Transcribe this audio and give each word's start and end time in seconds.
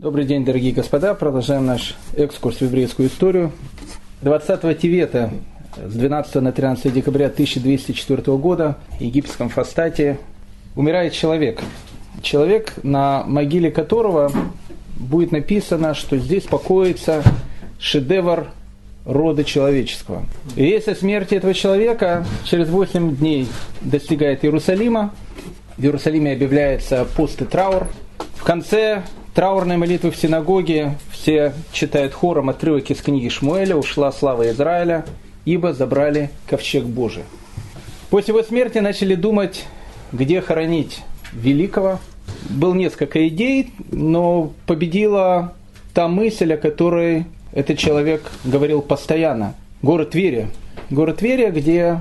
Добрый 0.00 0.24
день, 0.24 0.46
дорогие 0.46 0.72
господа. 0.72 1.12
Продолжаем 1.12 1.66
наш 1.66 1.94
экскурс 2.16 2.56
в 2.56 2.62
еврейскую 2.62 3.08
историю. 3.10 3.52
20 4.22 4.78
Тивета 4.78 5.30
с 5.76 5.92
12 5.92 6.36
на 6.36 6.52
13 6.52 6.90
декабря 6.90 7.26
1204 7.26 8.38
года 8.38 8.78
в 8.98 9.02
египетском 9.02 9.50
Фастате 9.50 10.18
умирает 10.74 11.12
человек. 11.12 11.60
Человек, 12.22 12.76
на 12.82 13.24
могиле 13.24 13.70
которого 13.70 14.32
будет 14.96 15.32
написано, 15.32 15.92
что 15.92 16.16
здесь 16.16 16.44
покоится 16.44 17.22
шедевр 17.78 18.46
рода 19.04 19.44
человеческого. 19.44 20.24
И 20.56 20.64
если 20.64 20.94
смерть 20.94 21.34
этого 21.34 21.52
человека 21.52 22.24
через 22.44 22.70
8 22.70 23.16
дней 23.16 23.48
достигает 23.82 24.46
Иерусалима, 24.46 25.12
в 25.76 25.84
Иерусалиме 25.84 26.32
объявляется 26.32 27.06
пост 27.18 27.42
и 27.42 27.44
траур. 27.44 27.86
В 28.36 28.44
конце 28.44 29.02
траурной 29.34 29.76
молитвы 29.76 30.10
в 30.10 30.16
синагоге 30.16 30.96
все 31.10 31.52
читают 31.72 32.12
хором 32.12 32.50
отрывок 32.50 32.90
из 32.90 33.00
книги 33.00 33.28
Шмуэля 33.28 33.76
«Ушла 33.76 34.12
слава 34.12 34.50
Израиля, 34.50 35.04
ибо 35.44 35.72
забрали 35.72 36.30
ковчег 36.46 36.84
Божий». 36.84 37.24
После 38.10 38.32
его 38.32 38.42
смерти 38.42 38.78
начали 38.78 39.14
думать, 39.14 39.66
где 40.12 40.40
хоронить 40.40 41.00
великого. 41.32 42.00
Был 42.48 42.74
несколько 42.74 43.26
идей, 43.28 43.72
но 43.90 44.52
победила 44.66 45.54
та 45.94 46.08
мысль, 46.08 46.54
о 46.54 46.56
которой 46.56 47.26
этот 47.52 47.78
человек 47.78 48.22
говорил 48.44 48.82
постоянно. 48.82 49.54
Город 49.82 50.10
Тверия. 50.10 50.48
Город 50.90 51.18
Тверия, 51.18 51.50
где, 51.50 52.00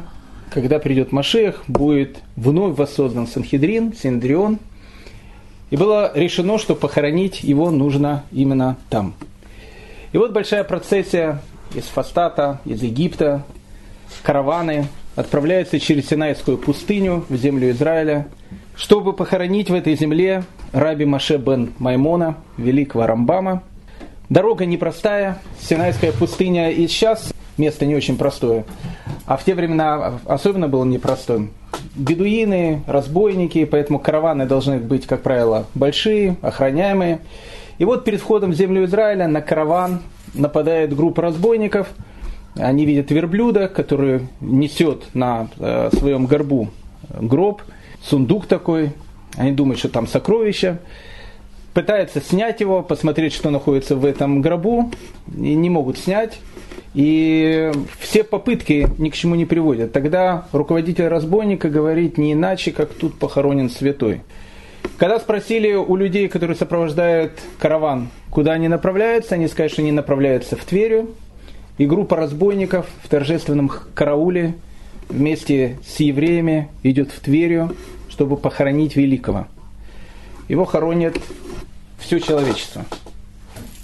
когда 0.52 0.80
придет 0.80 1.12
Машех, 1.12 1.64
будет 1.68 2.18
вновь 2.36 2.78
воссоздан 2.78 3.28
Санхедрин, 3.28 3.94
Синдрион– 3.94 4.60
и 5.70 5.78
было 5.78 6.12
решено, 6.16 6.58
что 6.58 6.76
похоронить 6.76 7.44
его 7.44 7.72
нужно 7.72 8.24
именно 8.32 8.78
там. 8.90 9.14
И 10.12 10.18
вот 10.18 10.32
большая 10.32 10.64
процессия 10.64 11.42
из 11.74 11.86
Фастата, 11.86 12.60
из 12.66 12.82
Египта, 12.82 13.44
караваны 14.24 14.88
отправляются 15.16 15.80
через 15.80 16.08
Синайскую 16.08 16.58
пустыню 16.58 17.26
в 17.30 17.36
землю 17.36 17.70
Израиля, 17.72 18.28
чтобы 18.76 19.14
похоронить 19.14 19.70
в 19.70 19.74
этой 19.74 19.96
земле 19.96 20.44
раби 20.72 21.06
Маше 21.06 21.38
бен 21.38 21.74
Маймона, 21.78 22.38
великого 22.58 23.06
Рамбама. 23.06 23.64
Дорога 24.30 24.66
непростая, 24.66 25.40
Синайская 25.60 26.12
пустыня 26.12 26.72
и 26.72 26.88
сейчас 26.88 27.34
место 27.60 27.86
не 27.86 27.96
очень 27.96 28.18
простое, 28.18 28.66
а 29.26 29.38
в 29.38 29.44
те 29.44 29.54
времена 29.54 30.20
особенно 30.26 30.68
было 30.68 30.86
непростым 30.86 31.52
бедуины, 31.96 32.82
разбойники, 32.88 33.66
поэтому 33.66 34.00
караваны 34.00 34.46
должны 34.46 34.80
быть, 34.80 35.06
как 35.06 35.22
правило, 35.22 35.66
большие, 35.76 36.38
охраняемые. 36.42 37.20
И 37.78 37.86
вот 37.86 38.06
перед 38.06 38.20
входом 38.22 38.52
в 38.52 38.56
землю 38.56 38.86
Израиля 38.86 39.28
на 39.28 39.42
караван 39.42 40.02
нападает 40.34 40.96
группа 40.96 41.22
разбойников. 41.22 41.90
Они 42.56 42.86
видят 42.86 43.12
верблюда, 43.12 43.68
который 43.68 44.28
несет 44.42 45.04
на 45.14 45.50
э, 45.60 45.90
своем 45.94 46.26
горбу 46.26 46.70
гроб, 47.10 47.62
сундук 48.04 48.48
такой. 48.48 48.92
Они 49.38 49.52
думают, 49.52 49.80
что 49.80 49.90
там 49.90 50.08
сокровища. 50.08 50.80
Пытаются 51.74 52.22
снять 52.22 52.62
его, 52.62 52.82
посмотреть, 52.82 53.34
что 53.34 53.50
находится 53.50 53.96
в 53.96 54.06
этом 54.06 54.42
гробу. 54.42 54.92
И 55.36 55.54
не 55.54 55.70
могут 55.70 55.98
снять. 55.98 56.40
И 56.94 57.72
все 58.00 58.24
попытки 58.24 58.88
ни 58.98 59.10
к 59.10 59.14
чему 59.14 59.36
не 59.36 59.46
приводят. 59.46 59.92
Тогда 59.92 60.48
руководитель 60.52 61.08
разбойника 61.08 61.70
говорит 61.70 62.18
не 62.18 62.34
иначе, 62.34 62.72
как 62.72 62.94
тут 62.94 63.18
похоронен 63.20 63.70
святой. 63.70 64.22
Когда 64.98 65.20
спросили 65.20 65.74
у 65.74 65.96
людей, 65.96 66.28
которые 66.28 66.58
сопровождают 66.58 67.34
караван, 67.60 68.10
куда 68.30 68.54
они 68.54 68.68
направляются, 68.68 69.36
они 69.36 69.48
сказали, 69.48 69.72
что 69.72 69.82
они 69.82 69.92
направляются 69.92 70.56
в 70.56 70.66
Тверю. 70.66 71.12
И 71.78 71.86
группа 71.86 72.18
разбойников 72.18 72.88
в 73.04 73.08
торжественном 73.08 73.70
карауле 73.94 74.56
вместе 75.08 75.78
с 75.88 76.00
евреями 76.02 76.70
идет 76.84 77.12
в 77.12 77.20
Тверю, 77.22 77.76
чтобы 78.10 78.36
похоронить 78.36 78.96
великого. 78.96 79.48
Его 80.50 80.66
хоронят 80.66 81.16
все 82.00 82.20
человечество 82.20 82.86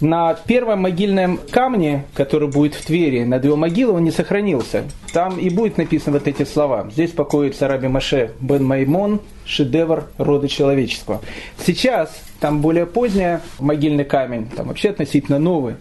на 0.01 0.33
первом 0.33 0.81
могильном 0.81 1.39
камне, 1.49 2.05
который 2.13 2.49
будет 2.49 2.75
в 2.75 2.85
Твери, 2.85 3.23
над 3.23 3.45
его 3.45 3.55
могилой, 3.55 3.95
он 3.95 4.03
не 4.03 4.11
сохранился. 4.11 4.83
Там 5.13 5.39
и 5.39 5.49
будет 5.49 5.77
написано 5.77 6.17
вот 6.17 6.27
эти 6.27 6.43
слова. 6.43 6.87
Здесь 6.91 7.11
покоится 7.11 7.67
Раби 7.67 7.87
Маше 7.87 8.31
бен 8.41 8.63
Маймон, 8.63 9.21
шедевр 9.45 10.05
рода 10.17 10.47
человеческого. 10.47 11.21
Сейчас 11.65 12.21
там 12.39 12.61
более 12.61 12.85
поздняя 12.85 13.41
могильный 13.59 14.03
камень, 14.03 14.49
там 14.49 14.67
вообще 14.67 14.89
относительно 14.89 15.39
новый. 15.39 15.75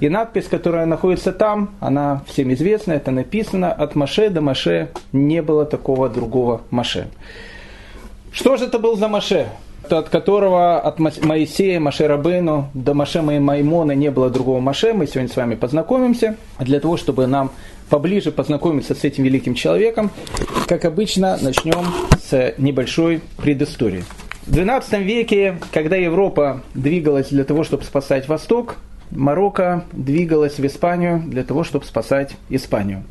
И 0.00 0.08
надпись, 0.08 0.46
которая 0.46 0.86
находится 0.86 1.32
там, 1.32 1.74
она 1.80 2.22
всем 2.28 2.52
известна, 2.52 2.92
это 2.92 3.10
написано 3.10 3.72
от 3.72 3.96
Маше 3.96 4.30
до 4.30 4.40
Маше 4.40 4.90
не 5.12 5.42
было 5.42 5.64
такого 5.64 6.08
другого 6.08 6.62
Маше. 6.70 7.08
Что 8.32 8.56
же 8.56 8.66
это 8.66 8.78
был 8.78 8.96
за 8.96 9.08
Маше? 9.08 9.48
От 9.92 10.08
которого 10.08 10.78
от 10.78 10.98
Моисея, 10.98 11.80
Маше 11.80 12.06
Рабейну 12.06 12.68
до 12.74 12.94
Маше 12.94 13.22
Маймона 13.22 13.92
не 13.92 14.10
было 14.10 14.30
другого 14.30 14.60
Маше. 14.60 14.92
Мы 14.92 15.06
сегодня 15.06 15.28
с 15.28 15.36
вами 15.36 15.54
познакомимся 15.54 16.36
для 16.58 16.80
того, 16.80 16.96
чтобы 16.96 17.26
нам 17.26 17.50
поближе 17.88 18.32
познакомиться 18.32 18.94
с 18.94 19.04
этим 19.04 19.24
великим 19.24 19.54
человеком. 19.54 20.10
Как 20.66 20.84
обычно, 20.84 21.38
начнем 21.40 21.84
с 22.22 22.54
небольшой 22.58 23.20
предыстории. 23.36 24.04
В 24.46 24.56
XII 24.56 25.02
веке, 25.02 25.58
когда 25.72 25.96
Европа 25.96 26.62
двигалась 26.74 27.28
для 27.28 27.44
того, 27.44 27.64
чтобы 27.64 27.84
спасать 27.84 28.28
Восток, 28.28 28.76
Марокко 29.10 29.84
двигалась 29.92 30.58
в 30.58 30.66
Испанию 30.66 31.22
для 31.26 31.44
того, 31.44 31.64
чтобы 31.64 31.84
спасать 31.84 32.36
Испанию. 32.48 33.04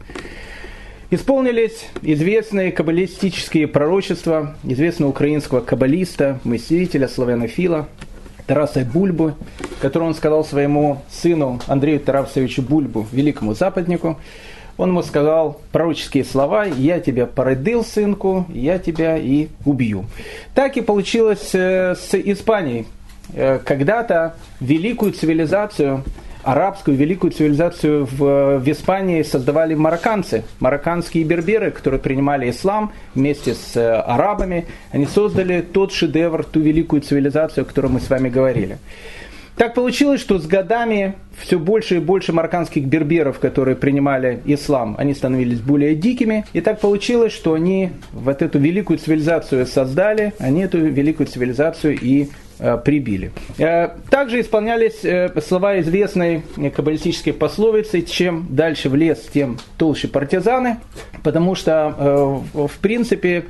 Исполнились 1.11 1.85
известные 2.01 2.71
каббалистические 2.71 3.67
пророчества 3.67 4.55
известного 4.63 5.11
украинского 5.11 5.61
каббалиста, 5.61 6.39
мыслителя, 6.43 7.07
славянофила 7.07 7.87
Тараса 8.47 8.81
Бульбы, 8.81 9.35
который 9.81 10.05
он 10.05 10.15
сказал 10.15 10.43
своему 10.43 11.01
сыну 11.11 11.61
Андрею 11.67 11.99
Тарасовичу 11.99 12.63
Бульбу, 12.63 13.05
великому 13.11 13.53
западнику, 13.53 14.17
он 14.77 14.89
ему 14.89 15.03
сказал 15.03 15.61
пророческие 15.71 16.25
слова 16.25 16.65
«Я 16.65 16.99
тебя 16.99 17.27
породил, 17.27 17.85
сынку, 17.85 18.45
я 18.49 18.77
тебя 18.77 19.17
и 19.17 19.47
убью». 19.63 20.05
Так 20.53 20.75
и 20.75 20.81
получилось 20.81 21.51
э, 21.53 21.95
с 21.95 22.13
Испанией. 22.13 22.85
Э, 23.33 23.59
когда-то 23.63 24.35
великую 24.59 25.13
цивилизацию 25.13 26.03
арабскую 26.45 26.95
великую 26.95 27.31
цивилизацию 27.31 28.05
в, 28.05 28.59
в 28.59 28.71
Испании 28.71 29.23
создавали 29.23 29.73
марокканцы, 29.73 30.43
марокканские 30.59 31.23
берберы, 31.23 31.71
которые 31.71 31.99
принимали 31.99 32.49
ислам 32.49 32.93
вместе 33.15 33.55
с 33.55 33.75
э, 33.75 33.95
арабами. 33.95 34.65
Они 34.91 35.07
создали 35.07 35.61
тот 35.61 35.91
шедевр, 35.91 36.43
ту 36.43 36.59
великую 36.59 37.01
цивилизацию, 37.01 37.63
о 37.63 37.65
которой 37.65 37.87
мы 37.87 37.99
с 37.99 38.09
вами 38.09 38.29
говорили. 38.29 38.77
Так 39.55 39.73
получилось, 39.73 40.19
что 40.19 40.37
с 40.37 40.45
годами 40.45 41.15
все 41.37 41.57
больше 41.57 41.95
и 41.95 41.99
больше 41.99 42.33
марокканских 42.33 42.85
берберов, 42.85 43.39
которые 43.39 43.75
принимали 43.75 44.41
ислам, 44.45 44.95
они 44.97 45.13
становились 45.13 45.61
более 45.61 45.95
дикими. 45.95 46.45
И 46.51 46.59
так 46.59 46.81
получилось, 46.81 47.31
что 47.31 47.53
они 47.53 47.91
вот 48.11 48.41
эту 48.41 48.59
великую 48.59 48.99
цивилизацию 48.99 49.65
создали, 49.65 50.33
они 50.39 50.63
эту 50.63 50.77
великую 50.79 51.27
цивилизацию 51.27 51.97
и 51.99 52.27
прибили. 52.83 53.31
Э, 53.57 53.89
также 54.09 54.41
исполнялись 54.41 55.03
э, 55.03 55.29
слова 55.41 55.79
известной 55.79 56.43
каббалистической 56.75 57.33
пословицы 57.33 58.01
«чем 58.01 58.47
дальше 58.49 58.89
в 58.89 58.95
лес, 58.95 59.23
тем 59.33 59.57
толще 59.77 60.07
партизаны», 60.07 60.77
потому 61.23 61.55
что, 61.55 62.43
в 62.53 62.77
принципе, 62.79 63.45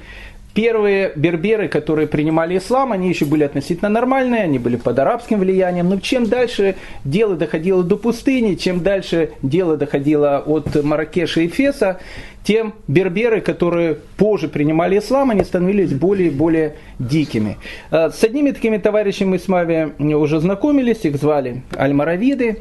Первые 0.55 1.11
берберы, 1.17 1.67
которые 1.67 2.07
принимали 2.07 2.57
ислам, 2.57 2.93
они 2.93 3.09
еще 3.09 3.25
были 3.25 3.43
относительно 3.43 3.89
нормальные, 3.89 4.43
они 4.43 4.57
были 4.57 4.77
под 4.77 4.97
арабским 4.97 5.39
влиянием. 5.39 5.89
Но 5.89 5.99
чем 5.99 6.27
дальше 6.27 6.75
дело 7.03 7.35
доходило 7.35 7.83
до 7.83 7.97
пустыни, 7.97 8.55
чем 8.55 8.79
дальше 8.79 9.31
дело 9.41 9.75
доходило 9.75 10.41
от 10.45 10.81
Маракеша 10.81 11.41
и 11.41 11.49
Феса, 11.49 11.99
тем 12.45 12.73
берберы, 12.87 13.41
которые 13.41 13.97
позже 14.15 14.47
принимали 14.47 14.99
ислам, 14.99 15.31
они 15.31 15.43
становились 15.43 15.91
более 15.91 16.29
и 16.29 16.31
более 16.31 16.75
дикими. 16.99 17.57
Э, 17.91 18.09
с 18.11 18.23
одними 18.23 18.51
такими 18.51 18.77
товарищами 18.77 19.31
мы 19.31 19.39
с 19.39 19.49
вами 19.49 19.91
уже 20.13 20.39
знакомились, 20.39 21.03
их 21.03 21.17
звали 21.17 21.63
Аль-Маравиды. 21.75 22.59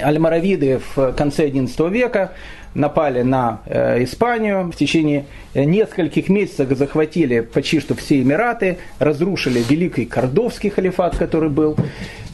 Аль-Маравиды 0.00 0.80
в 0.94 1.12
конце 1.12 1.48
XI 1.48 1.90
века 1.90 2.32
напали 2.74 3.22
на 3.22 3.60
э, 3.66 4.02
Испанию, 4.04 4.70
в 4.72 4.76
течение 4.76 5.26
нескольких 5.54 6.28
месяцев 6.28 6.70
захватили 6.76 7.40
почти 7.40 7.80
что 7.80 7.94
все 7.94 8.22
Эмираты, 8.22 8.78
разрушили 8.98 9.62
великий 9.68 10.06
Кордовский 10.06 10.70
халифат, 10.70 11.16
который 11.16 11.50
был. 11.50 11.76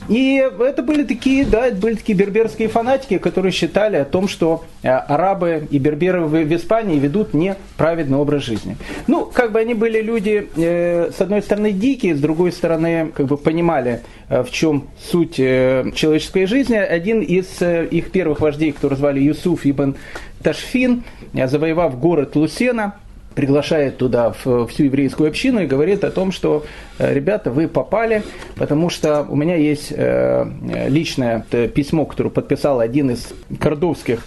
И 0.09 0.37
это 0.37 0.83
были 0.83 1.05
такие, 1.05 1.45
да, 1.45 1.67
это 1.67 1.77
были 1.77 1.95
такие 1.95 2.17
берберские 2.17 2.69
фанатики, 2.69 3.19
которые 3.19 3.53
считали 3.53 3.97
о 3.97 4.05
том, 4.05 4.27
что 4.27 4.65
э, 4.83 4.89
арабы 4.89 5.69
и 5.71 5.79
берберы 5.79 6.23
в 6.23 6.55
Испании 6.55 6.99
ведут 6.99 7.35
неправедный 7.35 8.17
образ 8.17 8.43
жизни. 8.43 8.77
Ну, 9.07 9.27
как 9.27 9.53
бы 9.53 9.59
они 9.61 9.75
были 9.75 10.01
люди, 10.01 10.49
э, 10.57 11.11
с 11.17 11.21
одной 11.21 11.43
стороны, 11.43 11.73
дикие, 11.73 12.17
с 12.17 12.21
другой 12.21 12.53
стороны, 12.53 13.13
как 13.15 13.27
бы 13.27 13.37
понимали, 13.37 14.01
э, 14.31 14.43
в 14.43 14.51
чем 14.51 14.89
суть 14.99 15.37
человеческой 15.37 16.47
жизни. 16.47 16.77
Один 16.77 17.21
из 17.21 17.61
их 17.61 18.11
первых 18.11 18.41
вождей, 18.41 18.73
которого 18.73 18.97
звали 18.97 19.21
Юсуф 19.21 19.67
Ибн 19.67 19.95
Ташфин, 20.43 21.05
завоевав 21.35 21.99
город 22.01 22.35
Лусена, 22.35 22.95
приглашает 23.35 23.99
туда 23.99 24.33
всю 24.33 24.85
еврейскую 24.85 25.29
общину 25.29 25.63
и 25.63 25.67
говорит 25.67 26.05
о 26.05 26.11
том, 26.11 26.33
что 26.33 26.65
э, 26.99 27.15
ребята, 27.15 27.51
вы 27.51 27.69
попали, 27.69 28.23
потому 28.57 28.91
что 28.91 29.25
у 29.29 29.37
меня 29.37 29.57
есть 29.57 29.93
э, 29.95 30.45
личное 30.89 31.41
письмо, 31.75 32.05
которое 32.05 32.31
подписал 32.31 32.81
один 32.81 33.11
из 33.11 33.33
кордовских 33.61 34.25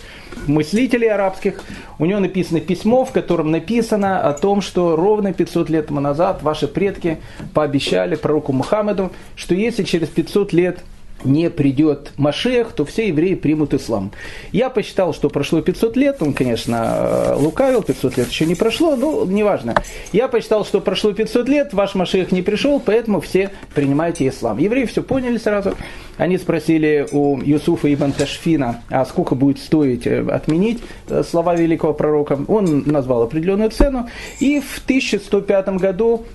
мыслителей 0.48 1.09
арабских. 1.09 1.62
У 2.00 2.06
него 2.06 2.19
написано 2.19 2.59
письмо, 2.62 3.06
в 3.06 3.12
котором 3.12 3.51
написано 3.51 4.21
о 4.21 4.33
том, 4.33 4.62
что 4.62 4.95
ровно 4.95 5.33
500 5.33 5.69
лет 5.69 5.88
тому 5.88 6.00
назад 6.00 6.42
ваши 6.42 6.68
предки 6.68 7.18
пообещали 7.53 8.15
пророку 8.15 8.53
Мухаммеду, 8.53 9.12
что 9.36 9.56
если 9.56 9.83
через 9.83 10.07
500 10.07 10.53
лет 10.53 10.80
не 11.23 11.50
придет 11.50 12.12
Машех, 12.18 12.73
то 12.73 12.85
все 12.85 13.07
евреи 13.07 13.35
примут 13.35 13.73
ислам. 13.73 14.12
Я 14.51 14.69
посчитал, 14.69 15.13
что 15.13 15.29
прошло 15.29 15.62
500 15.62 15.97
лет, 15.97 16.18
он, 16.21 16.33
конечно, 16.33 17.33
э, 17.33 17.35
лукавил, 17.35 17.83
500 17.83 18.18
лет 18.18 18.29
еще 18.29 18.45
не 18.45 18.56
прошло, 18.56 18.95
но 18.95 19.25
неважно. 19.25 19.75
Я 20.12 20.27
посчитал, 20.27 20.65
что 20.65 20.81
прошло 20.81 21.12
500 21.12 21.50
лет, 21.50 21.73
ваш 21.73 21.95
Машех 21.95 22.31
не 22.31 22.41
пришел, 22.41 22.79
поэтому 22.79 23.21
все 23.21 23.51
принимайте 23.73 24.27
ислам. 24.27 24.57
Евреи 24.57 24.85
все 24.85 25.03
поняли 25.03 25.38
сразу, 25.38 25.75
они 26.18 26.38
спросили 26.38 27.07
у 27.12 27.39
Юсуфа 27.41 27.94
ибн 27.94 28.12
Ташфина, 28.12 28.81
а 28.89 29.06
сколько 29.06 29.35
будет 29.35 29.59
стоить 29.59 30.06
э, 30.06 30.21
отменить 30.29 30.81
э, 31.09 31.24
слова 31.24 31.56
великого 31.56 31.94
пророка. 31.94 32.39
Он 32.47 32.83
назвал 32.85 33.24
определенную 33.24 33.71
цену, 33.71 34.07
и 34.39 34.59
в 34.59 34.81
1105 34.85 35.69
году 35.77 36.25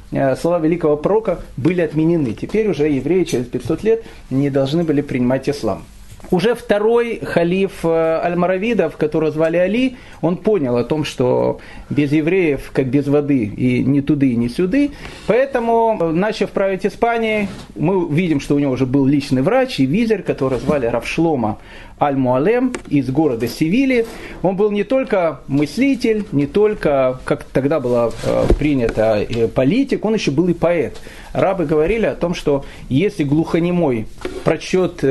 слова 0.40 0.58
великого 0.58 0.96
пророка 0.96 1.40
были 1.56 1.80
отменены. 1.80 2.32
Теперь 2.32 2.68
уже 2.68 2.88
евреи 2.88 3.24
через 3.24 3.46
500 3.46 3.82
лет 3.82 4.04
не 4.30 4.50
должны 4.50 4.75
были 4.84 5.00
принимать 5.00 5.48
ислам. 5.48 5.84
Уже 6.30 6.54
второй 6.54 7.20
халиф 7.20 7.84
э, 7.84 7.88
Аль-Маравидов, 7.88 8.96
которого 8.96 9.30
звали 9.30 9.58
Али, 9.58 9.96
он 10.22 10.36
понял 10.36 10.76
о 10.76 10.82
том, 10.82 11.04
что 11.04 11.60
без 11.88 12.10
евреев, 12.10 12.70
как 12.72 12.86
без 12.86 13.06
воды, 13.06 13.44
и 13.44 13.84
ни 13.84 14.00
туды, 14.00 14.34
ни 14.34 14.48
сюды. 14.48 14.90
Поэтому, 15.26 15.96
э, 16.00 16.10
начав 16.10 16.50
править 16.50 16.84
Испанией, 16.84 17.48
мы 17.76 18.08
видим, 18.12 18.40
что 18.40 18.56
у 18.56 18.58
него 18.58 18.72
уже 18.72 18.86
был 18.86 19.06
личный 19.06 19.42
врач 19.42 19.78
и 19.78 19.86
визер, 19.86 20.22
который 20.22 20.58
звали 20.58 20.86
Равшлома 20.86 21.58
Аль-Муалем 22.00 22.72
из 22.88 23.10
города 23.10 23.48
Севили. 23.48 24.06
Он 24.42 24.56
был 24.56 24.70
не 24.70 24.84
только 24.84 25.40
мыслитель, 25.48 26.24
не 26.32 26.46
только, 26.46 27.20
как 27.24 27.44
тогда 27.44 27.80
было 27.80 28.12
э, 28.24 28.44
принято, 28.58 29.26
политик, 29.54 30.04
он 30.04 30.14
еще 30.14 30.30
был 30.30 30.48
и 30.48 30.54
поэт. 30.54 30.98
Рабы 31.32 31.66
говорили 31.66 32.06
о 32.06 32.14
том, 32.14 32.34
что 32.34 32.64
если 32.88 33.24
глухонемой 33.24 34.06
прочет 34.44 35.04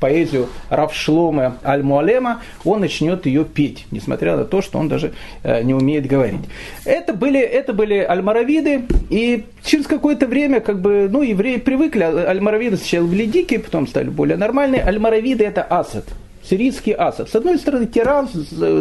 поэзию 0.00 0.48
Равшлома 0.70 1.58
Аль-Муалема, 1.64 2.42
он 2.64 2.80
начнет 2.80 3.26
ее 3.26 3.44
петь, 3.44 3.86
несмотря 3.90 4.36
на 4.36 4.44
то, 4.44 4.62
что 4.62 4.78
он 4.78 4.88
даже 4.88 5.12
э, 5.42 5.62
не 5.62 5.74
умеет 5.74 6.06
говорить. 6.06 6.40
Это 6.84 7.12
были, 7.12 7.38
это 7.38 7.72
были 7.72 7.98
альмаравиды, 7.98 8.86
и 9.10 9.44
через 9.62 9.86
какое-то 9.86 10.26
время, 10.26 10.60
как 10.60 10.80
бы, 10.80 11.08
ну, 11.10 11.22
евреи 11.22 11.58
привыкли, 11.58 12.02
альмаравиды 12.02 12.78
сначала 12.78 13.06
были 13.06 13.26
дикие, 13.26 13.60
потом 13.60 13.86
стали 13.86 14.08
более 14.08 14.36
нормальные. 14.36 14.82
Альмаравиды 14.82 15.44
это 15.44 15.62
Асад, 15.62 16.06
сирийский 16.50 16.92
Асад. 16.92 17.30
С 17.30 17.36
одной 17.36 17.58
стороны, 17.58 17.86
тиран, 17.86 18.28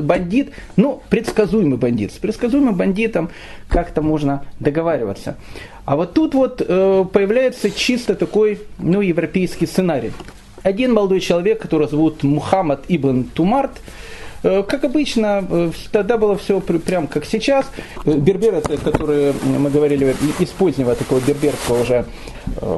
бандит, 0.01 0.49
ну, 0.75 1.01
предсказуемый 1.09 1.77
бандит. 1.77 2.11
С 2.11 2.17
предсказуемым 2.17 2.75
бандитом 2.75 3.29
как-то 3.67 4.01
можно 4.01 4.43
договариваться. 4.59 5.37
А 5.85 5.95
вот 5.95 6.13
тут 6.13 6.33
вот 6.33 6.61
э, 6.65 7.05
появляется 7.11 7.69
чисто 7.69 8.15
такой, 8.15 8.59
ну, 8.79 9.01
европейский 9.01 9.65
сценарий 9.65 10.11
один 10.63 10.93
молодой 10.93 11.19
человек, 11.19 11.61
которого 11.61 11.89
зовут 11.89 12.23
Мухаммад 12.23 12.85
Ибн 12.87 13.23
Тумарт, 13.23 13.81
как 14.41 14.83
обычно, 14.83 15.45
э, 15.49 15.71
тогда 15.91 16.17
было 16.17 16.37
все 16.37 16.59
прям 16.59 17.07
как 17.07 17.25
сейчас. 17.25 17.65
Э, 18.05 18.13
берберы, 18.13 18.61
которые 18.61 19.33
мы 19.43 19.69
говорили 19.69 20.15
из 20.39 20.49
позднего 20.49 20.95
такого 20.95 21.19
берберского 21.19 21.81
уже 21.81 22.05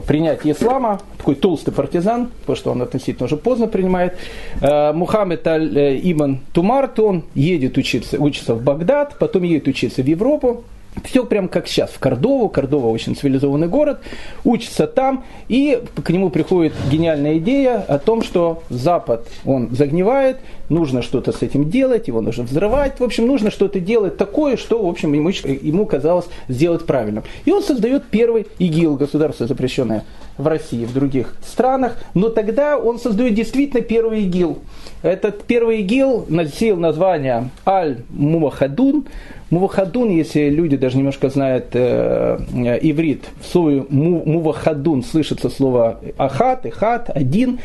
принятия 0.06 0.52
ислама, 0.52 1.00
такой 1.18 1.36
толстый 1.36 1.72
партизан, 1.72 2.30
потому 2.42 2.56
что 2.56 2.72
он 2.72 2.82
относительно 2.82 3.26
уже 3.26 3.38
поздно 3.38 3.68
принимает. 3.68 4.18
Мухаммед 4.60 5.48
Аль-Ибн 5.48 6.40
Тумарт, 6.52 7.00
он 7.00 7.24
едет 7.36 7.78
учиться, 7.78 8.18
учиться 8.18 8.54
в 8.54 8.64
Багдад, 8.64 9.18
потом 9.18 9.44
едет 9.44 9.68
учиться 9.68 10.02
в 10.02 10.06
Европу, 10.06 10.66
все 11.04 11.26
прям 11.26 11.48
как 11.48 11.68
сейчас, 11.68 11.90
в 11.92 12.00
Кордову. 12.00 12.50
Кордова 12.50 12.88
очень 12.88 13.16
цивилизованный 13.16 13.68
город. 13.68 14.02
Учится 14.44 14.88
там, 14.88 15.24
и 15.48 15.82
к 16.04 16.10
нему 16.10 16.30
приходит 16.30 16.74
гениальная 16.92 17.38
идея 17.38 17.78
о 17.80 17.98
том, 17.98 18.22
что 18.22 18.64
Запад, 18.70 19.28
он 19.46 19.70
загнивает, 19.72 20.38
нужно 20.70 21.02
что-то 21.02 21.32
с 21.32 21.42
этим 21.42 21.70
делать, 21.70 22.08
его 22.08 22.22
нужно 22.22 22.44
взрывать. 22.44 23.00
В 23.00 23.04
общем, 23.04 23.26
нужно 23.26 23.52
что-то 23.52 23.80
делать 23.80 24.18
такое, 24.18 24.58
что, 24.58 24.84
в 24.84 24.88
общем, 24.88 25.14
ему, 25.14 25.30
ему 25.30 25.86
казалось 25.86 26.26
сделать 26.48 26.86
правильным. 26.86 27.24
И 27.46 27.52
он 27.52 27.64
создает 27.64 28.06
первый 28.08 28.48
ИГИЛ, 28.60 28.98
государство 28.98 29.48
запрещенное 29.48 30.04
в 30.38 30.48
России, 30.48 30.86
в 30.86 30.94
других 30.94 31.36
странах. 31.46 31.98
Но 32.14 32.30
тогда 32.30 32.78
он 32.78 33.00
создает 33.00 33.34
действительно 33.34 33.82
первый 33.82 34.24
ИГИЛ. 34.24 34.60
Этот 35.04 35.44
первый 35.44 35.82
ИГИЛ 35.82 36.26
носил 36.30 36.78
название 36.78 37.50
Аль-Мувахадун. 37.66 39.06
Мувахадун, 39.52 40.10
если 40.10 40.50
люди 40.50 40.78
даже 40.78 40.98
немножко 40.98 41.30
знают 41.30 41.68
э, 41.74 42.40
э, 42.54 42.80
иврит, 42.82 43.26
в 43.42 43.46
слове 43.46 43.86
мувахадун 43.90 45.04
слышится 45.04 45.50
слово 45.50 46.00
ахат, 46.18 46.66
ихат, 46.66 47.10
один. 47.10 47.60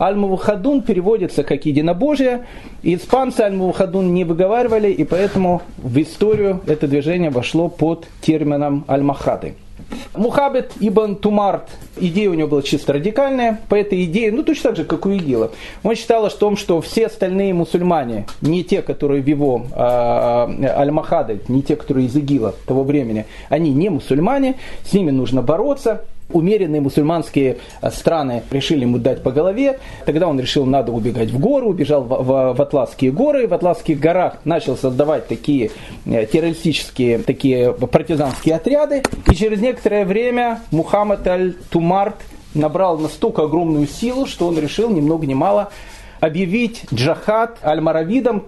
Аль-Мувахадун 0.00 0.82
переводится 0.82 1.44
как 1.44 1.66
единобожие. 1.66 2.46
Испанцы 2.82 3.40
Аль-Мувахадун 3.40 4.14
не 4.14 4.24
выговаривали, 4.24 4.90
и 4.90 5.04
поэтому 5.04 5.62
в 5.78 6.00
историю 6.00 6.60
это 6.66 6.88
движение 6.88 7.30
вошло 7.30 7.68
под 7.68 8.06
термином 8.20 8.84
Аль-Махады. 8.88 9.54
Мухабет 10.14 10.72
Ибн 10.80 11.14
Тумарт, 11.14 11.68
идея 11.96 12.30
у 12.30 12.34
него 12.34 12.48
была 12.48 12.62
чисто 12.62 12.94
радикальная, 12.94 13.60
по 13.68 13.74
этой 13.74 14.04
идее, 14.04 14.30
ну 14.32 14.42
точно 14.42 14.70
так 14.70 14.76
же, 14.76 14.84
как 14.84 15.06
у 15.06 15.12
Игила, 15.12 15.52
он 15.82 15.94
считал 15.94 16.26
о 16.26 16.30
том, 16.30 16.56
что 16.56 16.80
все 16.80 17.06
остальные 17.06 17.54
мусульмане, 17.54 18.26
не 18.40 18.64
те, 18.64 18.82
которые 18.82 19.22
в 19.22 19.26
его 19.26 19.66
а, 19.72 20.50
Аль-Махады, 20.76 21.40
не 21.48 21.62
те, 21.62 21.76
которые 21.76 22.06
из 22.06 22.16
Игила 22.16 22.54
того 22.66 22.84
времени, 22.84 23.26
они 23.48 23.72
не 23.72 23.88
мусульмане, 23.88 24.56
с 24.84 24.92
ними 24.92 25.10
нужно 25.10 25.42
бороться, 25.42 26.04
умеренные 26.32 26.80
мусульманские 26.80 27.58
э, 27.80 27.90
страны 27.90 28.42
решили 28.50 28.82
ему 28.82 28.98
дать 28.98 29.22
по 29.22 29.30
голове. 29.30 29.78
Тогда 30.06 30.28
он 30.28 30.40
решил, 30.40 30.66
надо 30.66 30.92
убегать 30.92 31.30
в 31.30 31.38
горы, 31.38 31.66
убежал 31.66 32.02
в, 32.02 32.08
в, 32.08 32.54
в 32.54 32.62
Атласские 32.62 33.12
горы. 33.12 33.46
В 33.46 33.54
Атласских 33.54 33.98
горах 33.98 34.38
начал 34.44 34.76
создавать 34.76 35.28
такие 35.28 35.70
э, 36.06 36.26
террористические, 36.26 37.18
такие 37.18 37.72
партизанские 37.72 38.56
отряды. 38.56 39.02
И 39.30 39.34
через 39.34 39.60
некоторое 39.60 40.04
время 40.04 40.60
Мухаммад 40.70 41.26
аль-Тумарт 41.26 42.16
набрал 42.54 42.98
настолько 42.98 43.42
огромную 43.42 43.86
силу, 43.86 44.26
что 44.26 44.46
он 44.46 44.58
решил 44.58 44.90
ни 44.90 45.00
много 45.00 45.26
ни 45.26 45.34
мало 45.34 45.70
объявить 46.22 46.84
джахад 46.94 47.58
аль-маравидам, 47.64 48.44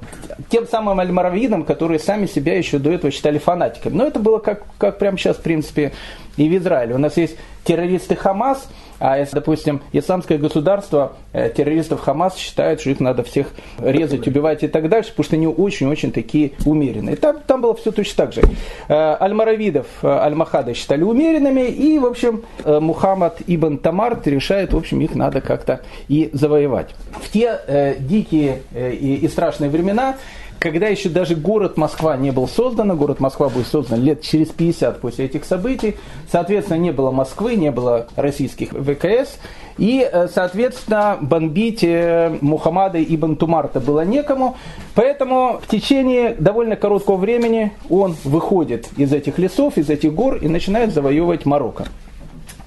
тем 0.48 0.64
самым 0.68 1.00
аль-маравидам, 1.00 1.64
которые 1.64 1.98
сами 1.98 2.26
себя 2.26 2.56
еще 2.56 2.78
до 2.78 2.92
этого 2.92 3.10
считали 3.10 3.38
фанатиками. 3.38 3.96
Но 3.96 4.06
это 4.06 4.20
было 4.20 4.38
как, 4.38 4.62
как 4.78 4.98
прямо 5.00 5.18
сейчас, 5.18 5.38
в 5.38 5.42
принципе, 5.42 5.92
и 6.36 6.48
в 6.48 6.56
Израиле. 6.56 6.94
У 6.94 6.98
нас 6.98 7.16
есть 7.16 7.36
террористы 7.64 8.14
Хамас, 8.14 8.68
а 8.98 9.18
если, 9.18 9.34
допустим, 9.34 9.82
исламское 9.92 10.38
государство, 10.38 11.14
э, 11.32 11.50
террористов 11.50 12.00
Хамас 12.00 12.36
считают, 12.36 12.80
что 12.80 12.90
их 12.90 13.00
надо 13.00 13.22
всех 13.22 13.48
резать, 13.78 14.26
убивать 14.26 14.62
и 14.62 14.68
так 14.68 14.88
дальше, 14.88 15.10
потому 15.10 15.24
что 15.24 15.36
они 15.36 15.46
очень-очень 15.46 16.12
такие 16.12 16.52
умеренные. 16.64 17.16
Там, 17.16 17.38
там 17.46 17.60
было 17.60 17.74
все 17.74 17.90
точно 17.90 18.24
так 18.24 18.32
же. 18.32 18.42
Э, 18.88 19.16
Аль-Маравидов, 19.20 19.86
э, 20.02 20.08
Аль-Махада 20.08 20.74
считали 20.74 21.02
умеренными, 21.02 21.62
и, 21.62 21.98
в 21.98 22.06
общем, 22.06 22.42
Мухаммад 22.64 23.38
Ибн 23.46 23.78
Тамарт 23.78 24.26
решает, 24.26 24.72
в 24.72 24.76
общем, 24.76 25.00
их 25.00 25.14
надо 25.14 25.40
как-то 25.40 25.80
и 26.08 26.30
завоевать. 26.32 26.94
В 27.20 27.30
те 27.30 27.58
э, 27.66 27.96
дикие 27.98 28.62
э, 28.72 28.92
и, 28.92 29.16
и 29.16 29.28
страшные 29.28 29.70
времена 29.70 30.16
когда 30.58 30.88
еще 30.88 31.08
даже 31.08 31.34
город 31.34 31.76
Москва 31.76 32.16
не 32.16 32.30
был 32.30 32.48
создан, 32.48 32.96
город 32.96 33.20
Москва 33.20 33.48
будет 33.48 33.66
создан 33.66 34.02
лет 34.02 34.22
через 34.22 34.48
50 34.48 35.00
после 35.00 35.26
этих 35.26 35.44
событий, 35.44 35.96
соответственно, 36.30 36.78
не 36.78 36.92
было 36.92 37.10
Москвы, 37.10 37.56
не 37.56 37.70
было 37.70 38.06
российских 38.16 38.70
ВКС, 38.70 39.38
и, 39.76 40.08
э, 40.10 40.28
соответственно, 40.28 41.18
бомбить 41.20 41.82
э, 41.82 42.36
Мухаммада 42.40 43.02
Ибн 43.02 43.34
Тумарта 43.34 43.80
было 43.80 44.04
некому, 44.04 44.56
поэтому 44.94 45.60
в 45.60 45.68
течение 45.68 46.34
довольно 46.38 46.76
короткого 46.76 47.16
времени 47.16 47.72
он 47.90 48.16
выходит 48.24 48.88
из 48.96 49.12
этих 49.12 49.38
лесов, 49.38 49.76
из 49.76 49.90
этих 49.90 50.14
гор 50.14 50.36
и 50.36 50.48
начинает 50.48 50.94
завоевывать 50.94 51.44
Марокко. 51.44 51.86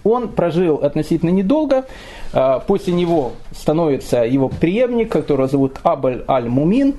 Он 0.03 0.29
прожил 0.29 0.75
относительно 0.75 1.29
недолго. 1.31 1.85
Э, 2.33 2.59
после 2.65 2.93
него 2.93 3.33
становится 3.51 4.23
его 4.23 4.49
преемник, 4.49 5.11
которого 5.11 5.47
зовут 5.47 5.79
Абаль 5.83 6.23
Аль-Мумин. 6.27 6.95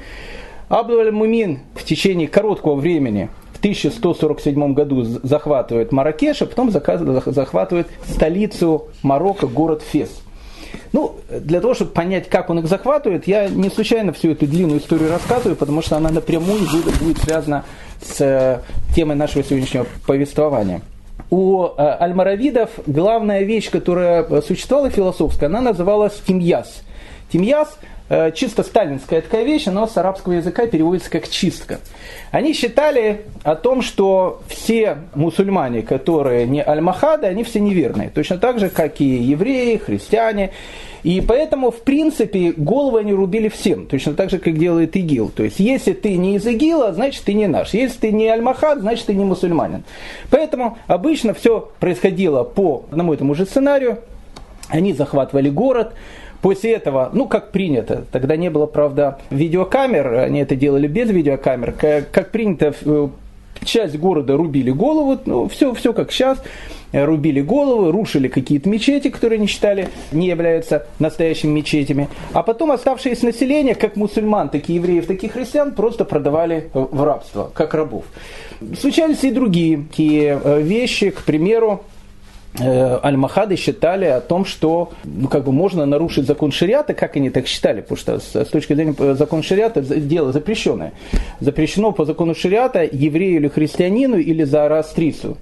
Абаль 0.68 1.06
Аль-Мумин 1.06 1.60
в 1.74 1.84
течение 1.84 2.28
короткого 2.28 2.74
времени 2.74 3.30
в 3.54 3.58
1147 3.58 4.74
году 4.74 5.02
захватывает 5.02 5.92
Маракеш, 5.92 6.42
а 6.42 6.46
потом 6.46 6.70
захватывает 6.70 7.88
столицу 8.06 8.88
Марокко, 9.02 9.46
город 9.46 9.82
Фес. 9.82 10.22
Ну, 10.92 11.16
для 11.30 11.60
того, 11.60 11.74
чтобы 11.74 11.90
понять, 11.92 12.28
как 12.28 12.50
он 12.50 12.60
их 12.60 12.66
захватывает, 12.66 13.26
я 13.26 13.48
не 13.48 13.70
случайно 13.70 14.12
всю 14.12 14.30
эту 14.30 14.46
длинную 14.46 14.80
историю 14.80 15.10
рассказываю, 15.10 15.56
потому 15.56 15.82
что 15.82 15.96
она 15.96 16.10
напрямую 16.10 16.60
будет, 16.70 16.98
будет 16.98 17.18
связана 17.18 17.64
с 18.02 18.20
э, 18.20 18.60
темой 18.94 19.16
нашего 19.16 19.42
сегодняшнего 19.42 19.86
повествования. 20.06 20.82
У 21.30 21.64
э, 21.64 21.70
альмаравидов 21.76 22.70
главная 22.86 23.42
вещь, 23.42 23.70
которая 23.70 24.40
существовала 24.42 24.90
философская, 24.90 25.48
она 25.48 25.60
называлась 25.60 26.20
тимьяс. 26.26 26.82
Тимьяс 27.30 27.78
Э, 28.10 28.32
чисто 28.32 28.62
сталинская 28.62 29.20
такая 29.20 29.44
вещь, 29.44 29.66
но 29.66 29.86
с 29.86 29.96
арабского 29.98 30.32
языка 30.32 30.66
переводится 30.66 31.10
как 31.10 31.28
чистка. 31.28 31.78
Они 32.30 32.54
считали 32.54 33.26
о 33.42 33.54
том, 33.54 33.82
что 33.82 34.40
все 34.48 34.98
мусульмане, 35.14 35.82
которые 35.82 36.46
не 36.46 36.62
аль-Махады, 36.66 37.26
они 37.26 37.44
все 37.44 37.60
неверные. 37.60 38.08
Точно 38.08 38.38
так 38.38 38.58
же, 38.58 38.70
как 38.70 39.02
и 39.02 39.04
евреи, 39.04 39.76
христиане. 39.76 40.52
И 41.02 41.20
поэтому, 41.20 41.70
в 41.70 41.82
принципе, 41.82 42.54
головы 42.56 43.00
они 43.00 43.12
рубили 43.12 43.48
всем, 43.48 43.86
точно 43.86 44.14
так 44.14 44.30
же, 44.30 44.38
как 44.38 44.58
делает 44.58 44.96
ИГИЛ. 44.96 45.28
То 45.28 45.42
есть, 45.42 45.60
если 45.60 45.92
ты 45.92 46.16
не 46.16 46.36
из 46.36 46.46
ИГИЛа, 46.46 46.94
значит, 46.94 47.24
ты 47.24 47.34
не 47.34 47.46
наш. 47.46 47.74
Если 47.74 47.98
ты 47.98 48.12
не 48.12 48.28
Аль-Махад, 48.28 48.80
значит, 48.80 49.06
ты 49.06 49.14
не 49.14 49.24
мусульманин. 49.24 49.84
Поэтому 50.30 50.78
обычно 50.86 51.34
все 51.34 51.70
происходило 51.78 52.42
по 52.42 52.84
одному 52.90 53.12
и 53.12 53.16
тому 53.18 53.34
же 53.34 53.44
сценарию. 53.44 53.98
Они 54.68 54.92
захватывали 54.92 55.50
город, 55.50 55.94
После 56.42 56.74
этого, 56.74 57.10
ну 57.12 57.26
как 57.26 57.50
принято, 57.50 58.04
тогда 58.12 58.36
не 58.36 58.48
было, 58.48 58.66
правда, 58.66 59.18
видеокамер, 59.30 60.14
они 60.14 60.40
это 60.40 60.54
делали 60.54 60.86
без 60.86 61.10
видеокамер, 61.10 61.72
как, 61.72 62.10
как 62.10 62.30
принято, 62.30 62.72
э, 62.84 63.08
часть 63.64 63.98
города 63.98 64.36
рубили 64.36 64.70
голову, 64.70 65.18
ну 65.26 65.48
все, 65.48 65.74
все 65.74 65.92
как 65.92 66.12
сейчас, 66.12 66.40
э, 66.92 67.04
рубили 67.04 67.40
головы, 67.40 67.90
рушили 67.90 68.28
какие-то 68.28 68.68
мечети, 68.68 69.10
которые 69.10 69.38
они 69.38 69.48
считали 69.48 69.88
не 70.12 70.28
являются 70.28 70.86
настоящими 71.00 71.50
мечетями. 71.50 72.08
А 72.32 72.44
потом 72.44 72.70
оставшееся 72.70 73.26
население, 73.26 73.74
как 73.74 73.96
мусульман, 73.96 74.48
так 74.48 74.68
и 74.68 74.74
евреев, 74.74 75.06
так 75.06 75.22
и 75.24 75.28
христиан, 75.28 75.74
просто 75.74 76.04
продавали 76.04 76.70
в 76.72 77.02
рабство, 77.02 77.50
как 77.52 77.74
рабов. 77.74 78.04
Случались 78.78 79.24
и 79.24 79.32
другие 79.32 79.78
такие 79.78 80.40
э, 80.42 80.62
вещи, 80.62 81.10
к 81.10 81.22
примеру, 81.22 81.82
Э, 81.82 81.97
Аль-Махады 82.60 83.56
считали 83.56 84.06
о 84.06 84.20
том, 84.20 84.44
что 84.44 84.92
ну, 85.04 85.28
как 85.28 85.44
бы 85.44 85.52
можно 85.52 85.86
нарушить 85.86 86.26
закон 86.26 86.50
шариата, 86.50 86.94
как 86.94 87.16
они 87.16 87.30
так 87.30 87.46
считали, 87.46 87.80
потому 87.80 87.98
что 87.98 88.18
с, 88.20 88.34
с 88.34 88.48
точки 88.48 88.74
зрения 88.74 88.94
э, 88.98 89.14
закона 89.14 89.42
шариата 89.42 89.80
дело 89.80 90.32
запрещенное. 90.32 90.92
Запрещено 91.40 91.92
по 91.92 92.04
закону 92.04 92.34
шариата 92.34 92.82
еврею 92.90 93.36
или 93.36 93.48
христианину 93.48 94.16
или 94.16 94.44
зороастрицу 94.44 95.36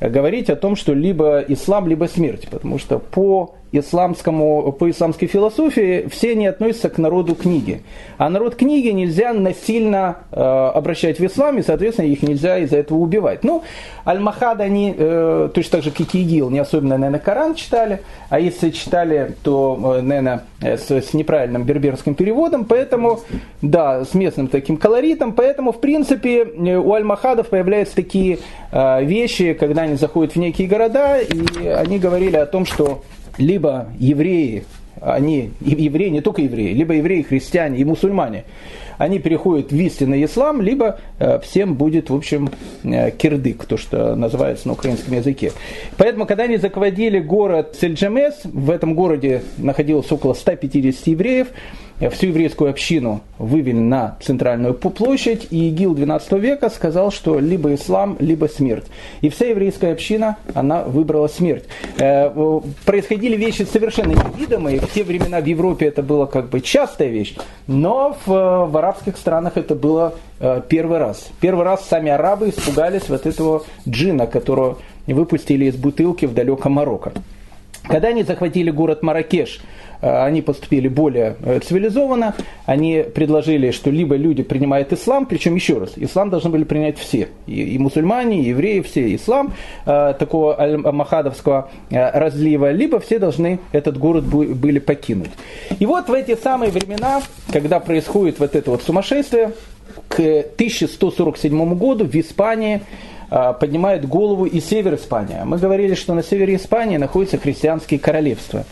говорить 0.00 0.50
о 0.50 0.56
том, 0.56 0.76
что 0.76 0.94
либо 0.94 1.44
ислам, 1.46 1.88
либо 1.88 2.06
смерть, 2.06 2.48
потому 2.50 2.78
что 2.78 2.98
по 2.98 3.54
исламскому, 3.72 4.70
по 4.72 4.90
исламской 4.90 5.26
философии 5.26 6.06
все 6.08 6.32
они 6.32 6.46
относятся 6.46 6.90
к 6.90 6.98
народу 6.98 7.34
книги. 7.34 7.82
А 8.18 8.28
народ 8.28 8.54
книги 8.54 8.88
нельзя 8.88 9.32
насильно 9.32 10.18
э, 10.30 10.40
обращать 10.40 11.18
в 11.18 11.26
ислам, 11.26 11.58
и, 11.58 11.62
соответственно, 11.62 12.06
их 12.06 12.22
нельзя 12.22 12.58
из-за 12.58 12.76
этого 12.76 12.98
убивать. 12.98 13.44
Ну, 13.44 13.62
Аль-Махад 14.06 14.60
они, 14.60 14.94
э, 14.96 15.48
точно 15.54 15.72
так 15.72 15.82
же, 15.84 15.90
как 15.90 16.14
и 16.14 16.22
ИГИЛ, 16.22 16.50
не 16.50 16.58
особенно, 16.58 16.98
наверное, 16.98 17.20
Коран 17.20 17.54
читали, 17.54 18.02
а 18.28 18.38
если 18.38 18.70
читали, 18.70 19.34
то, 19.42 19.96
э, 19.96 20.00
наверное, 20.02 20.44
с, 20.60 20.90
с 20.90 21.14
неправильным 21.14 21.64
берберским 21.64 22.14
переводом, 22.14 22.66
поэтому, 22.66 23.20
да, 23.62 24.04
с 24.04 24.12
местным 24.14 24.48
таким 24.48 24.76
колоритом, 24.76 25.32
поэтому, 25.32 25.72
в 25.72 25.80
принципе, 25.80 26.44
у 26.44 26.92
Аль-Махадов 26.92 27.48
появляются 27.48 27.96
такие 27.96 28.38
э, 28.70 29.04
вещи, 29.04 29.54
когда 29.54 29.82
они 29.82 29.96
заходят 29.96 30.34
в 30.34 30.38
некие 30.38 30.68
города, 30.68 31.18
и 31.18 31.66
они 31.66 31.98
говорили 31.98 32.36
о 32.36 32.46
том, 32.46 32.66
что 32.66 33.02
либо 33.38 33.88
евреи, 33.98 34.64
они, 35.00 35.50
евреи, 35.60 36.08
не 36.08 36.20
только 36.20 36.42
евреи, 36.42 36.72
либо 36.72 36.94
евреи, 36.94 37.22
христиане 37.22 37.78
и 37.78 37.84
мусульмане, 37.84 38.44
они 38.98 39.18
переходят 39.18 39.72
в 39.72 39.76
истинный 39.76 40.24
ислам, 40.24 40.62
либо 40.62 41.00
э, 41.18 41.40
всем 41.40 41.74
будет, 41.74 42.10
в 42.10 42.14
общем, 42.14 42.50
э, 42.84 43.10
кирдык, 43.10 43.64
то, 43.64 43.76
что 43.76 44.14
называется 44.14 44.68
на 44.68 44.74
украинском 44.74 45.14
языке. 45.14 45.52
Поэтому, 45.96 46.26
когда 46.26 46.44
они 46.44 46.56
захватили 46.56 47.18
город 47.18 47.76
Сельджамес, 47.80 48.42
в 48.44 48.70
этом 48.70 48.94
городе 48.94 49.42
находилось 49.58 50.10
около 50.12 50.34
150 50.34 51.06
евреев, 51.08 51.48
всю 52.10 52.28
еврейскую 52.28 52.70
общину 52.70 53.20
вывели 53.38 53.78
на 53.78 54.16
центральную 54.20 54.74
площадь, 54.74 55.46
и 55.50 55.68
ИГИЛ 55.68 55.94
XII 55.94 56.40
века 56.40 56.70
сказал, 56.70 57.12
что 57.12 57.38
либо 57.38 57.74
ислам, 57.74 58.16
либо 58.18 58.46
смерть. 58.46 58.86
И 59.20 59.28
вся 59.28 59.46
еврейская 59.46 59.92
община, 59.92 60.36
она 60.54 60.82
выбрала 60.82 61.28
смерть. 61.28 61.64
Э, 61.98 62.30
происходили 62.84 63.36
вещи 63.36 63.62
совершенно 63.62 64.12
невидимые. 64.12 64.80
В 64.80 64.92
те 64.92 65.04
времена 65.04 65.40
в 65.40 65.46
Европе 65.46 65.86
это 65.86 66.02
было 66.02 66.26
как 66.26 66.48
бы 66.48 66.60
частая 66.60 67.08
вещь, 67.08 67.36
но 67.66 68.16
в, 68.26 68.66
в 68.66 68.76
арабских 68.76 69.16
странах 69.16 69.56
это 69.56 69.74
было 69.74 70.14
э, 70.40 70.60
первый 70.68 70.98
раз. 70.98 71.30
Первый 71.40 71.64
раз 71.64 71.86
сами 71.86 72.10
арабы 72.10 72.48
испугались 72.48 73.08
вот 73.08 73.26
этого 73.26 73.64
джина, 73.88 74.26
которого 74.26 74.78
выпустили 75.06 75.66
из 75.66 75.76
бутылки 75.76 76.26
в 76.26 76.34
далеком 76.34 76.72
Марокко. 76.72 77.12
Когда 77.84 78.08
они 78.08 78.22
захватили 78.22 78.70
город 78.70 79.02
Маракеш, 79.02 79.60
Э, 79.60 79.81
они 80.02 80.42
поступили 80.42 80.88
более 80.88 81.36
э, 81.42 81.60
цивилизованно, 81.60 82.34
они 82.66 83.04
предложили, 83.14 83.70
что 83.70 83.90
либо 83.90 84.16
люди 84.16 84.42
принимают 84.42 84.92
ислам, 84.92 85.26
причем 85.26 85.54
еще 85.54 85.78
раз, 85.78 85.92
ислам 85.96 86.30
должны 86.30 86.50
были 86.50 86.64
принять 86.64 86.98
все, 86.98 87.28
и, 87.46 87.74
и 87.74 87.78
мусульмане, 87.78 88.42
и 88.42 88.48
евреи, 88.48 88.80
все, 88.80 89.14
ислам 89.14 89.52
э, 89.86 90.14
такого 90.18 90.60
аль-махадовского 90.60 91.70
разлива, 91.90 92.72
либо 92.72 93.00
все 93.00 93.18
должны 93.18 93.60
этот 93.72 93.98
город 93.98 94.24
были 94.24 94.78
покинуть. 94.78 95.30
И 95.78 95.86
вот 95.86 96.08
в 96.08 96.12
эти 96.12 96.36
самые 96.36 96.70
времена, 96.70 97.22
когда 97.52 97.80
происходит 97.80 98.38
вот 98.38 98.56
это 98.56 98.70
вот 98.70 98.82
сумасшествие, 98.82 99.52
к 100.08 100.18
1147 100.18 101.74
году 101.74 102.04
в 102.04 102.14
Испании 102.14 102.82
поднимает 103.32 104.06
голову 104.06 104.44
и 104.44 104.60
север 104.60 104.94
Испании. 104.94 105.38
Мы 105.44 105.56
говорили, 105.56 105.94
что 105.94 106.12
на 106.12 106.22
севере 106.22 106.56
Испании 106.56 106.98
находятся 106.98 107.38
христианские 107.38 107.98
королевства, 107.98 108.64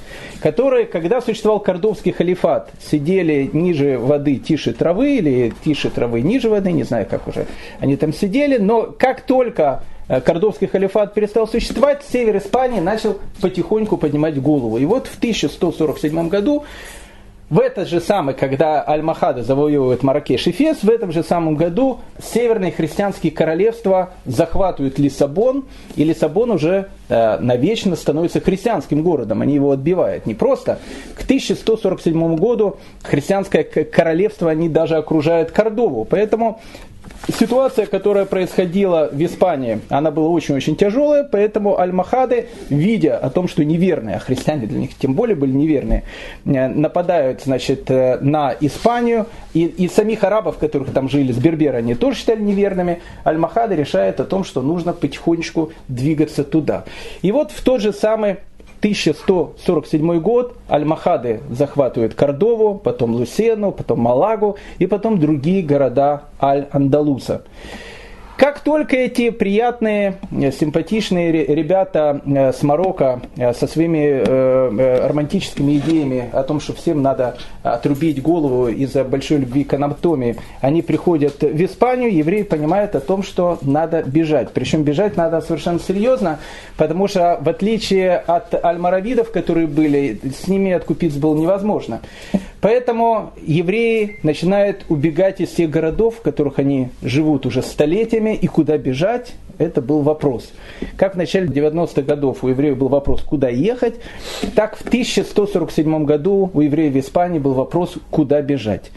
которые, 0.42 0.84
когда 0.84 1.20
существовал 1.22 1.60
кордовский 1.60 2.12
халифат, 2.12 2.70
сидели 2.80 3.48
ниже 3.52 3.98
воды, 3.98 4.36
тише 4.36 4.72
травы, 4.72 5.16
или 5.16 5.52
тише 5.64 5.88
травы, 5.88 6.20
ниже 6.20 6.50
воды, 6.50 6.72
не 6.72 6.82
знаю, 6.82 7.06
как 7.08 7.26
уже 7.26 7.46
они 7.78 7.96
там 7.96 8.12
сидели, 8.12 8.58
но 8.58 8.82
как 8.82 9.22
только 9.22 9.82
э, 10.08 10.20
Кордовский 10.20 10.66
халифат 10.66 11.14
перестал 11.14 11.48
существовать, 11.48 12.02
север 12.10 12.36
Испании 12.36 12.80
начал 12.80 13.18
потихоньку 13.40 13.96
поднимать 13.96 14.40
голову. 14.40 14.78
И 14.78 14.84
вот 14.84 15.06
в 15.06 15.16
1147 15.16 16.28
году 16.28 16.64
в 17.50 17.58
этот 17.58 17.88
же 17.88 18.00
самый, 18.00 18.34
когда 18.34 18.84
Аль-Махада 18.86 19.42
завоевывает 19.42 20.04
Маракеш 20.04 20.46
и 20.46 20.52
Фес, 20.52 20.84
в 20.84 20.88
этом 20.88 21.10
же 21.10 21.24
самом 21.24 21.56
году 21.56 21.98
северные 22.22 22.70
христианские 22.70 23.32
королевства 23.32 24.10
захватывают 24.24 25.00
Лиссабон, 25.00 25.64
и 25.96 26.04
Лиссабон 26.04 26.52
уже 26.52 26.90
э, 27.08 27.38
навечно 27.40 27.96
становится 27.96 28.40
христианским 28.40 29.02
городом. 29.02 29.42
Они 29.42 29.54
его 29.54 29.72
отбивают. 29.72 30.26
Не 30.26 30.34
просто. 30.34 30.78
К 31.16 31.24
1147 31.24 32.36
году 32.36 32.76
христианское 33.02 33.64
королевство, 33.64 34.48
они 34.48 34.68
даже 34.68 34.96
окружают 34.96 35.50
Кордову. 35.50 36.04
Поэтому 36.04 36.60
ситуация, 37.28 37.86
которая 37.86 38.24
происходила 38.24 39.08
в 39.12 39.22
Испании, 39.22 39.80
она 39.88 40.10
была 40.10 40.28
очень-очень 40.28 40.76
тяжелая, 40.76 41.24
поэтому 41.24 41.78
Аль-Махады, 41.78 42.48
видя 42.68 43.18
о 43.18 43.30
том, 43.30 43.48
что 43.48 43.64
неверные, 43.64 44.16
а 44.16 44.18
христиане 44.18 44.66
для 44.66 44.80
них 44.80 44.96
тем 44.96 45.14
более 45.14 45.36
были 45.36 45.52
неверные, 45.52 46.04
э, 46.44 46.68
нападают 46.68 47.42
значит, 47.42 47.90
э, 47.90 48.18
на 48.20 48.54
Испанию, 48.60 49.26
и, 49.54 49.64
и 49.64 49.88
самих 49.88 50.24
арабов, 50.24 50.58
которых 50.58 50.92
там 50.92 51.08
жили, 51.08 51.32
с 51.32 51.36
Бербера, 51.36 51.78
они 51.78 51.94
тоже 51.94 52.18
считали 52.18 52.40
неверными, 52.40 53.00
Аль-Махады 53.24 53.74
решает 53.76 54.20
о 54.20 54.24
том, 54.24 54.44
что 54.44 54.62
нужно 54.62 54.92
потихонечку 54.92 55.72
двигаться 55.88 56.44
туда. 56.44 56.84
И 57.22 57.32
вот 57.32 57.50
в 57.52 57.62
тот 57.62 57.80
же 57.80 57.92
самый 57.92 58.38
1147 58.80 60.20
год 60.20 60.56
Аль-Махады 60.70 61.40
захватывают 61.50 62.14
Кордову, 62.14 62.76
потом 62.76 63.14
Лусену, 63.14 63.72
потом 63.72 64.00
Малагу 64.00 64.56
и 64.78 64.86
потом 64.86 65.18
другие 65.18 65.62
города 65.62 66.22
Аль-Андалуса. 66.40 67.42
Как 68.40 68.60
только 68.60 68.96
эти 68.96 69.28
приятные, 69.28 70.14
э, 70.32 70.50
симпатичные 70.50 71.30
ребята 71.30 72.22
э, 72.24 72.54
с 72.54 72.62
Марокко 72.62 73.20
э, 73.36 73.52
со 73.52 73.66
своими 73.66 75.06
романтическими 75.06 75.76
идеями 75.76 76.30
о 76.32 76.42
том, 76.42 76.58
что 76.58 76.72
всем 76.72 77.02
надо 77.02 77.36
отрубить 77.62 78.22
голову 78.22 78.68
из-за 78.68 79.04
большой 79.04 79.40
любви 79.40 79.64
к 79.64 79.74
анатомии, 79.74 80.36
они 80.62 80.80
приходят 80.80 81.42
в 81.42 81.64
Испанию, 81.64 82.14
евреи 82.14 82.42
понимают 82.42 82.94
о 82.94 83.00
том, 83.00 83.22
что 83.22 83.58
надо 83.60 84.02
бежать. 84.04 84.52
Причем 84.54 84.84
бежать 84.84 85.18
надо 85.18 85.42
совершенно 85.42 85.78
серьезно, 85.78 86.38
потому 86.78 87.08
что 87.08 87.38
в 87.42 87.48
отличие 87.50 88.16
от 88.16 88.54
альмаравидов, 88.64 89.32
которые 89.32 89.66
были, 89.66 90.18
с 90.42 90.48
ними 90.48 90.72
откупиться 90.72 91.20
было 91.20 91.36
невозможно. 91.36 92.00
Поэтому 92.60 93.32
евреи 93.42 94.18
начинают 94.22 94.84
убегать 94.88 95.40
из 95.40 95.50
тех 95.50 95.70
городов, 95.70 96.16
в 96.16 96.22
которых 96.22 96.58
они 96.58 96.90
живут 97.02 97.46
уже 97.46 97.62
столетиями, 97.62 98.29
и 98.36 98.46
куда 98.46 98.78
бежать, 98.78 99.32
это 99.58 99.82
был 99.82 100.00
вопрос. 100.00 100.52
Как 100.96 101.14
в 101.14 101.18
начале 101.18 101.46
90-х 101.46 102.02
годов 102.02 102.42
у 102.42 102.48
евреев 102.48 102.78
был 102.78 102.88
вопрос, 102.88 103.22
куда 103.22 103.48
ехать, 103.48 103.94
так 104.54 104.76
в 104.76 104.82
1147 104.86 106.04
году 106.04 106.50
у 106.52 106.60
евреев 106.60 106.94
в 106.94 106.98
Испании 106.98 107.38
был 107.38 107.52
вопрос, 107.52 107.96
куда 108.10 108.40
бежать. 108.42 108.90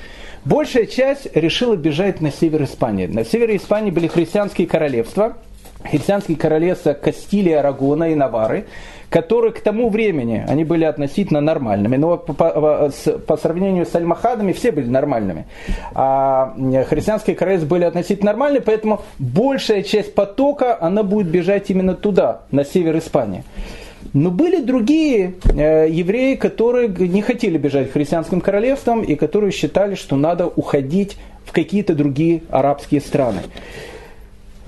Большая 0.46 0.86
часть 0.86 1.28
решила 1.36 1.76
бежать 1.76 2.22
на 2.22 2.32
север 2.32 2.64
Испании. 2.64 3.08
На 3.08 3.24
севере 3.24 3.58
Испании 3.58 3.92
были 3.92 4.08
христианские 4.08 4.68
королевства, 4.68 5.38
христианские 5.84 6.38
королевства 6.38 6.94
Кастилии, 6.94 7.54
Арагона 7.54 8.12
и 8.12 8.16
Навары, 8.16 8.66
которые 9.14 9.54
к 9.54 9.60
тому 9.60 9.90
времени, 9.90 10.44
они 10.48 10.64
были 10.64 10.86
относительно 10.86 11.40
нормальными, 11.40 11.98
но 11.98 12.18
по, 12.18 12.34
по, 12.34 12.92
по 13.28 13.38
сравнению 13.38 13.86
с 13.86 13.94
альмахадами 13.94 14.54
все 14.54 14.72
были 14.72 14.90
нормальными. 14.90 15.46
А 15.94 16.56
христианские 16.90 17.36
королевства 17.36 17.70
были 17.70 17.84
относительно 17.84 18.32
нормальны, 18.32 18.60
поэтому 18.60 19.02
большая 19.20 19.84
часть 19.84 20.16
потока, 20.16 20.82
она 20.82 21.04
будет 21.04 21.28
бежать 21.28 21.70
именно 21.70 21.94
туда, 21.94 22.42
на 22.50 22.66
север 22.66 22.98
Испании. 22.98 23.44
Но 24.14 24.32
были 24.32 24.62
другие 24.62 25.36
э, 25.46 25.88
евреи, 25.92 26.34
которые 26.34 26.88
не 26.88 27.22
хотели 27.22 27.60
бежать 27.60 27.92
христианским 27.92 28.42
королевством 28.42 29.04
и 29.04 29.14
которые 29.14 29.52
считали, 29.52 29.94
что 29.94 30.16
надо 30.16 30.48
уходить 30.48 31.18
в 31.46 31.52
какие-то 31.52 31.94
другие 31.94 32.42
арабские 32.50 33.00
страны. 33.00 33.42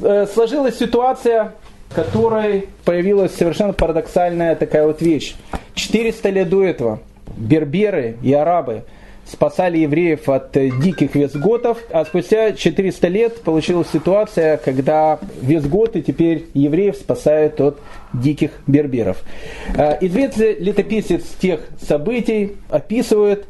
Э, 0.01 0.27
сложилась 0.31 0.77
ситуация, 0.77 1.53
которой 1.93 2.67
появилась 2.83 3.33
совершенно 3.33 3.73
парадоксальная 3.73 4.55
такая 4.55 4.85
вот 4.85 5.01
вещь. 5.01 5.35
400 5.75 6.29
лет 6.29 6.49
до 6.49 6.63
этого 6.63 6.99
берберы 7.37 8.17
и 8.21 8.33
арабы 8.33 8.83
спасали 9.25 9.79
евреев 9.79 10.29
от 10.29 10.55
э, 10.55 10.69
диких 10.69 11.15
визготов, 11.15 11.79
а 11.89 12.05
спустя 12.05 12.51
400 12.51 13.07
лет 13.07 13.41
получилась 13.41 13.87
ситуация, 13.91 14.57
когда 14.57 15.19
визготы 15.41 16.01
теперь 16.01 16.45
евреев 16.53 16.95
спасают 16.95 17.59
от 17.59 17.79
диких 18.13 18.51
берберов. 18.67 19.23
Э, 19.75 19.97
известный 20.01 20.55
летописец 20.59 21.23
тех 21.41 21.61
событий 21.81 22.57
описывает 22.69 23.45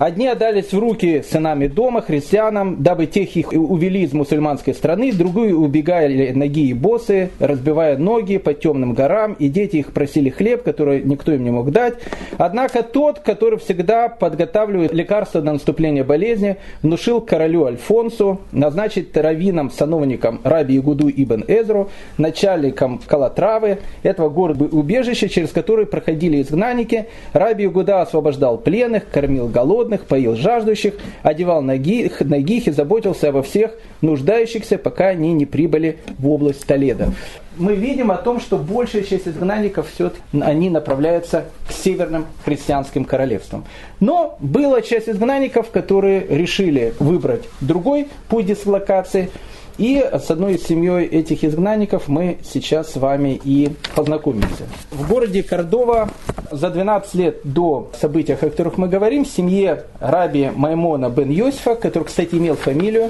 Одни 0.00 0.28
отдались 0.28 0.72
в 0.72 0.78
руки 0.78 1.22
сынами 1.30 1.66
дома, 1.66 2.00
христианам, 2.00 2.82
дабы 2.82 3.04
тех 3.04 3.36
их 3.36 3.52
увели 3.52 4.00
из 4.00 4.14
мусульманской 4.14 4.72
страны, 4.72 5.12
другие 5.12 5.54
убегали 5.54 6.30
ноги 6.30 6.68
и 6.68 6.72
босы, 6.72 7.28
разбивая 7.38 7.98
ноги 7.98 8.38
по 8.38 8.54
темным 8.54 8.94
горам, 8.94 9.34
и 9.34 9.50
дети 9.50 9.76
их 9.76 9.92
просили 9.92 10.30
хлеб, 10.30 10.62
который 10.62 11.02
никто 11.02 11.32
им 11.32 11.44
не 11.44 11.50
мог 11.50 11.70
дать. 11.70 11.96
Однако 12.38 12.82
тот, 12.82 13.18
который 13.18 13.58
всегда 13.58 14.08
подготавливает 14.08 14.94
лекарства 14.94 15.42
до 15.42 15.52
наступления 15.52 16.02
болезни, 16.02 16.56
внушил 16.80 17.20
королю 17.20 17.66
Альфонсу 17.66 18.40
назначить 18.52 19.14
раввином, 19.14 19.70
сановником 19.70 20.40
Раби 20.44 20.78
Игуду 20.78 21.10
Ибн 21.10 21.44
Эзру, 21.46 21.90
начальником 22.16 23.02
Калатравы, 23.06 23.80
этого 24.02 24.30
города 24.30 24.64
убежища, 24.64 25.28
через 25.28 25.50
который 25.50 25.84
проходили 25.84 26.40
изгнанники. 26.40 27.04
Раби 27.34 27.66
Игуда 27.66 28.00
освобождал 28.00 28.56
пленных, 28.56 29.06
кормил 29.10 29.46
голодных, 29.46 29.89
голодных, 29.90 30.06
поил 30.06 30.36
жаждущих, 30.36 30.94
одевал 31.22 31.62
ногих, 31.62 32.20
ногих 32.20 32.68
и 32.68 32.70
заботился 32.70 33.28
обо 33.28 33.42
всех 33.42 33.72
нуждающихся, 34.00 34.78
пока 34.78 35.08
они 35.08 35.32
не 35.32 35.46
прибыли 35.46 35.98
в 36.18 36.28
область 36.28 36.66
Толеда. 36.66 37.12
Мы 37.56 37.74
видим 37.74 38.10
о 38.10 38.16
том, 38.16 38.40
что 38.40 38.56
большая 38.56 39.02
часть 39.02 39.28
изгнанников 39.28 39.90
все 39.92 40.12
они 40.40 40.70
направляются 40.70 41.44
к 41.68 41.72
северным 41.72 42.26
христианским 42.44 43.04
королевствам. 43.04 43.64
Но 43.98 44.36
была 44.40 44.80
часть 44.80 45.08
изгнанников, 45.08 45.70
которые 45.70 46.26
решили 46.28 46.94
выбрать 46.98 47.42
другой 47.60 48.08
путь 48.28 48.46
дислокации– 48.46 49.30
и 49.80 50.06
с 50.12 50.30
одной 50.30 50.56
из 50.56 50.66
семьей 50.66 51.06
этих 51.06 51.42
изгнанников 51.42 52.06
мы 52.06 52.36
сейчас 52.44 52.92
с 52.92 52.96
вами 52.96 53.40
и 53.42 53.70
познакомимся. 53.94 54.64
В 54.90 55.08
городе 55.08 55.42
Кордова 55.42 56.10
за 56.50 56.68
12 56.68 57.14
лет 57.14 57.36
до 57.44 57.90
событий, 57.98 58.34
о 58.34 58.36
которых 58.36 58.76
мы 58.76 58.88
говорим, 58.88 59.24
в 59.24 59.28
семье 59.28 59.84
раби 59.98 60.50
Маймона 60.54 61.08
бен 61.08 61.30
Йосифа, 61.30 61.76
который, 61.76 62.04
кстати, 62.04 62.34
имел 62.34 62.56
фамилию, 62.56 63.08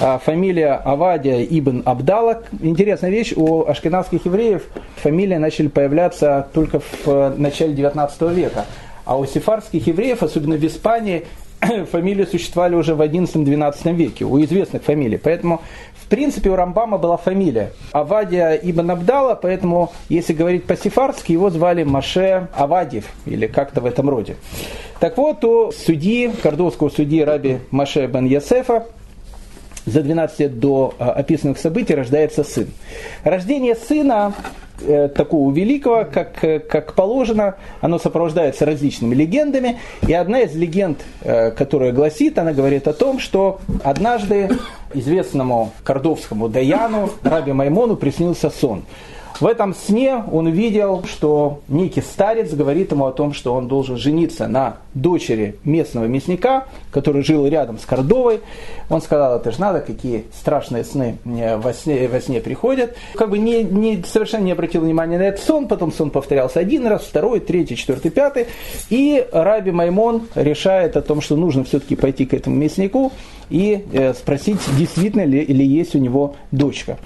а, 0.00 0.18
фамилия 0.18 0.72
Авадия 0.72 1.44
ибн 1.44 1.82
Абдала. 1.84 2.44
Интересная 2.62 3.10
вещь, 3.10 3.34
у 3.36 3.66
ашкенадских 3.66 4.24
евреев 4.24 4.62
фамилии 4.96 5.36
начали 5.36 5.68
появляться 5.68 6.48
только 6.54 6.80
в 7.04 7.34
начале 7.36 7.74
19 7.74 8.32
века. 8.32 8.64
А 9.04 9.18
у 9.18 9.26
сефардских 9.26 9.86
евреев, 9.86 10.22
особенно 10.22 10.56
в 10.56 10.64
Испании, 10.64 11.26
фамилии 11.90 12.24
существовали 12.24 12.74
уже 12.74 12.94
в 12.94 13.00
11-12 13.00 13.94
веке, 13.94 14.24
у 14.24 14.42
известных 14.42 14.82
фамилий. 14.82 15.18
Поэтому 15.18 15.62
в 16.06 16.08
принципе, 16.08 16.50
у 16.50 16.54
Рамбама 16.54 16.98
была 16.98 17.16
фамилия 17.16 17.72
Авадия 17.90 18.52
ибн 18.52 18.92
Абдала, 18.92 19.34
поэтому, 19.34 19.92
если 20.08 20.34
говорить 20.34 20.64
по-сефардски, 20.64 21.32
его 21.32 21.50
звали 21.50 21.82
Маше 21.82 22.46
Авадьев, 22.54 23.06
или 23.24 23.48
как-то 23.48 23.80
в 23.80 23.86
этом 23.86 24.08
роде. 24.08 24.36
Так 25.00 25.18
вот, 25.18 25.44
у 25.44 25.72
судьи, 25.72 26.30
кордовского 26.40 26.90
судьи 26.90 27.22
Раби 27.22 27.58
Маше 27.72 28.06
бен 28.06 28.26
Ясефа, 28.26 28.86
за 29.86 30.02
12 30.02 30.40
лет 30.40 30.58
до 30.58 30.94
а, 30.98 31.12
описанных 31.12 31.58
событий 31.58 31.94
рождается 31.94 32.44
сын. 32.44 32.68
Рождение 33.24 33.74
сына 33.74 34.34
Э, 34.80 35.08
такого 35.08 35.52
великого, 35.52 36.04
как, 36.04 36.44
э, 36.44 36.58
как 36.58 36.92
положено, 36.94 37.54
оно 37.80 37.98
сопровождается 37.98 38.66
различными 38.66 39.14
легендами. 39.14 39.78
И 40.06 40.12
одна 40.12 40.40
из 40.40 40.54
легенд, 40.54 40.98
э, 41.22 41.50
которая 41.50 41.92
гласит, 41.92 42.38
она 42.38 42.52
говорит 42.52 42.86
о 42.86 42.92
том, 42.92 43.18
что 43.18 43.60
однажды 43.82 44.50
известному 44.92 45.72
кордовскому 45.82 46.48
Даяну, 46.48 47.10
Раби 47.22 47.52
Маймону, 47.52 47.96
приснился 47.96 48.50
сон. 48.50 48.84
В 49.40 49.46
этом 49.46 49.74
сне 49.74 50.24
он 50.32 50.48
видел, 50.48 51.04
что 51.04 51.60
некий 51.68 52.00
старец 52.00 52.54
говорит 52.54 52.92
ему 52.92 53.06
о 53.06 53.12
том, 53.12 53.34
что 53.34 53.54
он 53.54 53.68
должен 53.68 53.98
жениться 53.98 54.48
на 54.48 54.78
дочери 54.94 55.56
местного 55.64 56.06
мясника, 56.06 56.66
который 56.90 57.22
жил 57.22 57.46
рядом 57.46 57.78
с 57.78 57.84
Кордовой. 57.84 58.40
Он 58.88 59.02
сказал, 59.02 59.38
это 59.38 59.52
же 59.52 59.60
надо, 59.60 59.80
какие 59.80 60.24
страшные 60.32 60.84
сны 60.84 61.18
во 61.24 61.72
сне, 61.74 62.08
во 62.08 62.20
сне 62.20 62.40
приходят. 62.40 62.96
Как 63.14 63.28
бы 63.28 63.38
не, 63.38 63.62
не, 63.62 64.02
совершенно 64.04 64.44
не 64.44 64.52
обратил 64.52 64.80
внимания 64.80 65.18
на 65.18 65.24
этот 65.24 65.42
сон, 65.42 65.68
потом 65.68 65.92
сон 65.92 66.10
повторялся 66.10 66.60
один 66.60 66.86
раз, 66.86 67.02
второй, 67.02 67.40
третий, 67.40 67.76
четвертый, 67.76 68.10
пятый. 68.10 68.46
И 68.88 69.26
Раби 69.32 69.70
Маймон 69.70 70.28
решает 70.34 70.96
о 70.96 71.02
том, 71.02 71.20
что 71.20 71.36
нужно 71.36 71.64
все-таки 71.64 71.94
пойти 71.94 72.24
к 72.24 72.32
этому 72.32 72.56
мяснику 72.56 73.12
и 73.50 73.84
э, 73.92 74.14
спросить, 74.14 74.58
действительно 74.78 75.24
ли, 75.24 75.44
ли 75.44 75.66
есть 75.66 75.94
у 75.94 75.98
него 75.98 76.36
дочка. 76.50 76.96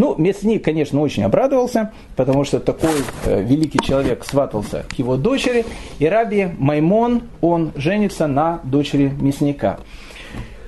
Ну, 0.00 0.14
мясник, 0.16 0.64
конечно, 0.64 0.98
очень 1.02 1.24
обрадовался, 1.24 1.92
потому 2.16 2.44
что 2.44 2.58
такой 2.58 3.02
э, 3.26 3.42
великий 3.42 3.80
человек 3.80 4.24
сватался 4.24 4.86
к 4.88 4.94
его 4.94 5.18
дочери, 5.18 5.66
и 5.98 6.06
Раби 6.06 6.48
Маймон, 6.56 7.24
он 7.42 7.72
женится 7.76 8.26
на 8.26 8.60
дочери 8.64 9.12
мясника. 9.20 9.78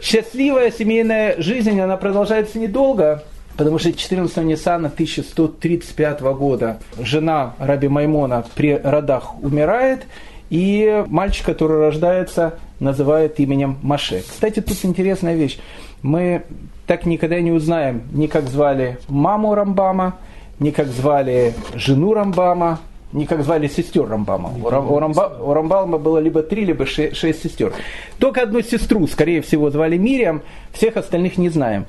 Счастливая 0.03 0.71
семейная 0.71 1.41
жизнь, 1.41 1.81
она 1.81 1.97
продолжается 1.97 2.59
недолго, 2.59 3.25
Потому 3.57 3.79
что 3.79 3.93
14 3.93 4.37
Ниссана 4.45 4.89
1135 4.89 6.21
года 6.21 6.79
жена 6.99 7.55
Раби 7.59 7.89
Маймона 7.89 8.45
при 8.55 8.77
родах 8.77 9.43
умирает, 9.43 10.05
и 10.51 11.05
мальчик, 11.07 11.47
который 11.47 11.79
рождается, 11.79 12.59
называют 12.81 13.41
именем 13.41 13.79
Маше. 13.83 14.23
Кстати, 14.29 14.61
тут 14.61 14.77
интересная 14.85 15.35
вещь. 15.35 15.59
Мы 16.03 16.43
так 16.87 17.07
никогда 17.07 17.41
не 17.41 17.53
узнаем 17.53 18.03
ни 18.13 18.27
как 18.27 18.49
звали 18.49 18.99
маму 19.09 19.55
Рамбама, 19.55 20.17
ни 20.59 20.71
как 20.71 20.89
звали 20.89 21.55
жену 21.75 22.13
Рамбама, 22.13 22.81
ни 23.13 23.25
как 23.25 23.43
звали 23.45 23.69
сестер 23.69 24.09
Рамбама. 24.09 24.51
У, 24.51 24.67
у, 24.67 24.99
Рамба, 24.99 25.39
у 25.41 25.53
Рамбама 25.53 25.99
было 25.99 26.19
либо 26.19 26.43
три, 26.43 26.65
либо 26.65 26.87
шесть, 26.87 27.17
шесть 27.17 27.43
сестер. 27.43 27.73
Только 28.19 28.43
одну 28.43 28.63
сестру, 28.63 29.07
скорее 29.07 29.43
всего, 29.43 29.71
звали 29.71 29.97
Мириам, 29.97 30.43
всех 30.73 30.97
остальных 30.97 31.39
не 31.39 31.51
знаем. 31.51 31.87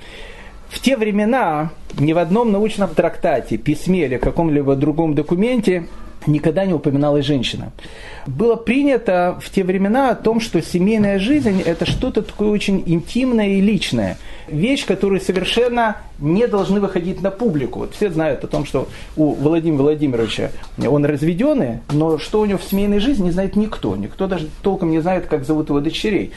В 0.69 0.80
те 0.80 0.97
времена 0.97 1.71
ни 1.99 2.13
в 2.13 2.17
одном 2.17 2.52
научном 2.52 2.89
трактате, 2.89 3.58
письме 3.58 4.06
или 4.06 4.17
каком-либо 4.17 4.76
другом 4.76 5.13
документе 5.13 5.88
никогда 6.27 6.65
не 6.65 6.73
упоминалась 6.73 7.25
женщина. 7.25 7.71
Было 8.25 8.55
принято 8.55 9.38
в 9.41 9.49
те 9.49 9.63
времена 9.63 10.12
о 10.12 10.15
том, 10.15 10.39
что 10.39 10.62
семейная 10.62 11.19
жизнь– 11.19 11.62
это 11.65 11.86
что-то 11.86 12.21
такое 12.21 12.49
очень 12.49 12.83
интимное 12.86 13.49
и 13.49 13.62
личное. 13.62 14.17
Вещь, 14.47 14.86
которую 14.86 15.21
совершенно 15.21 15.97
не 16.19 16.47
должны 16.47 16.79
выходить 16.79 17.21
на 17.21 17.31
публику. 17.31 17.79
Вот 17.79 17.95
все 17.95 18.09
знают 18.09 18.43
о 18.43 18.47
том, 18.47 18.65
что 18.65 18.88
у 19.17 19.33
Владимира 19.33 19.83
Владимировича 19.83 20.51
он 20.77 21.05
разведенный, 21.05 21.79
но 21.91 22.17
что 22.17 22.41
у 22.41 22.45
него 22.45 22.57
в 22.57 22.63
семейной 22.63 22.99
жизни 22.99 23.25
не 23.25 23.31
знает 23.31 23.55
никто. 23.55 23.95
Никто 23.95 24.27
даже 24.27 24.47
толком 24.62 24.91
не 24.91 24.99
знает, 24.99 25.27
как 25.27 25.45
зовут 25.45 25.69
его 25.69 25.79
дочерей. 25.79 26.31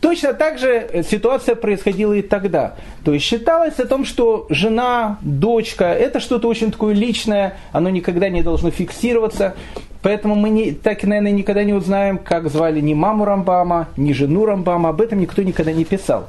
Точно 0.00 0.32
так 0.32 0.58
же 0.58 1.04
ситуация 1.08 1.56
происходила 1.56 2.12
и 2.12 2.22
тогда. 2.22 2.76
То 3.04 3.14
есть 3.14 3.24
считалось 3.24 3.80
о 3.80 3.86
том, 3.86 4.04
что 4.04 4.46
жена, 4.48 5.18
дочка, 5.22 5.86
это 5.86 6.20
что-то 6.20 6.48
очень 6.48 6.70
такое 6.70 6.94
личное, 6.94 7.56
оно 7.72 7.90
никогда 7.90 8.28
не 8.28 8.42
должно 8.42 8.70
фиксироваться. 8.70 9.54
Поэтому 10.00 10.36
мы 10.36 10.50
не, 10.50 10.70
так, 10.72 11.02
наверное, 11.02 11.32
никогда 11.32 11.64
не 11.64 11.72
узнаем, 11.72 12.18
как 12.18 12.48
звали 12.48 12.80
ни 12.80 12.94
маму 12.94 13.24
Рамбама, 13.24 13.88
ни 13.96 14.12
жену 14.12 14.46
Рамбама. 14.46 14.90
Об 14.90 15.00
этом 15.00 15.18
никто 15.18 15.42
никогда 15.42 15.72
не 15.72 15.84
писал. 15.84 16.28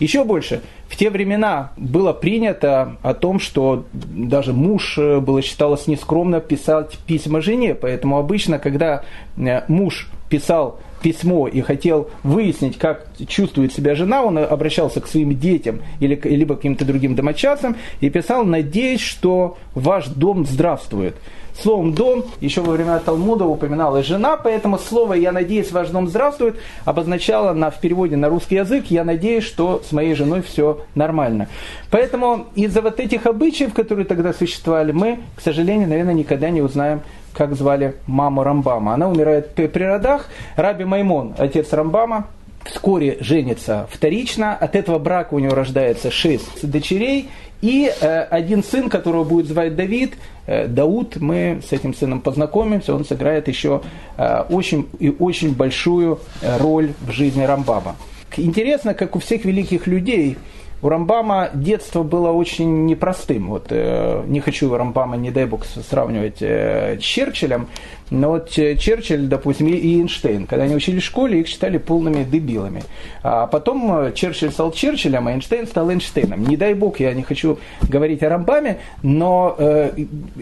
Еще 0.00 0.22
больше. 0.24 0.60
В 0.88 0.96
те 0.96 1.08
времена 1.08 1.72
было 1.76 2.12
принято 2.12 2.96
о 3.02 3.14
том, 3.14 3.40
что 3.40 3.86
даже 3.92 4.52
муж 4.52 4.98
э, 4.98 5.20
было 5.20 5.40
считалось 5.40 5.86
нескромно 5.86 6.40
писать 6.40 6.98
письма 7.06 7.40
жене. 7.40 7.74
Поэтому 7.74 8.18
обычно, 8.18 8.58
когда 8.58 9.02
э, 9.38 9.62
муж 9.66 10.08
писал 10.28 10.78
письмо 11.02 11.48
и 11.48 11.60
хотел 11.60 12.10
выяснить, 12.22 12.78
как 12.78 13.06
чувствует 13.28 13.72
себя 13.72 13.94
жена, 13.94 14.22
он 14.22 14.38
обращался 14.38 15.00
к 15.00 15.06
своим 15.06 15.38
детям 15.38 15.80
или 16.00 16.18
либо 16.24 16.54
к 16.54 16.58
каким-то 16.58 16.84
другим 16.84 17.14
домочадцам 17.14 17.76
и 18.00 18.10
писал, 18.10 18.44
надеюсь, 18.44 19.00
что 19.00 19.58
ваш 19.74 20.06
дом 20.08 20.46
здравствует. 20.46 21.14
Словом 21.62 21.94
«дом» 21.94 22.24
еще 22.40 22.60
во 22.60 22.72
времена 22.72 22.98
Талмуда 22.98 23.46
упоминалась 23.46 24.06
жена, 24.06 24.36
поэтому 24.36 24.78
слово 24.78 25.14
«я 25.14 25.32
надеюсь, 25.32 25.72
ваш 25.72 25.88
дом 25.88 26.06
здравствует» 26.08 26.56
обозначало 26.84 27.54
на, 27.54 27.70
в 27.70 27.80
переводе 27.80 28.16
на 28.16 28.28
русский 28.28 28.56
язык 28.56 28.86
«я 28.88 29.04
надеюсь, 29.04 29.44
что 29.44 29.80
с 29.86 29.92
моей 29.92 30.14
женой 30.14 30.42
все 30.42 30.82
нормально». 30.94 31.48
Поэтому 31.90 32.46
из-за 32.54 32.82
вот 32.82 33.00
этих 33.00 33.24
обычаев, 33.24 33.72
которые 33.72 34.04
тогда 34.04 34.34
существовали, 34.34 34.92
мы, 34.92 35.20
к 35.34 35.40
сожалению, 35.40 35.88
наверное, 35.88 36.14
никогда 36.14 36.50
не 36.50 36.60
узнаем 36.60 37.00
как 37.32 37.54
звали 37.54 37.96
маму 38.06 38.42
Рамбама. 38.42 38.94
Она 38.94 39.08
умирает 39.08 39.54
при 39.54 39.84
родах. 39.84 40.26
Раби 40.56 40.84
Маймон, 40.84 41.34
отец 41.36 41.70
Рамбама, 41.70 42.28
вскоре 42.66 43.18
женится 43.20 43.88
вторично. 43.90 44.54
От 44.54 44.76
этого 44.76 44.98
брака 44.98 45.34
у 45.34 45.38
него 45.38 45.54
рождается 45.54 46.10
шесть 46.10 46.68
дочерей 46.68 47.28
и 47.62 47.90
э, 48.00 48.20
один 48.22 48.62
сын, 48.62 48.88
которого 48.88 49.24
будет 49.24 49.46
звать 49.46 49.76
Давид. 49.76 50.14
Э, 50.46 50.66
Дауд, 50.66 51.16
мы 51.16 51.60
с 51.66 51.72
этим 51.72 51.94
сыном 51.94 52.20
познакомимся, 52.20 52.94
он 52.94 53.04
сыграет 53.04 53.48
еще 53.48 53.82
э, 54.16 54.44
очень 54.50 54.88
и 54.98 55.10
очень 55.10 55.54
большую 55.54 56.20
э, 56.42 56.58
роль 56.58 56.92
в 57.00 57.10
жизни 57.10 57.42
Рамбама. 57.42 57.96
Интересно, 58.36 58.94
как 58.94 59.16
у 59.16 59.18
всех 59.18 59.44
великих 59.44 59.86
людей, 59.86 60.36
у 60.82 60.88
Рамбама 60.88 61.50
детство 61.54 62.02
было 62.02 62.30
очень 62.30 62.84
непростым. 62.84 63.48
Вот, 63.48 63.66
э, 63.70 64.22
не 64.26 64.40
хочу 64.40 64.74
Рамбама, 64.74 65.16
не 65.16 65.30
дай 65.30 65.46
бог, 65.46 65.64
сравнивать 65.64 66.42
э, 66.42 66.98
с 67.00 67.02
Черчиллем, 67.02 67.68
но 68.10 68.30
вот 68.30 68.56
э, 68.58 68.76
Черчилль, 68.76 69.26
допустим, 69.26 69.68
и 69.68 69.98
Эйнштейн, 69.98 70.46
когда 70.46 70.64
они 70.64 70.76
учились 70.76 71.02
в 71.02 71.06
школе, 71.06 71.40
их 71.40 71.48
считали 71.48 71.78
полными 71.78 72.22
дебилами. 72.24 72.82
А 73.22 73.46
потом 73.46 74.06
э, 74.06 74.12
Черчилль 74.12 74.52
стал 74.52 74.70
Черчиллем, 74.70 75.26
а 75.26 75.32
Эйнштейн 75.32 75.66
стал 75.66 75.90
Эйнштейном. 75.90 76.44
Не 76.46 76.56
дай 76.56 76.74
бог, 76.74 77.00
я 77.00 77.12
не 77.14 77.22
хочу 77.22 77.58
говорить 77.88 78.22
о 78.22 78.28
Рамбаме, 78.28 78.78
но 79.02 79.56
э, 79.58 79.92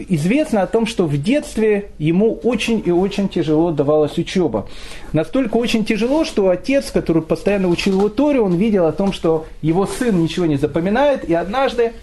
известно 0.09 0.61
о 0.61 0.67
том, 0.67 0.85
что 0.85 1.05
в 1.05 1.21
детстве 1.21 1.89
ему 1.97 2.35
очень 2.43 2.83
и 2.85 2.91
очень 2.91 3.29
тяжело 3.29 3.71
давалась 3.71 4.17
учеба. 4.17 4.67
Настолько 5.11 5.57
очень 5.57 5.85
тяжело, 5.85 6.23
что 6.23 6.49
отец, 6.49 6.91
который 6.91 7.23
постоянно 7.23 7.69
учил 7.69 7.97
его 7.97 8.09
Торе, 8.09 8.41
он 8.41 8.55
видел 8.55 8.85
о 8.85 8.91
том, 8.91 9.11
что 9.11 9.45
его 9.61 9.87
сын 9.87 10.21
ничего 10.21 10.45
не 10.45 10.57
запоминает, 10.57 11.27
и 11.27 11.33
однажды 11.33 11.93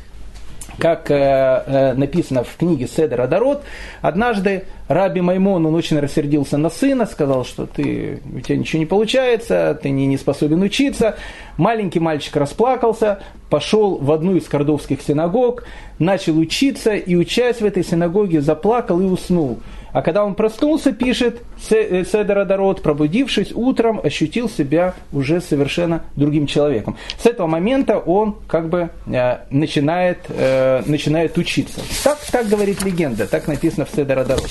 как 0.79 1.11
э, 1.11 1.15
э, 1.15 1.95
написано 1.95 2.45
в 2.45 2.57
книге 2.57 2.87
Седер 2.87 3.21
Адарот, 3.21 3.63
однажды 4.01 4.65
Раби 4.89 5.21
Маймон, 5.21 5.65
он 5.67 5.75
очень 5.75 5.99
рассердился 5.99 6.59
на 6.59 6.71
сына, 6.71 7.07
сказал, 7.07 7.45
что 7.45 7.67
ты, 7.67 8.21
у 8.35 8.41
тебя 8.41 8.57
ничего 8.59 8.81
не 8.81 8.87
получается, 8.87 9.79
ты 9.81 9.91
не, 9.91 10.07
не 10.07 10.19
способен 10.19 10.61
учиться. 10.63 11.17
Маленький 11.57 12.01
мальчик 12.01 12.37
расплакался, 12.37 13.21
пошел 13.49 13.97
в 13.99 14.11
одну 14.13 14.37
из 14.37 14.49
кордовских 14.49 15.03
синагог, 15.03 15.65
начал 15.99 16.39
учиться 16.39 16.95
и, 16.95 17.15
учась 17.15 17.61
в 17.61 17.65
этой 17.65 17.85
синагоге, 17.85 18.41
заплакал 18.41 19.01
и 19.01 19.05
уснул. 19.05 19.61
А 19.93 20.03
когда 20.03 20.25
он 20.25 20.35
проснулся, 20.35 20.93
пишет 20.93 21.43
э, 21.71 22.05
Седер 22.05 22.39
Адарот, 22.39 22.83
пробудившись 22.83 23.53
утром, 23.53 24.01
ощутил 24.03 24.49
себя 24.49 24.95
уже 25.13 25.41
совершенно 25.41 26.05
другим 26.17 26.47
человеком. 26.47 26.97
С 27.19 27.27
этого 27.27 27.47
момента 27.47 27.99
он 27.99 28.37
как 28.47 28.69
бы 28.69 28.91
э, 29.07 29.39
начинает, 29.51 30.19
э, 30.29 30.83
начинает 30.87 31.37
учиться. 31.37 31.81
Так, 32.03 32.19
так 32.31 32.49
говорит 32.49 32.83
легенда, 32.83 33.27
так 33.27 33.47
написано 33.47 33.85
в 33.85 33.91
Седер 33.91 34.19
Адарот. 34.19 34.49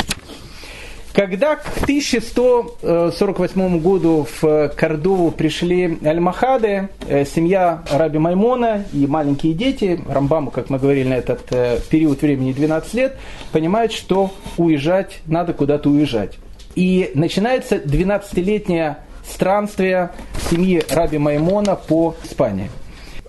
Когда 1.14 1.58
к 1.58 1.66
1148 1.84 3.80
году 3.80 4.26
в 4.42 4.70
Кордову 4.70 5.32
пришли 5.32 6.00
Аль-Махады, 6.06 6.88
э, 7.08 7.26
семья 7.26 7.84
Раби 7.92 8.18
Маймона 8.18 8.86
и 8.94 9.06
маленькие 9.08 9.54
дети, 9.54 10.02
Рамбаму, 10.08 10.52
как 10.52 10.70
мы 10.70 10.80
говорили, 10.80 11.10
на 11.10 11.16
этот 11.16 11.42
э, 11.52 11.80
период 11.90 12.22
времени 12.22 12.54
12 12.54 12.94
лет, 12.94 13.18
понимают, 13.52 13.92
что 13.92 14.32
уезжать, 14.56 15.20
надо 15.26 15.52
куда-то 15.54 15.90
уезжать. 15.90 16.38
И 16.76 17.12
начинается 17.14 17.76
12-летнее 17.76 19.00
странствие 19.30 20.12
семьи 20.50 20.82
Раби 20.90 21.18
Маймона 21.18 21.76
по 21.76 22.16
Испании. 22.24 22.70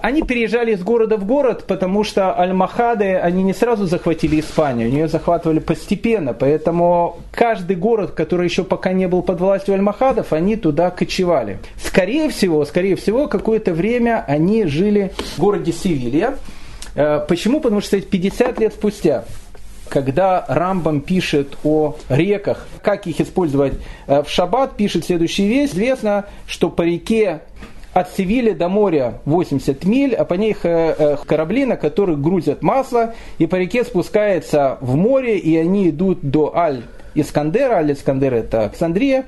Они 0.03 0.23
переезжали 0.23 0.73
из 0.73 0.83
города 0.83 1.17
в 1.17 1.25
город, 1.25 1.65
потому 1.69 2.03
что 2.03 2.37
Аль-Махады, 2.37 3.15
они 3.15 3.45
не 3.45 3.55
сразу 3.55 3.87
захватили 3.87 4.41
Испанию, 4.41 4.89
они 4.89 4.97
ее 4.99 5.07
захватывали 5.07 5.61
постепенно, 5.61 6.35
поэтому 6.35 7.21
каждый 7.31 7.77
город, 7.77 8.11
который 8.11 8.49
еще 8.49 8.65
пока 8.65 8.93
не 8.93 9.07
был 9.07 9.23
под 9.23 9.39
властью 9.39 9.75
Аль-Махадов, 9.75 10.33
они 10.33 10.57
туда 10.57 10.91
кочевали. 10.91 11.61
Скорее 11.81 12.31
всего, 12.31 12.65
скорее 12.65 12.97
всего, 12.97 13.29
какое-то 13.29 13.73
время 13.75 14.25
они 14.27 14.67
жили 14.67 15.13
в 15.37 15.39
городе 15.39 15.73
Севилья. 15.73 16.35
Э, 16.97 17.25
почему? 17.29 17.61
Потому 17.61 17.81
что 17.81 18.01
50 18.01 18.59
лет 18.59 18.75
спустя 18.75 19.25
когда 19.89 20.47
Рамбам 20.49 21.03
пишет 21.03 21.59
о 21.65 21.97
реках, 22.09 22.67
как 22.83 23.07
их 23.07 23.21
использовать 23.21 23.75
э, 24.07 24.23
в 24.23 24.31
шаббат, 24.31 24.75
пишет 24.75 25.05
следующую 25.05 25.49
вещь. 25.49 25.71
Известно, 25.73 26.25
что 26.47 26.71
по 26.71 26.81
реке 26.81 27.43
от 27.93 28.11
Севили 28.15 28.53
до 28.53 28.69
моря 28.69 29.21
80 29.25 29.85
миль, 29.85 30.15
а 30.15 30.25
по 30.25 30.35
ней 30.35 30.57
э, 30.63 30.95
э, 30.99 31.17
корабли, 31.27 31.65
на 31.65 31.77
которых 31.77 32.21
грузят 32.21 32.63
масло, 32.63 33.15
и 33.39 33.47
по 33.47 33.57
реке 33.57 33.85
спускается 33.85 34.79
в 34.81 34.97
море, 34.97 35.39
и 35.39 35.57
они 35.57 35.91
идут 35.91 36.21
до 36.23 36.57
Аль-Искандера, 36.57 37.75
Аль-Искандер 37.77 38.35
это 38.35 38.65
Александрия, 38.65 39.27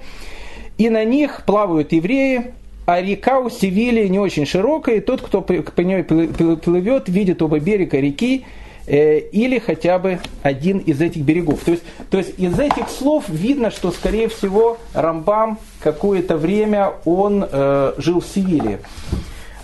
и 0.79 0.89
на 0.89 1.05
них 1.05 1.43
плавают 1.45 1.93
евреи, 1.93 2.53
а 2.87 3.01
река 3.01 3.39
у 3.39 3.51
Севили 3.51 4.07
не 4.09 4.19
очень 4.19 4.47
широкая, 4.47 4.97
и 4.97 5.01
тот, 5.01 5.21
кто 5.21 5.41
по 5.43 5.81
ней 5.81 6.03
плывет, 6.03 7.09
видит 7.09 7.43
оба 7.43 7.59
берега 7.59 7.99
реки, 7.99 8.45
или 8.87 9.59
хотя 9.59 9.99
бы 9.99 10.21
один 10.43 10.79
из 10.79 11.01
этих 11.01 11.23
берегов. 11.23 11.61
То 11.65 11.71
есть, 11.73 11.83
то 12.11 12.19
есть 12.19 12.39
из 12.39 12.59
этих 12.59 12.89
слов 12.89 13.25
видно, 13.29 13.71
что, 13.71 13.91
скорее 13.91 14.29
всего, 14.29 14.79
Рамбам 14.93 15.59
какое-то 15.81 16.37
время 16.37 16.93
он 17.05 17.47
э, 17.51 17.95
жил 17.99 18.21
в 18.21 18.27
Севиле. 18.27 18.81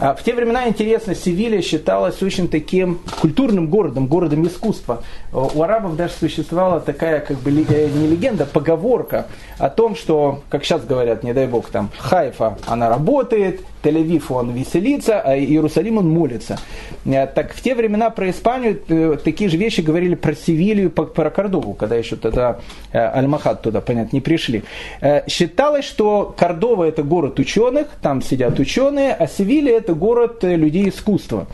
А 0.00 0.14
в 0.14 0.22
те 0.22 0.32
времена, 0.32 0.66
интересно, 0.66 1.14
Севилья 1.14 1.60
считалась 1.60 2.22
очень 2.22 2.48
таким 2.48 3.00
культурным 3.20 3.68
городом, 3.68 4.06
городом 4.06 4.46
искусства. 4.46 5.02
У 5.30 5.62
арабов 5.62 5.94
даже 5.94 6.14
существовала 6.14 6.80
такая, 6.80 7.20
как 7.20 7.36
бы, 7.40 7.50
э, 7.50 7.88
не 7.90 8.06
легенда, 8.06 8.46
поговорка 8.46 9.26
о 9.58 9.68
том, 9.68 9.94
что, 9.94 10.42
как 10.48 10.64
сейчас 10.64 10.86
говорят, 10.86 11.22
не 11.22 11.34
дай 11.34 11.46
бог, 11.46 11.68
там, 11.68 11.90
Хайфа, 11.98 12.56
она 12.66 12.88
работает, 12.88 13.60
Тель-Авив 13.82 14.24
он 14.30 14.52
веселится, 14.52 15.20
а 15.20 15.36
Иерусалим 15.36 15.98
он 15.98 16.08
молится. 16.08 16.58
Э, 17.04 17.26
так 17.26 17.52
в 17.52 17.60
те 17.60 17.74
времена 17.74 18.08
про 18.08 18.30
Испанию 18.30 18.80
э, 18.88 19.18
такие 19.22 19.50
же 19.50 19.58
вещи 19.58 19.82
говорили 19.82 20.14
про 20.14 20.34
Севилью, 20.34 20.90
про 20.90 21.28
Кордову, 21.28 21.74
когда 21.74 21.96
еще 21.96 22.16
тогда 22.16 22.58
Аль-Махат 22.94 23.60
туда, 23.60 23.82
понятно, 23.82 24.16
не 24.16 24.22
пришли. 24.22 24.64
Считалось, 25.28 25.84
что 25.84 26.34
Кордова 26.36 26.84
это 26.84 27.02
город 27.02 27.38
ученых, 27.38 27.88
там 28.00 28.22
сидят 28.22 28.58
ученые, 28.58 29.12
а 29.12 29.26
Севилья 29.26 29.76
это 29.76 29.89
город 29.94 30.42
людей 30.42 30.88
искусства. 30.88 31.46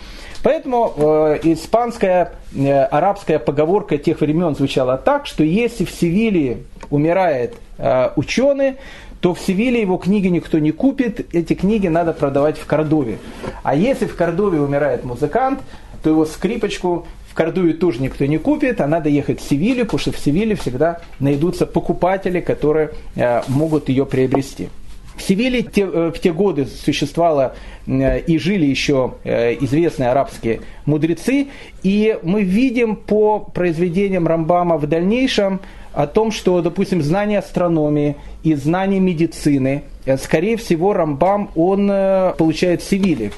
Поэтому 0.42 0.92
э, 0.96 1.40
испанская, 1.42 2.34
э, 2.54 2.84
арабская 2.84 3.38
поговорка 3.38 3.98
тех 3.98 4.20
времен 4.20 4.54
звучала 4.54 4.96
так, 4.96 5.26
что 5.26 5.42
если 5.42 5.84
в 5.84 5.90
Севилии 5.90 6.64
умирает 6.90 7.54
э, 7.78 8.10
ученый, 8.14 8.76
то 9.20 9.34
в 9.34 9.40
Севиле 9.40 9.80
его 9.80 9.96
книги 9.96 10.28
никто 10.28 10.60
не 10.60 10.70
купит, 10.70 11.34
эти 11.34 11.54
книги 11.54 11.88
надо 11.88 12.12
продавать 12.12 12.58
в 12.58 12.66
Кордове. 12.66 13.18
А 13.64 13.74
если 13.74 14.06
в 14.06 14.14
Кордове 14.14 14.60
умирает 14.60 15.04
музыкант, 15.04 15.60
то 16.02 16.10
его 16.10 16.24
скрипочку 16.24 17.06
в 17.28 17.34
Кордове 17.34 17.72
тоже 17.72 18.00
никто 18.00 18.24
не 18.26 18.38
купит, 18.38 18.80
а 18.80 18.86
надо 18.86 19.08
ехать 19.08 19.40
в 19.40 19.48
Севилью, 19.48 19.84
потому 19.84 19.98
что 19.98 20.12
в 20.12 20.18
Севиле 20.18 20.54
всегда 20.54 21.00
найдутся 21.18 21.66
покупатели, 21.66 22.40
которые 22.40 22.90
э, 23.16 23.42
могут 23.48 23.88
ее 23.88 24.06
приобрести. 24.06 24.68
В 25.16 25.22
Севиле 25.22 25.62
те, 25.62 25.82
э, 25.82 26.12
в 26.14 26.18
те 26.18 26.32
годы 26.32 26.66
существовало 26.66 27.54
э, 27.86 28.20
и 28.20 28.38
жили 28.38 28.66
еще 28.66 29.14
э, 29.24 29.54
известные 29.60 30.10
арабские 30.10 30.60
мудрецы, 30.84 31.48
и 31.82 32.18
мы 32.22 32.42
видим 32.42 32.96
по 32.96 33.38
произведениям 33.38 34.26
Рамбама 34.26 34.76
в 34.76 34.86
дальнейшем 34.86 35.60
о 35.94 36.06
том, 36.06 36.30
что, 36.30 36.60
допустим, 36.60 37.00
знание 37.00 37.38
астрономии 37.38 38.16
и 38.42 38.54
знание 38.54 39.00
медицины, 39.00 39.84
скорее 40.22 40.58
всего, 40.58 40.92
Рамбам 40.92 41.50
он 41.54 41.88
получает 42.36 42.82
в 42.82 42.88
Севиле. 42.88 43.32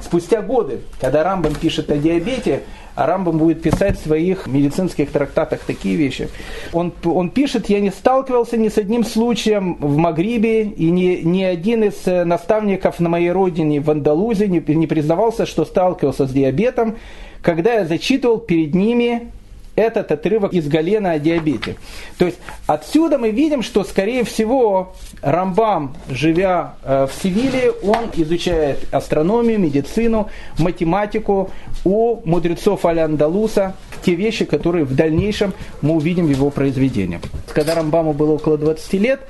Спустя 0.00 0.40
годы, 0.40 0.78
когда 1.00 1.24
Рамбам 1.24 1.56
пишет 1.56 1.90
о 1.90 1.96
диабете, 1.96 2.62
а 2.94 3.06
Рамбам 3.06 3.38
будет 3.38 3.62
писать 3.62 3.98
в 3.98 4.02
своих 4.02 4.46
медицинских 4.46 5.10
трактатах 5.10 5.60
такие 5.60 5.96
вещи. 5.96 6.28
Он, 6.72 6.92
он 7.04 7.30
пишет, 7.30 7.68
я 7.68 7.80
не 7.80 7.90
сталкивался 7.90 8.56
ни 8.56 8.68
с 8.68 8.78
одним 8.78 9.04
случаем 9.04 9.76
в 9.80 9.96
Магрибе, 9.96 10.62
и 10.62 10.90
ни, 10.90 11.20
ни 11.22 11.42
один 11.42 11.84
из 11.84 12.06
э, 12.06 12.24
наставников 12.24 13.00
на 13.00 13.08
моей 13.08 13.30
родине 13.30 13.80
в 13.80 13.90
Андалузе 13.90 14.48
не, 14.48 14.62
не 14.74 14.86
признавался, 14.86 15.46
что 15.46 15.64
сталкивался 15.64 16.26
с 16.26 16.30
диабетом, 16.30 16.96
когда 17.42 17.74
я 17.74 17.84
зачитывал 17.84 18.38
перед 18.38 18.74
ними 18.74 19.32
этот 19.76 20.12
отрывок 20.12 20.52
из 20.52 20.68
Галена 20.68 21.12
о 21.12 21.18
диабете. 21.18 21.76
То 22.18 22.26
есть 22.26 22.38
отсюда 22.66 23.18
мы 23.18 23.30
видим, 23.30 23.62
что 23.62 23.84
скорее 23.84 24.24
всего 24.24 24.94
Рамбам, 25.22 25.96
живя 26.08 26.74
э, 26.82 27.06
в 27.10 27.22
Севиле, 27.22 27.72
он 27.82 28.10
изучает 28.14 28.86
астрономию, 28.92 29.58
медицину, 29.58 30.28
математику 30.58 31.50
у 31.84 32.20
мудрецов 32.24 32.84
Аля-Андалуса, 32.86 33.74
те 34.04 34.14
вещи, 34.14 34.44
которые 34.44 34.84
в 34.84 34.94
дальнейшем 34.94 35.54
мы 35.80 35.94
увидим 35.94 36.26
в 36.26 36.30
его 36.30 36.50
произведениях. 36.50 37.22
Когда 37.52 37.74
Рамбаму 37.74 38.12
было 38.12 38.32
около 38.32 38.58
20 38.58 38.92
лет, 38.94 39.20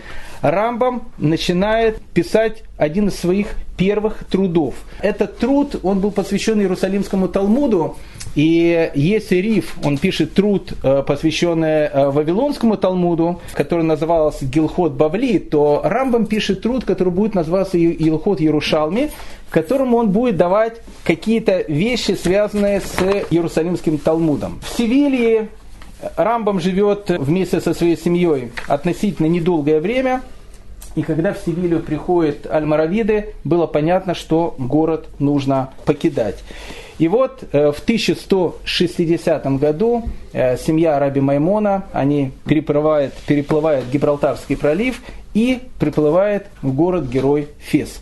Рамбам 0.44 1.04
начинает 1.16 2.02
писать 2.12 2.64
один 2.76 3.08
из 3.08 3.18
своих 3.18 3.54
первых 3.78 4.24
трудов. 4.24 4.74
Этот 5.00 5.38
труд, 5.38 5.80
он 5.82 6.00
был 6.00 6.10
посвящен 6.10 6.60
Иерусалимскому 6.60 7.28
Талмуду, 7.28 7.96
и 8.34 8.90
если 8.94 9.36
Риф, 9.36 9.74
он 9.82 9.96
пишет 9.96 10.34
труд, 10.34 10.74
э, 10.82 11.02
посвященный 11.06 11.86
э, 11.86 12.10
Вавилонскому 12.10 12.76
Талмуду, 12.76 13.40
который 13.54 13.84
назывался 13.84 14.44
Гилхот 14.44 14.92
Бавли, 14.92 15.38
то 15.38 15.80
Рамбам 15.82 16.26
пишет 16.26 16.60
труд, 16.60 16.84
который 16.84 17.10
будет 17.10 17.34
называться 17.34 17.78
Гилхот 17.78 18.38
Ярушалми, 18.40 19.12
в 19.48 19.50
котором 19.50 19.94
он 19.94 20.10
будет 20.10 20.36
давать 20.36 20.82
какие-то 21.04 21.64
вещи, 21.68 22.18
связанные 22.22 22.82
с 22.82 23.00
Иерусалимским 23.30 23.96
Талмудом. 23.96 24.60
В 24.62 24.76
Севилье 24.76 25.48
Рамбам 26.16 26.60
живет 26.60 27.08
вместе 27.08 27.62
со 27.62 27.72
своей 27.72 27.96
семьей 27.96 28.52
относительно 28.68 29.26
недолгое 29.26 29.80
время, 29.80 30.20
и 30.94 31.02
когда 31.02 31.32
в 31.32 31.38
Севилью 31.38 31.80
приходят 31.80 32.46
альмаравиды, 32.46 33.34
было 33.42 33.66
понятно, 33.66 34.14
что 34.14 34.54
город 34.58 35.08
нужно 35.18 35.70
покидать. 35.84 36.42
И 36.98 37.08
вот 37.08 37.42
э, 37.50 37.72
в 37.72 37.80
1160 37.80 39.46
году 39.58 40.04
э, 40.32 40.56
семья 40.56 40.98
Раби 40.98 41.20
Маймона, 41.20 41.86
они 41.92 42.30
переплывают, 42.46 43.12
переплывают 43.26 43.86
Гибралтарский 43.92 44.56
пролив 44.56 45.00
и 45.34 45.60
приплывает 45.80 46.46
в 46.62 46.72
город-герой 46.72 47.48
Фес. 47.58 48.00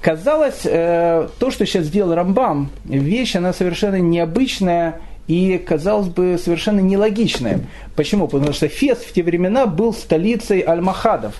Казалось, 0.00 0.62
э, 0.64 1.28
то, 1.38 1.50
что 1.50 1.66
сейчас 1.66 1.86
сделал 1.86 2.14
Рамбам, 2.14 2.70
вещь, 2.84 3.36
она 3.36 3.52
совершенно 3.52 3.96
необычная 3.96 5.00
и, 5.26 5.58
казалось 5.58 6.08
бы, 6.08 6.38
совершенно 6.42 6.80
нелогичная. 6.80 7.60
Почему? 7.96 8.28
Потому 8.28 8.54
что 8.54 8.68
Фес 8.68 8.98
в 8.98 9.12
те 9.12 9.22
времена 9.22 9.66
был 9.66 9.92
столицей 9.92 10.62
Аль-Махадов. 10.66 11.34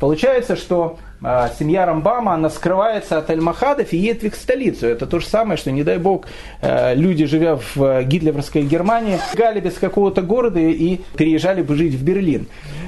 Получается, 0.00 0.56
что 0.56 0.98
а, 1.22 1.50
семья 1.58 1.84
Рамбама, 1.84 2.32
она 2.32 2.48
скрывается 2.48 3.18
от 3.18 3.28
Аль-Махадов 3.28 3.92
и 3.92 3.98
едет 3.98 4.22
в 4.22 4.24
их 4.24 4.34
столицу. 4.34 4.86
Это 4.86 5.06
то 5.06 5.20
же 5.20 5.26
самое, 5.26 5.58
что, 5.58 5.70
не 5.70 5.84
дай 5.84 5.98
бог, 5.98 6.24
э, 6.62 6.94
люди, 6.94 7.26
живя 7.26 7.56
в 7.56 7.76
э, 7.76 8.04
гитлеровской 8.04 8.62
Германии, 8.62 9.18
бегали 9.34 9.60
без 9.60 9.74
какого-то 9.74 10.22
города 10.22 10.58
и 10.58 11.00
переезжали 11.16 11.60
бы 11.60 11.74
жить 11.76 11.94
в 11.94 12.02
Берлин. 12.02 12.46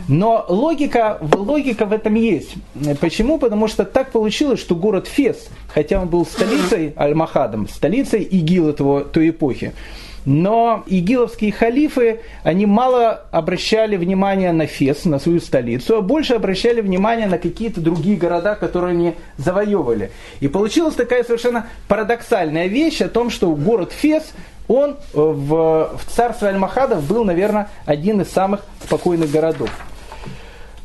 Но 0.09 0.47
логика, 0.49 1.19
логика 1.21 1.85
в 1.85 1.93
этом 1.93 2.15
есть. 2.15 2.55
Почему? 3.01 3.39
Потому 3.39 3.69
что 3.69 3.85
так 3.85 4.11
получилось, 4.11 4.61
что 4.61 4.75
город 4.75 5.07
Фес, 5.07 5.49
хотя 5.69 6.01
он 6.01 6.09
был 6.09 6.25
столицей 6.25 6.95
Аль-Махадом, 6.97 7.69
столицей 7.69 8.23
ИГИЛ 8.23 8.71
этого, 8.71 9.05
той 9.05 9.29
эпохи, 9.29 9.75
но 10.25 10.85
игиловские 10.87 11.53
халифы, 11.53 12.21
они 12.45 12.67
мало 12.67 13.23
обращали 13.31 13.97
внимание 13.97 14.53
на 14.53 14.67
Фес, 14.67 15.05
на 15.05 15.19
свою 15.19 15.41
столицу, 15.41 15.97
а 15.97 16.01
больше 16.03 16.35
обращали 16.35 16.81
внимание 16.81 17.27
на 17.27 17.39
какие-то 17.39 17.81
другие 17.81 18.17
города, 18.17 18.55
которые 18.55 18.93
они 18.93 19.15
завоевывали. 19.37 20.13
И 20.41 20.49
получилась 20.49 20.95
такая 20.95 21.25
совершенно 21.25 21.67
парадоксальная 21.89 22.67
вещь 22.67 23.01
о 23.01 23.09
том, 23.09 23.31
что 23.31 23.55
город 23.55 23.93
Фес, 23.93 24.33
он 24.69 24.97
в, 25.13 25.97
в 25.97 26.01
царстве 26.09 26.49
Аль-Махадов 26.49 27.07
был, 27.07 27.25
наверное, 27.25 27.69
один 27.85 28.21
из 28.21 28.31
самых 28.31 28.61
спокойных 28.85 29.31
городов. 29.31 29.71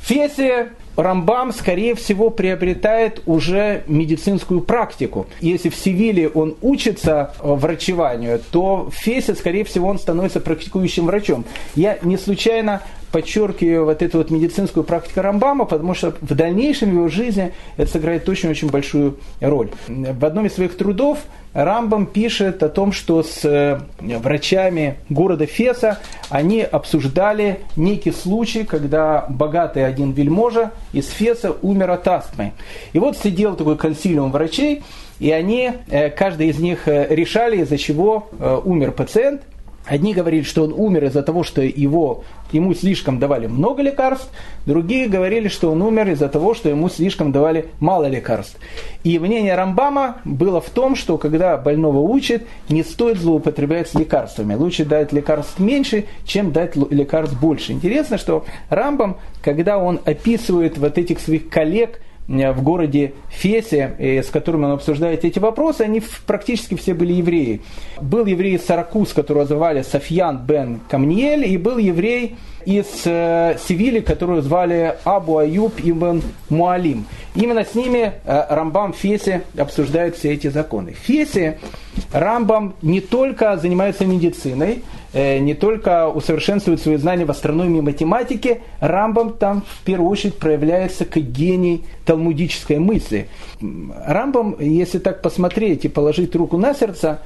Фесе 0.01 0.69
Рамбам, 0.97 1.53
скорее 1.53 1.93
всего, 1.95 2.31
приобретает 2.31 3.21
уже 3.25 3.83
медицинскую 3.87 4.61
практику. 4.61 5.27
Если 5.39 5.69
в 5.69 5.75
Севиле 5.75 6.27
он 6.27 6.55
учится 6.61 7.33
врачеванию, 7.39 8.41
то 8.51 8.89
в 8.89 8.95
Фесе, 8.95 9.35
скорее 9.35 9.63
всего, 9.63 9.87
он 9.87 9.99
становится 9.99 10.41
практикующим 10.41 11.05
врачом. 11.05 11.45
Я 11.75 11.99
не 12.01 12.17
случайно 12.17 12.81
подчеркиваю 13.11 13.85
вот 13.85 14.01
эту 14.01 14.19
вот 14.19 14.29
медицинскую 14.31 14.83
практику 14.83 15.21
Рамбама, 15.21 15.65
потому 15.65 15.93
что 15.93 16.13
в 16.21 16.35
дальнейшем 16.35 16.91
его 16.93 17.07
жизни 17.07 17.53
это 17.77 17.91
сыграет 17.91 18.27
очень-очень 18.27 18.69
большую 18.69 19.17
роль. 19.39 19.69
В 19.87 20.25
одном 20.25 20.45
из 20.45 20.53
своих 20.53 20.75
трудов 20.77 21.19
Рамбам 21.53 22.05
пишет 22.05 22.61
о 22.61 22.69
том, 22.69 22.91
что 22.91 23.23
с 23.23 23.43
э, 23.43 23.79
врачами 23.99 24.97
города 25.09 25.45
Феса 25.45 25.99
они 26.29 26.61
обсуждали 26.61 27.61
некий 27.75 28.11
случай, 28.11 28.63
когда 28.63 29.25
богатый 29.27 29.85
один 29.85 30.11
вельможа 30.11 30.71
из 30.93 31.07
Феса 31.09 31.55
умер 31.61 31.91
от 31.91 32.07
астмы. 32.07 32.53
И 32.93 32.99
вот 32.99 33.17
сидел 33.17 33.55
такой 33.55 33.77
консилиум 33.77 34.31
врачей, 34.31 34.83
и 35.19 35.31
они, 35.31 35.71
э, 35.89 36.11
каждый 36.11 36.49
из 36.49 36.59
них 36.59 36.87
э, 36.87 37.07
решали, 37.09 37.61
из-за 37.61 37.77
чего 37.77 38.29
умер 38.63 38.91
пациент– 38.91 39.41
Одни 39.87 40.13
говорили, 40.13 40.43
что 40.43 40.63
он 40.63 40.73
умер 40.73 41.05
из-за 41.05 41.23
того, 41.23 41.43
что 41.43 41.61
его, 41.61 42.23
ему 42.51 42.73
слишком 42.73 43.19
давали 43.19 43.47
много 43.47 43.81
лекарств, 43.81 44.29
другие 44.65 45.07
говорили, 45.07 45.47
что 45.47 45.71
он 45.71 45.81
умер 45.81 46.09
из-за 46.09 46.27
того, 46.27 46.53
что 46.53 46.67
ему 46.67 46.89
слишком 46.89 47.31
давали 47.31 47.67
мало 47.79 48.07
лекарств. 48.07 48.59
И 49.03 49.17
мнение 49.17 49.55
Рамбама 49.55 50.17
было 50.25 50.59
в 50.59 50.69
том, 50.69 50.95
что 50.95 51.17
когда 51.17 51.55
больного 51.57 51.99
учат, 51.99 52.43
не 52.67 52.83
стоит 52.83 53.17
злоупотреблять 53.17 53.89
с 53.89 53.93
лекарствами. 53.93 54.55
Лучше 54.55 54.83
дать 54.83 55.13
лекарств 55.13 55.57
меньше, 55.59 56.05
чем 56.25 56.51
дать 56.51 56.75
лекарств 56.75 57.39
больше. 57.39 57.71
Интересно, 57.71 58.17
что 58.17 58.45
Рамбам, 58.69 59.17
когда 59.41 59.77
он 59.77 60.01
описывает 60.03 60.77
вот 60.77 60.97
этих 60.97 61.19
своих 61.19 61.47
коллег, 61.47 62.01
в 62.27 62.61
городе 62.61 63.13
Фесе, 63.29 63.95
э, 63.97 64.21
с 64.21 64.27
которым 64.27 64.65
он 64.65 64.71
обсуждает 64.71 65.23
эти 65.23 65.39
вопросы, 65.39 65.81
они 65.81 66.01
практически 66.25 66.75
все 66.75 66.93
были 66.93 67.13
евреи. 67.13 67.61
Был 68.01 68.25
еврей 68.25 68.55
из 68.55 68.65
Саракус, 68.65 69.13
которого 69.13 69.45
звали 69.45 69.81
Софьян 69.81 70.37
бен 70.45 70.79
Камниель, 70.89 71.45
и 71.45 71.57
был 71.57 71.77
еврей 71.77 72.35
из 72.65 72.85
э, 73.05 73.57
Севили, 73.65 74.01
которую 74.01 74.41
звали 74.41 74.97
Абу 75.05 75.37
Аюб 75.37 75.75
ибн 75.81 76.21
Муалим. 76.49 77.05
Именно 77.33 77.63
с 77.63 77.75
ними 77.75 78.13
э, 78.25 78.45
Рамбам 78.49 78.91
Фесе 78.91 79.43
обсуждает 79.57 80.17
все 80.17 80.33
эти 80.33 80.47
законы. 80.47 80.91
Фесе 80.91 81.59
Рамбам 82.11 82.75
не 82.81 82.99
только 82.99 83.55
занимается 83.55 84.05
медициной, 84.05 84.83
Э, 84.83 84.96
не 85.13 85.53
только 85.53 86.09
усовершенствует 86.09 86.81
свои 86.81 86.97
знания 86.97 87.25
в 87.25 87.31
астрономии 87.31 87.79
и 87.79 87.81
математике, 87.81 88.61
Рамбам 88.79 89.33
там 89.33 89.63
в 89.67 89.83
первую 89.83 90.09
очередь 90.09 90.35
проявляется 90.35 91.05
как 91.05 91.23
гений 91.23 91.85
талмудической 92.05 92.77
мысли. 92.77 93.29
Рамбам, 93.61 94.57
если 94.59 94.99
так 94.99 95.21
посмотреть 95.21 95.85
и 95.85 95.89
положить 95.89 96.35
руку 96.35 96.57
на 96.57 96.73
сердце, 96.73 97.19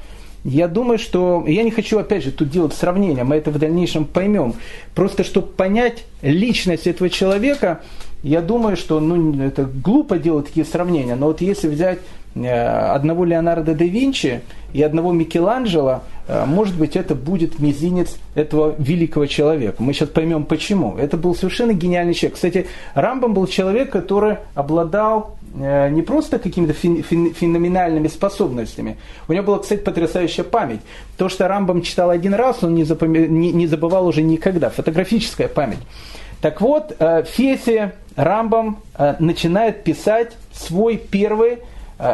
я 0.43 0.67
думаю, 0.67 0.97
что... 0.97 1.43
Я 1.47 1.63
не 1.63 1.71
хочу, 1.71 1.99
опять 1.99 2.23
же, 2.23 2.31
тут 2.31 2.49
делать 2.49 2.73
сравнение, 2.73 3.23
мы 3.23 3.35
это 3.35 3.51
в 3.51 3.59
дальнейшем 3.59 4.05
поймем. 4.05 4.55
Просто, 4.95 5.23
чтобы 5.23 5.47
понять 5.47 6.03
личность 6.21 6.87
этого 6.87 7.09
человека, 7.09 7.81
я 8.23 8.41
думаю, 8.41 8.75
что 8.75 8.99
ну, 8.99 9.43
это 9.43 9.65
глупо 9.65 10.17
делать 10.17 10.47
такие 10.47 10.65
сравнения, 10.65 11.15
но 11.15 11.27
вот 11.27 11.41
если 11.41 11.67
взять 11.67 11.99
э, 12.35 12.47
одного 12.47 13.25
Леонардо 13.25 13.73
да 13.75 13.85
Винчи 13.85 14.41
и 14.73 14.81
одного 14.81 15.11
Микеланджело, 15.11 16.01
э, 16.20 16.20
может 16.45 16.77
быть, 16.77 16.95
это 16.95 17.13
будет 17.13 17.59
мизинец 17.59 18.15
этого 18.35 18.73
великого 18.77 19.25
человека. 19.25 19.83
Мы 19.83 19.93
сейчас 19.93 20.09
поймем 20.09 20.45
почему. 20.45 20.97
Это 20.97 21.17
был 21.17 21.35
совершенно 21.35 21.73
гениальный 21.73 22.13
человек. 22.13 22.35
Кстати, 22.35 22.67
Рамбом 22.93 23.33
был 23.33 23.47
человек, 23.47 23.89
который 23.91 24.37
обладал 24.55 25.37
э, 25.53 25.89
не 25.89 26.01
просто 26.01 26.39
какими-то 26.39 26.73
феноменальными 26.73 28.07
способностями. 28.07 28.97
У 29.27 29.33
него 29.33 29.43
была, 29.43 29.59
кстати, 29.59 29.81
потрясающая 29.81 30.45
память. 30.45 30.79
То, 31.17 31.27
что 31.27 31.47
Рамбом 31.47 31.81
читал 31.81 32.09
один 32.09 32.33
раз, 32.33 32.63
он 32.63 32.75
не, 32.75 32.83
не 33.51 33.67
забывал 33.67 34.07
уже 34.07 34.21
никогда. 34.21 34.69
Фотографическая 34.69 35.49
память. 35.49 35.79
Так 36.41 36.61
вот, 36.61 36.95
в 36.97 37.25
Фесе 37.25 37.93
Рамбам 38.15 38.77
начинает 39.19 39.83
писать 39.83 40.31
свой 40.53 40.97
первый 40.97 41.59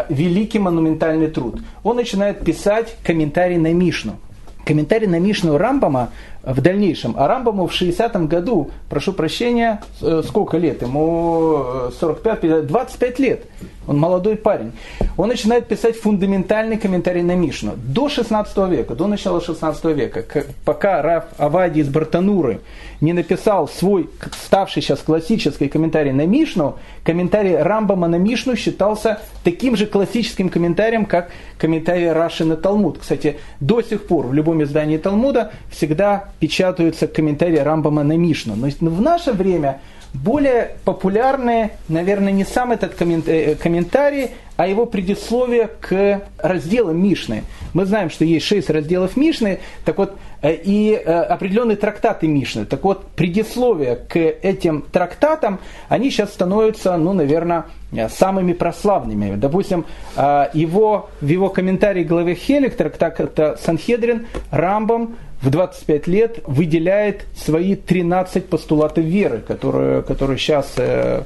великий 0.10 0.60
монументальный 0.60 1.28
труд. 1.28 1.62
Он 1.84 1.96
начинает 1.96 2.44
писать 2.44 2.96
комментарий 3.04 3.58
на 3.58 3.74
Мишну. 3.74 4.18
Комментарий 4.66 5.08
на 5.08 5.20
Мишну 5.20 5.58
Рамбама 5.58 6.10
в 6.44 6.62
дальнейшем. 6.62 7.16
А 7.18 7.28
Рамбаму 7.28 7.68
в 7.68 7.72
60-м 7.72 8.28
году, 8.28 8.72
прошу 8.90 9.14
прощения, 9.14 9.82
э, 10.02 10.22
сколько 10.26 10.58
лет? 10.58 10.82
Ему 10.82 11.92
45, 12.00 12.44
э, 12.44 12.62
25 12.62 13.20
лет. 13.20 13.46
Он 13.88 13.98
молодой 13.98 14.36
парень. 14.36 14.74
Он 15.16 15.30
начинает 15.30 15.68
писать 15.68 15.96
фундаментальный 15.98 16.78
комментарий 16.78 17.22
на 17.22 17.36
Мишну. 17.36 17.74
До 17.78 18.10
16 18.10 18.68
века, 18.68 18.96
до 18.96 19.08
начала 19.08 19.42
16 19.42 19.94
века, 19.94 20.26
пока 20.66 21.02
Раф 21.02 21.26
Авади 21.38 21.80
из 21.80 21.88
Бартануры 21.88 22.60
не 23.00 23.14
написал 23.14 23.68
свой, 23.68 24.10
ставший 24.44 24.82
сейчас 24.82 25.00
классический 25.00 25.70
комментарий 25.70 26.12
на 26.12 26.26
Мишну, 26.26 26.78
комментарий 27.04 27.56
Рамбама 27.56 28.08
на 28.08 28.18
Мишну 28.18 28.56
считался 28.56 29.22
таким 29.44 29.78
же 29.78 29.86
классическим 29.86 30.50
комментарием, 30.50 31.06
как 31.06 31.30
комментарий 31.58 32.12
Раши 32.12 32.44
на 32.44 32.58
Талмуд. 32.58 32.98
Кстати, 33.00 33.38
до 33.62 33.82
сих 33.82 34.06
пор 34.08 34.28
в 34.28 34.34
любом 34.34 34.62
издании 34.64 34.98
Талмуда 34.98 35.52
всегда 35.70 36.30
печатаются 36.40 37.08
комментарии 37.08 37.58
Рамбама 37.58 38.04
на 38.04 38.18
Мишну. 38.18 38.56
Но 38.56 38.90
в 38.90 39.02
наше 39.02 39.34
время 39.34 39.80
более 40.14 40.78
популярные, 40.86 41.72
наверное, 41.90 42.32
не 42.32 42.46
сам 42.46 42.72
этот 42.72 43.00
э, 43.02 43.56
комментарий, 43.56 44.32
а 44.56 44.66
его 44.66 44.86
предисловие 44.86 45.70
к 45.80 46.22
разделам 46.40 47.02
Мишны. 47.02 47.44
Мы 47.74 47.86
знаем, 47.86 48.10
что 48.10 48.26
есть 48.26 48.46
шесть 48.46 48.70
разделов 48.70 49.16
Мишны, 49.16 49.60
так 49.86 49.98
вот, 49.98 50.18
э, 50.42 50.56
и 50.56 50.94
э, 50.94 51.00
определенные 51.04 51.78
трактаты 51.78 52.28
Мишны. 52.28 52.66
Так 52.66 52.84
вот, 52.84 53.06
предисловия 53.12 53.96
к 53.96 54.18
этим 54.18 54.82
трактатам, 54.82 55.60
они 55.90 56.10
сейчас 56.10 56.34
становятся, 56.34 56.98
ну, 56.98 57.14
наверное, 57.14 57.66
самыми 58.10 58.54
прославными. 58.54 59.36
Допустим, 59.38 59.86
его, 60.18 61.10
в 61.22 61.26
его 61.28 61.48
комментарии 61.50 62.04
главе 62.04 62.36
Хелик, 62.36 62.76
трактат 62.76 63.62
Санхедрин, 63.64 64.28
Рамбам 64.52 65.16
в 65.42 65.50
25 65.50 66.08
лет 66.08 66.40
выделяет 66.46 67.26
свои 67.36 67.76
13 67.76 68.48
постулатов 68.48 69.04
веры, 69.04 69.44
которые, 69.48 70.02
которые 70.02 70.38
сейчас 70.40 70.74
э, 70.78 71.24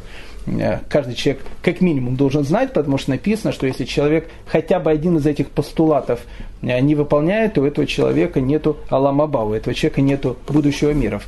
э, 0.47 0.79
каждый 0.89 1.15
человек 1.15 1.43
как 1.61 1.79
минимум 1.79 2.17
должен 2.17 2.43
знать, 2.43 2.73
потому 2.73 2.97
что 2.97 3.11
написано, 3.11 3.53
что 3.53 3.67
если 3.67 3.85
человек 3.85 4.29
хотя 4.45 4.79
бы 4.79 4.91
один 4.91 5.17
из 5.17 5.25
этих 5.25 5.49
постулатов 5.49 6.19
э, 6.61 6.77
не 6.81 6.93
выполняет, 6.93 7.53
то 7.53 7.61
у 7.61 7.65
этого 7.65 7.87
человека 7.87 8.41
нету 8.41 8.77
Аламаба, 8.89 9.39
у 9.39 9.53
этого 9.53 9.73
человека 9.73 10.01
нету 10.01 10.37
будущего 10.45 10.91
мира. 10.91 11.21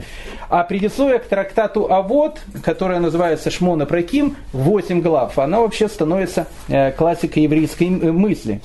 А 0.50 0.66
предисловие 0.66 1.20
к 1.20 1.26
трактату 1.26 1.90
Авод, 1.92 2.42
которое 2.64 3.00
называется 3.00 3.50
Шмона 3.50 3.86
Праким, 3.86 4.36
8 4.52 5.02
глав, 5.02 5.40
она 5.40 5.62
вообще 5.62 5.88
становится 5.88 6.48
классикой 6.98 7.44
еврейской 7.44 7.90
мысли. 7.90 8.60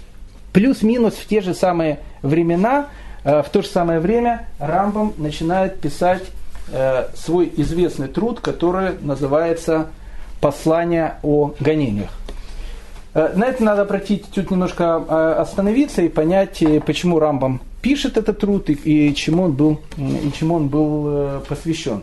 Плюс-минус 0.53 1.15
в 1.15 1.27
те 1.29 1.41
же 1.41 1.55
самые 1.55 2.01
времена 2.23 2.89
в 3.25 3.47
то 3.51 3.63
же 3.63 3.69
самое 3.69 4.01
время 4.01 4.47
Рамбам 4.59 5.13
начинает 5.17 5.81
писать 5.81 6.23
э, 6.71 7.09
свой 7.15 7.53
известный 7.57 8.09
труд, 8.09 8.41
который 8.41 8.93
называется 9.01 9.89
«Послание 10.41 11.17
о 11.23 11.53
гонениях». 11.61 12.11
Э, 13.15 13.33
на 13.35 13.47
это 13.47 13.63
надо 13.65 13.83
обратить 13.83 14.27
чуть 14.33 14.51
немножко 14.51 15.41
остановиться 15.41 16.03
и 16.03 16.09
понять, 16.09 16.63
почему 16.87 17.19
Рамбам 17.19 17.61
пишет 17.83 18.17
этот 18.17 18.39
труд 18.39 18.71
и, 18.71 19.15
чему 19.15 19.45
он 19.45 19.53
был, 19.53 19.81
и 19.97 20.31
чему 20.39 20.57
он 20.57 20.69
был 20.69 21.41
посвящен. 21.49 22.03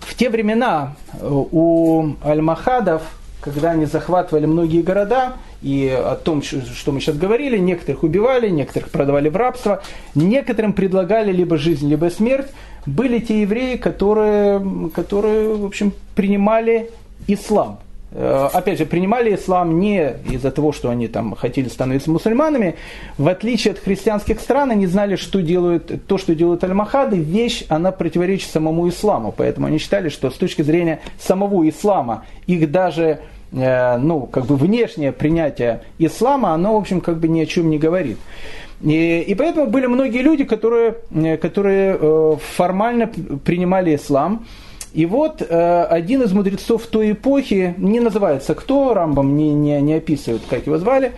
В 0.00 0.14
те 0.14 0.30
времена 0.30 0.96
у 1.20 2.14
альмахадов, 2.22 3.02
когда 3.40 3.72
они 3.72 3.84
захватывали 3.84 4.46
многие 4.46 4.82
города, 4.82 5.34
и 5.62 5.88
о 5.88 6.14
том, 6.14 6.42
что 6.42 6.92
мы 6.92 7.00
сейчас 7.00 7.16
говорили, 7.16 7.58
некоторых 7.58 8.02
убивали, 8.02 8.48
некоторых 8.48 8.90
продавали 8.90 9.28
в 9.28 9.36
рабство, 9.36 9.82
некоторым 10.14 10.72
предлагали 10.72 11.32
либо 11.32 11.56
жизнь, 11.56 11.88
либо 11.88 12.10
смерть. 12.10 12.48
Были 12.86 13.18
те 13.18 13.42
евреи, 13.42 13.76
которые, 13.76 14.90
которые 14.94 15.54
в 15.54 15.64
общем, 15.64 15.92
принимали 16.14 16.90
ислам. 17.26 17.80
Э, 18.10 18.48
опять 18.52 18.78
же, 18.78 18.86
принимали 18.86 19.34
ислам 19.34 19.78
не 19.80 20.14
из-за 20.30 20.50
того, 20.50 20.72
что 20.72 20.88
они 20.88 21.08
там 21.08 21.34
хотели 21.34 21.68
становиться 21.68 22.10
мусульманами. 22.10 22.76
В 23.18 23.28
отличие 23.28 23.72
от 23.72 23.80
христианских 23.80 24.40
стран, 24.40 24.70
они 24.70 24.86
знали, 24.86 25.16
что 25.16 25.42
делают, 25.42 26.06
то, 26.06 26.16
что 26.16 26.34
делают 26.34 26.64
аль-Махады, 26.64 27.18
вещь, 27.18 27.64
она 27.68 27.92
противоречит 27.92 28.50
самому 28.50 28.88
исламу. 28.88 29.34
Поэтому 29.36 29.66
они 29.66 29.78
считали, 29.78 30.08
что 30.08 30.30
с 30.30 30.34
точки 30.34 30.62
зрения 30.62 31.00
самого 31.18 31.68
ислама, 31.68 32.24
их 32.46 32.70
даже 32.70 33.20
ну, 33.52 34.28
как 34.30 34.46
бы 34.46 34.56
внешнее 34.56 35.12
принятие 35.12 35.82
ислама, 35.98 36.52
оно, 36.52 36.74
в 36.74 36.76
общем, 36.76 37.00
как 37.00 37.18
бы 37.18 37.28
ни 37.28 37.40
о 37.40 37.46
чем 37.46 37.70
не 37.70 37.78
говорит. 37.78 38.18
И, 38.82 39.20
и 39.20 39.34
поэтому 39.34 39.66
были 39.66 39.86
многие 39.86 40.22
люди, 40.22 40.44
которые, 40.44 40.96
э, 41.10 41.36
которые 41.36 41.96
э, 41.98 42.36
формально 42.56 43.08
принимали 43.44 43.94
ислам. 43.94 44.46
И 44.94 45.04
вот 45.04 45.42
один 45.42 46.22
из 46.22 46.32
мудрецов 46.32 46.86
той 46.86 47.12
эпохи, 47.12 47.74
не 47.76 48.00
называется 48.00 48.54
кто, 48.54 48.94
Рамбам 48.94 49.36
не, 49.36 49.52
не, 49.52 49.82
не 49.82 49.94
описывает, 49.94 50.40
как 50.48 50.66
его 50.66 50.78
звали, 50.78 51.12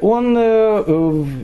он 0.00 0.36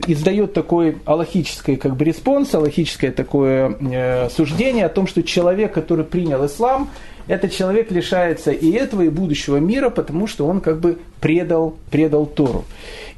издает 0.07 0.53
такой 0.53 0.97
алахический 1.05 1.75
как 1.75 1.95
бы 1.95 2.05
респонс, 2.05 2.53
алахическое 2.53 3.11
такое 3.11 4.29
суждение 4.29 4.85
о 4.85 4.89
том, 4.89 5.07
что 5.07 5.23
человек, 5.23 5.73
который 5.73 6.05
принял 6.05 6.45
ислам, 6.45 6.89
этот 7.27 7.51
человек 7.51 7.91
лишается 7.91 8.51
и 8.51 8.71
этого, 8.71 9.01
и 9.01 9.09
будущего 9.09 9.57
мира, 9.57 9.89
потому 9.89 10.27
что 10.27 10.47
он 10.47 10.61
как 10.61 10.79
бы 10.79 10.97
предал, 11.19 11.75
предал 11.91 12.25
Тору. 12.25 12.63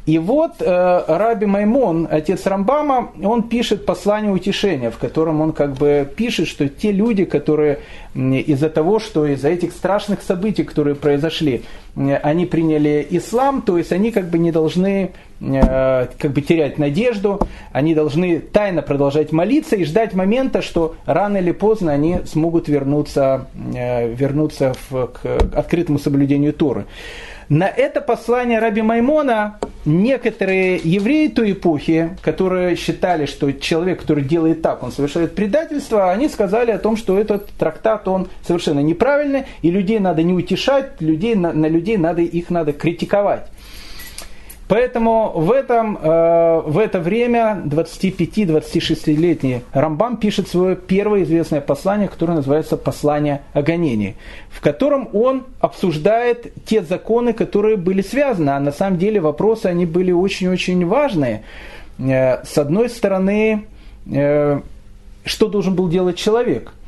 И 0.06 0.18
вот 0.18 0.54
э, 0.60 1.04
Раби 1.08 1.46
Маймон, 1.46 2.08
отец 2.10 2.48
Рамбама, 2.48 3.12
он 3.22 3.44
пишет 3.44 3.86
послание 3.86 4.32
утешения, 4.32 4.90
в 4.90 4.98
котором 4.98 5.42
он 5.42 5.52
как 5.52 5.74
бы 5.74 6.12
пишет, 6.16 6.48
что 6.48 6.68
те 6.68 6.92
люди, 6.92 7.26
которые 7.26 7.80
из-за 8.16 8.70
того, 8.70 8.98
что 8.98 9.28
из-за 9.28 9.50
этих 9.50 9.72
страшных 9.72 10.24
событий, 10.24 10.64
которые 10.64 10.96
произошли, 10.96 11.62
они 11.96 12.48
приняли 12.48 13.06
ислам, 13.12 13.62
то 13.62 13.78
есть 13.78 13.92
они 13.92 14.10
как 14.12 14.30
бы 14.30 14.40
не 14.40 14.52
должны 14.52 14.99
э, 15.42 16.08
как 16.18 16.32
бы 16.32 16.42
терять 16.42 16.78
надежду, 16.78 17.40
они 17.72 17.96
должны 17.96 18.40
тайно 18.40 18.82
продолжать 18.82 19.32
молиться 19.32 19.76
и 19.76 19.86
ждать 19.86 20.14
момента, 20.14 20.62
что 20.62 20.96
рано 21.06 21.38
или 21.38 21.52
поздно 21.52 21.92
они 21.92 22.20
смогут 22.26 22.68
вернуться, 22.68 23.48
э, 23.76 24.14
вернуться 24.14 24.74
в, 24.90 25.08
к 25.08 25.26
открытому 25.56 26.00
соблюдению 26.00 26.54
Торы. 26.54 26.86
На 27.50 27.68
это 27.68 28.00
послание 28.00 28.60
Раби 28.60 28.84
Маймона 28.84 29.58
некоторые 29.84 30.80
евреи 30.84 31.30
той 31.30 31.54
эпохи, 31.54 32.12
которые 32.22 32.76
считали, 32.76 33.26
что 33.26 33.52
человек, 33.52 34.02
который 34.02 34.24
делает 34.24 34.62
так, 34.62 34.84
он 34.84 34.92
совершает 34.92 35.34
предательство, 35.34 36.12
они 36.12 36.30
сказали 36.30 36.70
о 36.70 36.78
том, 36.78 36.96
что 36.96 37.18
этот 37.18 37.48
трактат, 37.58 38.08
он 38.08 38.28
совершенно 38.46 38.82
неправильный, 38.82 39.46
и 39.64 39.72
людей 39.72 39.98
надо 39.98 40.22
не 40.22 40.34
утешать, 40.34 41.02
людей, 41.02 41.34
на, 41.34 41.52
на 41.52 41.66
людей 41.66 41.98
надо, 41.98 42.22
их 42.22 42.52
надо 42.52 42.72
критиковать. 42.72 43.48
Поэтому 44.70 45.32
в, 45.36 45.52
этом, 45.52 45.98
э, 45.98 46.62
в 46.64 46.78
это 46.78 47.00
время 47.00 47.60
25-26-летний 47.66 49.64
Рамбам 49.74 50.18
пишет 50.18 50.48
свое 50.48 50.76
первое 50.76 51.24
известное 51.24 51.60
послание, 51.60 52.08
которое 52.08 52.34
называется 52.36 52.78
«Послание 52.78 53.42
о 53.54 53.64
гонении», 53.64 54.16
в 54.52 54.62
котором 54.62 55.10
он 55.12 55.46
обсуждает 55.60 56.54
те 56.66 56.84
законы, 56.84 57.34
которые 57.34 57.78
были 57.78 58.04
связаны. 58.04 58.52
А 58.52 58.60
на 58.60 58.72
самом 58.72 59.00
деле 59.00 59.20
вопросы, 59.20 59.66
они 59.66 59.88
были 59.88 60.12
очень-очень 60.12 60.86
важные. 60.86 61.42
Э, 61.98 62.44
с 62.46 62.56
одной 62.60 62.90
стороны, 62.90 63.66
э, 64.06 64.60
что 65.26 65.48
должен 65.48 65.74
был 65.74 65.90
делать 65.90 66.16
человек– 66.16 66.74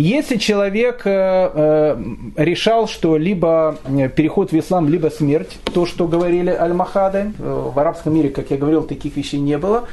если 0.00 0.36
человек 0.36 1.02
э, 1.04 1.10
э, 1.54 2.02
решал, 2.36 2.88
что 2.88 3.18
либо 3.18 3.76
э, 3.84 4.08
переход 4.08 4.50
в 4.50 4.58
ислам, 4.58 4.88
либо 4.88 5.08
смерть, 5.08 5.58
то, 5.74 5.84
что 5.84 6.08
говорили 6.08 6.50
аль-Махады, 6.50 7.32
в 7.38 7.78
арабском 7.78 8.14
мире, 8.14 8.30
как 8.30 8.50
я 8.50 8.56
говорил, 8.56 8.84
таких 8.84 9.16
вещей 9.16 9.38
не 9.38 9.58
было, 9.58 9.88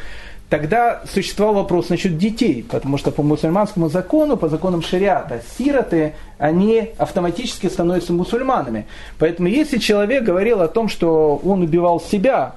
тогда 0.49 1.01
существовал 1.11 1.55
вопрос 1.55 1.89
насчет 1.89 2.17
детей, 2.17 2.65
потому 2.69 2.97
что 2.97 3.11
по 3.11 3.21
мусульманскому 3.21 3.89
закону, 3.89 4.37
по 4.37 4.47
законам 4.47 4.81
шариата, 4.81 5.41
сироты, 5.57 6.13
они 6.37 6.91
автоматически 6.97 7.67
становятся 7.67 8.13
мусульманами. 8.13 8.85
Поэтому 9.19 9.49
если 9.49 9.77
человек 9.77 10.23
говорил 10.23 10.61
о 10.61 10.69
том, 10.69 10.87
что 10.87 11.41
он 11.43 11.63
убивал 11.63 11.99
себя, 11.99 12.55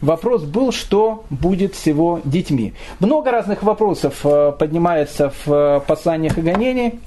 Вопрос 0.00 0.44
был, 0.44 0.70
что 0.70 1.24
будет 1.28 1.74
с 1.74 1.86
его 1.86 2.20
детьми. 2.24 2.74
Много 3.00 3.32
разных 3.32 3.62
вопросов 3.64 4.20
э, 4.24 4.52
поднимается 4.56 5.32
в 5.44 5.52
э, 5.52 5.80
посланиях 5.86 6.38
и 6.38 6.40
гонений. 6.40 7.00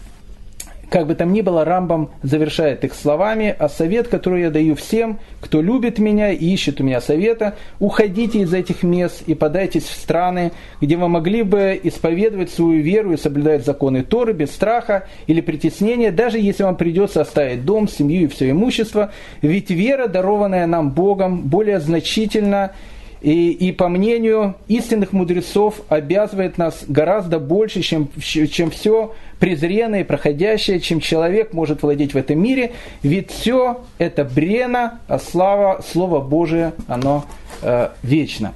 Как 0.91 1.07
бы 1.07 1.15
там 1.15 1.31
ни 1.31 1.39
было, 1.39 1.63
Рамбам 1.63 2.09
завершает 2.21 2.83
их 2.83 2.93
словами, 2.93 3.55
а 3.57 3.69
совет, 3.69 4.09
который 4.09 4.41
я 4.41 4.49
даю 4.49 4.75
всем, 4.75 5.19
кто 5.39 5.61
любит 5.61 5.99
меня 5.99 6.33
и 6.33 6.45
ищет 6.45 6.81
у 6.81 6.83
меня 6.83 6.99
совета, 6.99 7.55
уходите 7.79 8.39
из 8.39 8.53
этих 8.53 8.83
мест 8.83 9.23
и 9.25 9.33
подайтесь 9.33 9.85
в 9.85 9.95
страны, 9.95 10.51
где 10.81 10.97
вы 10.97 11.07
могли 11.07 11.43
бы 11.43 11.79
исповедовать 11.81 12.51
свою 12.51 12.81
веру 12.81 13.13
и 13.13 13.17
соблюдать 13.17 13.63
законы 13.63 14.03
Торы 14.03 14.33
без 14.33 14.51
страха 14.51 15.07
или 15.27 15.39
притеснения, 15.39 16.11
даже 16.11 16.39
если 16.39 16.63
вам 16.63 16.75
придется 16.75 17.21
оставить 17.21 17.63
дом, 17.63 17.87
семью 17.87 18.23
и 18.23 18.27
все 18.27 18.51
имущество, 18.51 19.13
ведь 19.41 19.69
вера, 19.69 20.07
дарованная 20.07 20.67
нам 20.67 20.91
Богом, 20.91 21.43
более 21.43 21.79
значительна 21.79 22.73
и, 23.21 23.51
и 23.51 23.71
по 23.71 23.87
мнению 23.87 24.55
истинных 24.67 25.13
мудрецов 25.13 25.81
обязывает 25.89 26.57
нас 26.57 26.83
гораздо 26.87 27.39
больше, 27.39 27.81
чем, 27.81 28.09
чем 28.19 28.71
все 28.71 29.13
презренное 29.39 30.01
и 30.01 30.03
проходящее, 30.03 30.79
чем 30.79 30.99
человек 30.99 31.53
может 31.53 31.83
владеть 31.83 32.13
в 32.13 32.17
этом 32.17 32.39
мире. 32.39 32.73
Ведь 33.03 33.31
все 33.31 33.81
это 33.99 34.23
брена, 34.23 34.99
а 35.07 35.19
слава, 35.19 35.83
Слово 35.87 36.19
Божие, 36.19 36.73
оно 36.87 37.25
э, 37.61 37.89
вечно. 38.01 38.53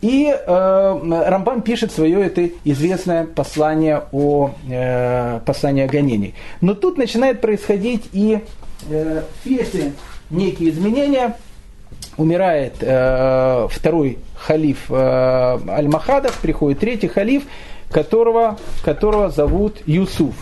И 0.00 0.26
э, 0.26 0.42
Рамбам 0.46 1.62
пишет 1.62 1.90
свое 1.90 2.24
это 2.24 2.48
известное 2.64 3.24
послание 3.24 4.04
о, 4.12 4.52
э, 4.70 5.40
послание 5.44 5.86
о 5.86 5.88
гонении. 5.88 6.34
Но 6.60 6.74
тут 6.74 6.98
начинает 6.98 7.40
происходить 7.40 8.04
и 8.12 8.38
э, 8.88 9.22
в 9.44 10.36
некие 10.36 10.70
изменения– 10.70 11.36
умирает 12.16 12.74
э, 12.80 13.66
второй 13.70 14.18
халиф 14.36 14.90
э, 14.90 14.94
Аль-Махадов, 15.68 16.38
приходит 16.38 16.80
третий 16.80 17.08
халиф, 17.08 17.44
которого, 17.90 18.58
которого 18.84 19.30
зовут 19.30 19.78
Юсуф. 19.86 20.34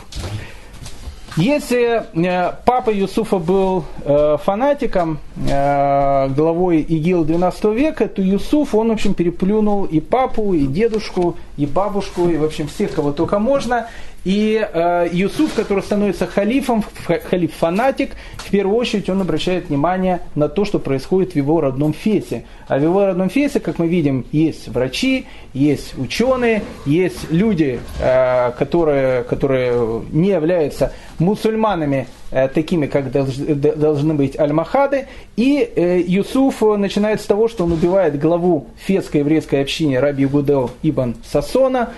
Если 1.37 2.03
э, 2.14 2.53
папа 2.66 2.91
Юсуфа 2.91 3.39
был 3.39 3.85
э, 4.05 4.37
фанатиком, 4.43 5.18
главой 5.35 6.81
ИГИЛ 6.81 7.25
12 7.25 7.64
века, 7.64 8.09
то 8.09 8.20
Юсуф, 8.20 8.75
он, 8.75 8.89
в 8.89 8.93
общем, 8.93 9.14
переплюнул 9.14 9.85
и 9.85 10.01
папу, 10.01 10.53
и 10.53 10.66
дедушку, 10.66 11.37
и 11.57 11.66
бабушку, 11.66 12.29
и, 12.29 12.37
в 12.37 12.45
общем, 12.45 12.68
всех, 12.68 12.93
кого 12.93 13.12
только 13.12 13.39
можно. 13.39 13.89
И 14.25 14.64
э, 14.73 15.09
Юсуф, 15.12 15.55
который 15.55 15.83
становится 15.83 16.27
халифом, 16.27 16.85
халиф-фанатик, 17.07 18.12
в 18.37 18.51
первую 18.51 18.77
очередь 18.77 19.09
он 19.11 19.20
обращает 19.20 19.68
внимание 19.68 20.20
на 20.37 20.49
то, 20.49 20.64
что 20.64 20.79
происходит 20.79 21.33
в 21.33 21.37
его 21.37 21.61
родном 21.61 21.93
Фесе. 21.93 22.45
А 22.68 22.79
в 22.79 22.83
его 22.83 23.07
родном 23.07 23.31
Фесе, 23.31 23.59
как 23.59 23.79
мы 23.81 23.89
видим, 23.89 24.25
есть 24.31 24.68
врачи, 24.68 25.27
есть 25.53 25.99
ученые, 25.99 26.62
есть 26.87 27.31
люди, 27.33 27.81
э, 28.01 28.53
которые, 28.53 29.25
которые 29.25 30.03
не 30.12 30.29
являются 30.29 30.93
мусульманами, 31.18 32.07
э, 32.31 32.47
такими, 32.49 32.87
как 32.87 33.11
должны 33.11 34.14
быть 34.14 34.39
аль-Махады. 34.39 35.09
И 35.37 35.68
э, 35.75 36.01
Юсуф 36.01 36.61
начинает 36.79 37.20
с 37.20 37.27
того, 37.27 37.49
что 37.49 37.64
он 37.64 37.73
убивает 37.73 38.20
главу 38.20 38.68
фесской 38.77 39.20
еврейской 39.20 39.62
общины 39.62 39.99
Раби 39.99 40.27
Гудел 40.27 40.70
Ибн 40.83 41.16
Сасона. 41.25 41.91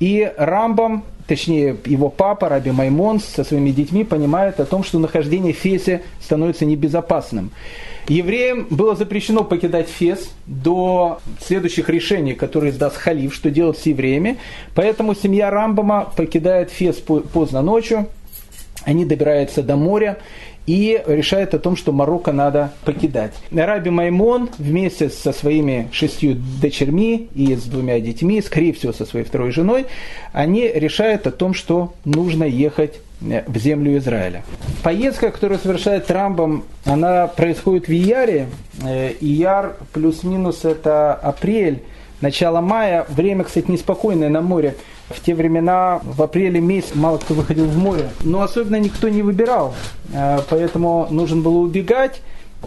И 0.00 0.30
Рамбам 0.36 1.04
точнее 1.26 1.76
его 1.84 2.08
папа, 2.08 2.48
Раби 2.48 2.70
Маймон, 2.70 3.20
со 3.20 3.44
своими 3.44 3.70
детьми 3.70 4.04
понимает 4.04 4.60
о 4.60 4.64
том, 4.64 4.84
что 4.84 4.98
нахождение 4.98 5.52
в 5.52 5.58
Фесе 5.58 6.02
становится 6.20 6.64
небезопасным. 6.64 7.50
Евреям 8.08 8.66
было 8.68 8.96
запрещено 8.96 9.44
покидать 9.44 9.88
Фес 9.88 10.30
до 10.46 11.20
следующих 11.40 11.88
решений, 11.88 12.34
которые 12.34 12.72
даст 12.72 12.96
халиф, 12.96 13.32
что 13.32 13.50
делать 13.50 13.78
с 13.78 13.86
евреями. 13.86 14.38
Поэтому 14.74 15.14
семья 15.14 15.50
Рамбама 15.50 16.12
покидает 16.16 16.70
Фес 16.70 16.96
поздно 16.96 17.62
ночью, 17.62 18.08
они 18.84 19.04
добираются 19.04 19.62
до 19.62 19.76
моря, 19.76 20.18
и 20.66 21.02
решает 21.06 21.54
о 21.54 21.58
том, 21.58 21.76
что 21.76 21.92
Марокко 21.92 22.32
надо 22.32 22.72
покидать. 22.84 23.32
Раби 23.50 23.90
Маймон 23.90 24.48
вместе 24.58 25.10
со 25.10 25.32
своими 25.32 25.88
шестью 25.92 26.36
дочерьми 26.60 27.28
и 27.34 27.54
с 27.54 27.64
двумя 27.64 28.00
детьми, 28.00 28.40
скорее 28.40 28.72
всего 28.72 28.92
со 28.92 29.04
своей 29.04 29.24
второй 29.24 29.50
женой, 29.50 29.86
они 30.32 30.68
решают 30.68 31.26
о 31.26 31.30
том, 31.32 31.54
что 31.54 31.94
нужно 32.04 32.44
ехать 32.44 33.00
э, 33.20 33.42
в 33.46 33.58
землю 33.58 33.96
Израиля. 33.98 34.44
Поездка, 34.82 35.30
которую 35.30 35.58
совершает 35.58 36.06
Трампом, 36.06 36.64
она 36.84 37.26
происходит 37.26 37.88
в 37.88 37.92
Ияре. 37.92 38.46
Э, 38.84 39.12
Ияр 39.20 39.76
плюс-минус 39.92 40.64
это 40.64 41.14
апрель, 41.14 41.82
начало 42.20 42.60
мая. 42.60 43.04
Время, 43.08 43.44
кстати, 43.44 43.70
неспокойное 43.70 44.28
на 44.28 44.40
море. 44.42 44.76
В 45.08 45.20
те 45.20 45.34
времена, 45.34 46.00
в 46.02 46.22
апреле 46.22 46.60
месяц, 46.60 46.94
мало 46.94 47.18
кто 47.18 47.34
выходил 47.34 47.66
в 47.66 47.76
море. 47.76 48.10
Но 48.20 48.42
особенно 48.42 48.76
никто 48.76 49.08
не 49.08 49.22
выбирал. 49.22 49.74
Э, 50.12 50.38
поэтому 50.48 51.06
нужно 51.10 51.42
было 51.42 51.58
убегать. 51.58 52.20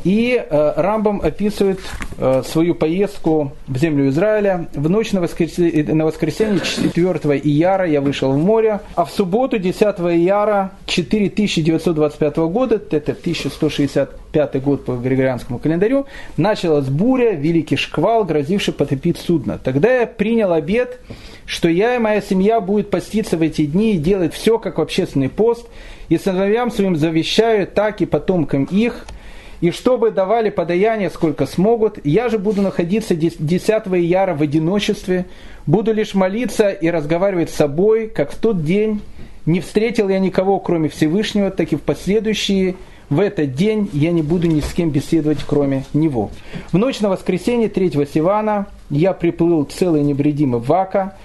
И 0.03 0.35
э, 0.37 0.73
Рамбам 0.75 1.21
описывает 1.21 1.79
э, 2.17 2.43
свою 2.45 2.75
поездку 2.75 3.53
в 3.67 3.77
землю 3.77 4.09
Израиля. 4.09 4.67
В 4.73 4.89
ночь 4.89 5.11
на 5.13 5.21
воскресенье, 5.21 5.83
на 5.93 6.05
воскресенье 6.05 6.59
4 6.59 7.11
ияра 7.39 7.87
я 7.87 8.01
вышел 8.01 8.31
в 8.31 8.37
море, 8.37 8.81
а 8.95 9.05
в 9.05 9.11
субботу 9.11 9.57
10 9.57 9.81
ияра 9.81 10.71
4925 10.85 12.37
года, 12.37 12.75
это 12.75 13.13
1165 13.13 14.61
год 14.61 14.85
по 14.85 14.91
григорианскому 14.93 15.59
календарю, 15.59 16.05
началась 16.37 16.87
буря, 16.87 17.31
великий 17.31 17.77
шквал, 17.77 18.25
грозивший 18.25 18.73
потопить 18.73 19.17
судно. 19.17 19.57
Тогда 19.57 20.01
я 20.01 20.07
принял 20.07 20.51
обед, 20.51 20.99
что 21.45 21.69
я 21.69 21.95
и 21.95 21.99
моя 21.99 22.21
семья 22.21 22.59
будет 22.59 22.89
поститься 22.89 23.37
в 23.37 23.41
эти 23.41 23.65
дни 23.65 23.95
и 23.95 23.97
делать 23.97 24.33
все, 24.33 24.59
как 24.59 24.77
в 24.77 24.81
общественный 24.81 25.29
пост, 25.29 25.67
и 26.09 26.17
сыновьям 26.17 26.69
своим 26.69 26.95
завещаю, 26.95 27.65
так 27.65 28.01
и 28.01 28.05
потомкам 28.05 28.65
их– 28.65 29.07
и 29.61 29.71
чтобы 29.71 30.11
давали 30.11 30.49
подаяние, 30.49 31.09
сколько 31.09 31.45
смогут, 31.45 31.99
я 32.03 32.29
же 32.29 32.37
буду 32.37 32.61
находиться 32.61 33.15
10 33.15 33.39
ияра 33.39 34.35
в 34.35 34.41
одиночестве, 34.41 35.25
буду 35.65 35.93
лишь 35.93 36.13
молиться 36.13 36.69
и 36.69 36.89
разговаривать 36.89 37.49
с 37.49 37.55
собой, 37.55 38.07
как 38.07 38.31
в 38.31 38.37
тот 38.37 38.63
день. 38.63 39.01
Не 39.45 39.61
встретил 39.61 40.09
я 40.09 40.19
никого, 40.19 40.59
кроме 40.59 40.89
Всевышнего, 40.89 41.51
так 41.51 41.71
и 41.71 41.75
в 41.75 41.81
последующие. 41.81 42.75
В 43.09 43.19
этот 43.19 43.53
день 43.53 43.89
я 43.93 44.11
не 44.11 44.23
буду 44.23 44.47
ни 44.47 44.61
с 44.61 44.73
кем 44.73 44.89
беседовать, 44.89 45.43
кроме 45.45 45.85
него. 45.93 46.31
В 46.71 46.77
ночь 46.77 46.99
на 47.01 47.09
воскресенье 47.09 47.69
3 47.69 48.07
Сивана 48.11 48.65
я 48.89 49.13
приплыл 49.13 49.63
целый 49.65 50.01
невредимый 50.01 50.59
в 50.59 50.65
Вака, 50.65 51.15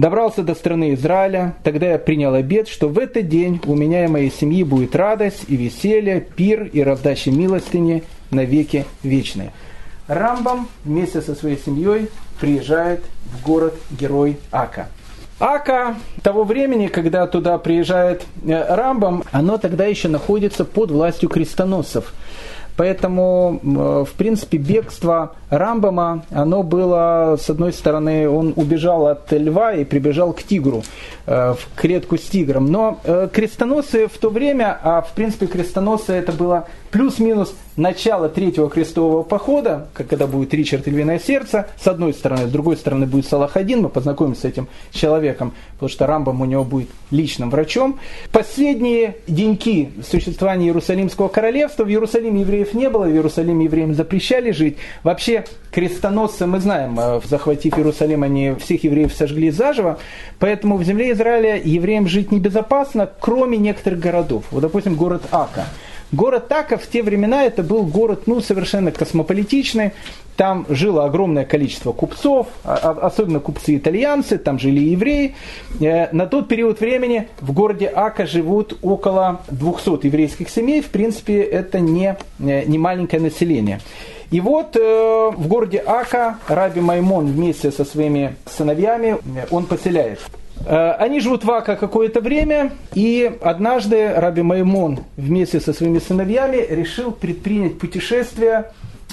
добрался 0.00 0.42
до 0.42 0.54
страны 0.54 0.94
Израиля, 0.94 1.54
тогда 1.62 1.90
я 1.90 1.98
принял 1.98 2.32
обет, 2.34 2.68
что 2.68 2.88
в 2.88 2.98
этот 2.98 3.28
день 3.28 3.60
у 3.66 3.74
меня 3.74 4.04
и 4.04 4.08
моей 4.08 4.30
семьи 4.30 4.64
будет 4.64 4.96
радость 4.96 5.44
и 5.46 5.56
веселье, 5.56 6.20
пир 6.20 6.64
и 6.64 6.82
раздача 6.82 7.30
милостыни 7.30 8.02
на 8.30 8.44
веки 8.44 8.86
вечные. 9.02 9.52
Рамбам 10.08 10.68
вместе 10.84 11.20
со 11.20 11.34
своей 11.34 11.58
семьей 11.58 12.08
приезжает 12.40 13.04
в 13.24 13.44
город-герой 13.44 14.38
Ака. 14.50 14.88
Ака 15.38 15.96
того 16.22 16.44
времени, 16.44 16.88
когда 16.88 17.26
туда 17.26 17.58
приезжает 17.58 18.24
э, 18.44 18.74
Рамбам, 18.74 19.24
оно 19.32 19.58
тогда 19.58 19.84
еще 19.84 20.08
находится 20.08 20.64
под 20.64 20.90
властью 20.90 21.28
крестоносцев. 21.28 22.12
Поэтому, 22.80 23.60
э, 23.62 24.04
в 24.10 24.14
принципе, 24.14 24.56
бегство 24.56 25.32
Рамбама, 25.50 26.24
оно 26.30 26.62
было, 26.62 27.36
с 27.38 27.50
одной 27.50 27.74
стороны, 27.74 28.26
он 28.26 28.54
убежал 28.56 29.06
от 29.06 29.30
льва 29.32 29.74
и 29.74 29.84
прибежал 29.84 30.32
к 30.32 30.42
тигру, 30.42 30.82
э, 31.26 31.52
в 31.52 31.78
клетку 31.78 32.16
с 32.16 32.22
тигром. 32.22 32.72
Но 32.72 32.98
э, 33.04 33.28
крестоносцы 33.30 34.06
в 34.06 34.16
то 34.16 34.30
время, 34.30 34.78
а 34.82 35.02
в 35.02 35.12
принципе 35.12 35.46
крестоносцы 35.46 36.14
это 36.14 36.32
было 36.32 36.68
плюс-минус 36.90 37.54
начало 37.76 38.28
третьего 38.28 38.68
крестового 38.68 39.22
похода, 39.22 39.88
когда 39.94 40.26
будет 40.26 40.52
Ричард 40.52 40.86
и 40.86 40.90
Львиное 40.90 41.18
Сердце, 41.18 41.68
с 41.80 41.86
одной 41.86 42.12
стороны, 42.12 42.46
с 42.46 42.50
другой 42.50 42.76
стороны 42.76 43.06
будет 43.06 43.26
Салах 43.26 43.56
один, 43.56 43.82
мы 43.82 43.88
познакомимся 43.88 44.42
с 44.42 44.44
этим 44.44 44.68
человеком, 44.90 45.54
потому 45.74 45.88
что 45.88 46.06
Рамбам 46.06 46.40
у 46.40 46.44
него 46.44 46.64
будет 46.64 46.88
личным 47.10 47.50
врачом. 47.50 47.98
Последние 48.32 49.16
деньки 49.26 49.90
существования 50.08 50.66
Иерусалимского 50.66 51.28
королевства, 51.28 51.84
в 51.84 51.88
Иерусалиме 51.88 52.40
евреев 52.40 52.74
не 52.74 52.90
было, 52.90 53.04
в 53.04 53.10
Иерусалиме 53.10 53.64
евреям 53.64 53.94
запрещали 53.94 54.50
жить. 54.50 54.76
Вообще 55.02 55.44
крестоносцы, 55.70 56.46
мы 56.46 56.60
знаем, 56.60 56.98
э, 56.98 57.20
захватив 57.24 57.78
Иерусалим, 57.78 58.22
они 58.22 58.54
всех 58.54 58.84
евреев 58.84 59.12
сожгли 59.12 59.50
заживо, 59.50 59.98
поэтому 60.38 60.76
в 60.76 60.84
земле 60.84 61.12
Израиля 61.12 61.60
евреям 61.62 62.08
жить 62.08 62.32
небезопасно, 62.32 63.08
кроме 63.20 63.58
некоторых 63.58 64.00
городов. 64.00 64.44
Вот, 64.50 64.60
допустим, 64.60 64.96
город 64.96 65.22
Ака. 65.30 65.66
Город 66.12 66.48
Така 66.48 66.76
в 66.76 66.86
те 66.88 67.02
времена 67.02 67.44
это 67.44 67.62
был 67.62 67.84
город 67.84 68.22
ну, 68.26 68.40
совершенно 68.40 68.90
космополитичный. 68.90 69.92
Там 70.36 70.66
жило 70.68 71.04
огромное 71.04 71.44
количество 71.44 71.92
купцов, 71.92 72.48
а, 72.64 72.74
а, 72.82 73.06
особенно 73.06 73.40
купцы-итальянцы, 73.40 74.38
там 74.38 74.58
жили 74.58 74.80
евреи. 74.80 75.34
Э, 75.80 76.08
на 76.12 76.26
тот 76.26 76.48
период 76.48 76.80
времени 76.80 77.28
в 77.40 77.52
городе 77.52 77.86
Ака 77.86 78.26
живут 78.26 78.78
около 78.82 79.42
200 79.50 80.06
еврейских 80.06 80.48
семей. 80.48 80.80
В 80.80 80.88
принципе, 80.88 81.40
это 81.42 81.78
не, 81.78 82.16
э, 82.40 82.64
не 82.64 82.78
маленькое 82.78 83.22
население. 83.22 83.80
И 84.30 84.40
вот 84.40 84.76
э, 84.76 85.30
в 85.36 85.46
городе 85.46 85.78
Ака 85.86 86.38
Раби 86.48 86.80
Маймон 86.80 87.26
вместе 87.26 87.70
со 87.70 87.84
своими 87.84 88.34
сыновьями, 88.46 89.18
он 89.50 89.66
поселяет 89.66 90.20
Они 90.66 91.20
живут 91.20 91.44
в 91.44 91.50
Ака 91.50 91.76
какое-то 91.76 92.20
время, 92.20 92.72
и 92.94 93.38
однажды 93.40 94.12
Раби 94.14 94.42
Маймон 94.42 95.00
вместе 95.16 95.60
со 95.60 95.72
своими 95.72 95.98
сыновьями 95.98 96.58
решил 96.68 97.12
предпринять 97.12 97.78
путешествие 97.78 98.66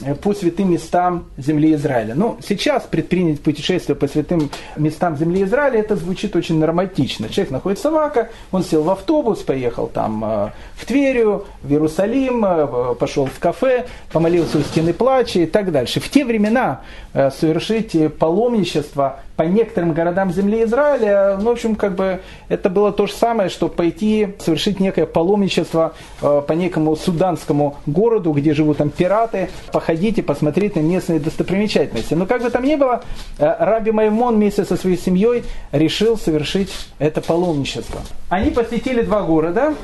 Э, 0.05 0.13
по 0.13 0.33
святым 0.33 0.71
местам 0.71 1.25
земли 1.37 1.73
Израиля. 1.73 2.13
Ну, 2.15 2.37
сейчас 2.47 2.83
предпринять 2.83 3.41
путешествие 3.41 3.95
по 3.95 4.07
святым 4.07 4.49
местам 4.75 5.17
земли 5.17 5.43
Израиля, 5.43 5.79
это 5.79 5.95
звучит 5.95 6.35
очень 6.35 6.63
романтично. 6.63 7.29
Человек 7.29 7.51
находится 7.51 7.89
в 7.89 7.95
Ака, 7.95 8.29
он 8.51 8.63
сел 8.63 8.83
в 8.83 8.89
автобус, 8.89 9.39
поехал 9.39 9.87
там 9.87 10.23
э, 10.23 10.49
в 10.75 10.85
Тверию, 10.85 11.45
в 11.63 11.71
Иерусалим, 11.71 12.45
э, 12.45 12.95
пошел 12.95 13.25
в 13.25 13.39
кафе, 13.39 13.87
помолился 14.11 14.59
у 14.59 14.61
стены 14.61 14.93
плача 14.93 15.39
и 15.39 15.45
так 15.47 15.71
дальше. 15.71 15.99
В 15.99 16.09
те 16.09 16.25
времена 16.25 16.81
совершить 17.13 17.95
паломничество 18.17 19.21
по 19.37 19.43
некоторым 19.43 19.93
городам 19.93 20.33
земли 20.33 20.63
Израиля, 20.63 21.37
ну, 21.39 21.45
в 21.45 21.53
общем, 21.53 21.75
как 21.75 21.93
бы 21.95 22.21
это 22.49 22.69
было 22.69 22.91
то 22.91 23.05
же 23.05 23.13
самое, 23.13 23.49
что 23.49 23.69
пойти 23.69 24.29
совершить 24.39 24.79
некое 24.79 25.05
паломничество 25.05 25.93
э, 26.21 26.41
по 26.45 26.53
некому 26.53 26.95
суданскому 26.95 27.77
городу, 27.85 28.31
где 28.31 28.55
живут 28.55 28.77
там 28.77 28.89
пираты, 28.89 29.49
походить 29.71 30.17
и 30.17 30.23
посмотреть 30.23 30.75
на 30.75 30.79
местные 30.79 31.19
достопримечательности. 31.19 32.15
Но 32.15 32.25
как 32.25 32.41
бы 32.41 32.49
там 32.49 32.63
ни 32.63 32.75
было, 32.75 33.03
э, 33.37 33.55
Раби 33.59 33.91
Маймон 33.91 34.37
вместе 34.37 34.65
со 34.65 34.75
своей 34.75 34.97
семьей 34.97 35.43
решил 35.71 36.17
совершить 36.17 36.71
это 36.97 37.21
паломничество. 37.21 38.01
Они 38.29 38.49
посетили 38.49 39.03
два 39.03 39.21
города, 39.21 39.75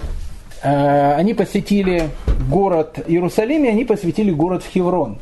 э, 0.63 1.13
они 1.13 1.35
посетили 1.35 2.09
город 2.49 2.97
Иерусалим, 3.05 3.65
и 3.65 3.67
они 3.67 3.85
посетили 3.85 4.31
город 4.31 4.63
Хеврон. 4.73 5.19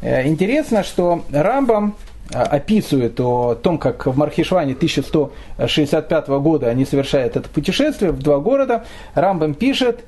Интересно, 0.00 0.84
что 0.84 1.22
Рамбам 1.32 1.96
описывает 2.32 3.18
о 3.20 3.54
том, 3.54 3.78
как 3.78 4.06
в 4.06 4.16
Мархишване 4.16 4.74
1165 4.74 6.28
года 6.28 6.68
они 6.68 6.84
совершают 6.84 7.36
это 7.36 7.48
путешествие 7.48 8.12
в 8.12 8.18
два 8.18 8.38
города, 8.38 8.84
Рамбам 9.14 9.54
пишет, 9.54 10.04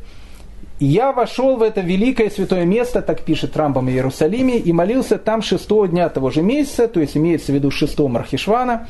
«Я 0.79 1.13
вошел 1.13 1.57
в 1.57 1.63
это 1.63 1.81
великое 1.81 2.31
святое 2.31 2.65
место, 2.65 3.03
так 3.03 3.23
пишет 3.23 3.57
Рамбам 3.57 3.87
в 3.87 3.91
Иерусалиме, 3.91 4.59
и 4.59 4.73
молился 4.73 5.19
там 5.19 5.43
шестого 5.43 5.89
дня 5.89 6.09
того 6.09 6.31
же 6.31 6.43
месяца, 6.43 6.89
то 6.89 7.01
есть 7.01 7.17
имеется 7.17 7.53
в 7.53 7.55
виду 7.55 7.71
шестого 7.71 8.09
Мархишвана. 8.09 8.89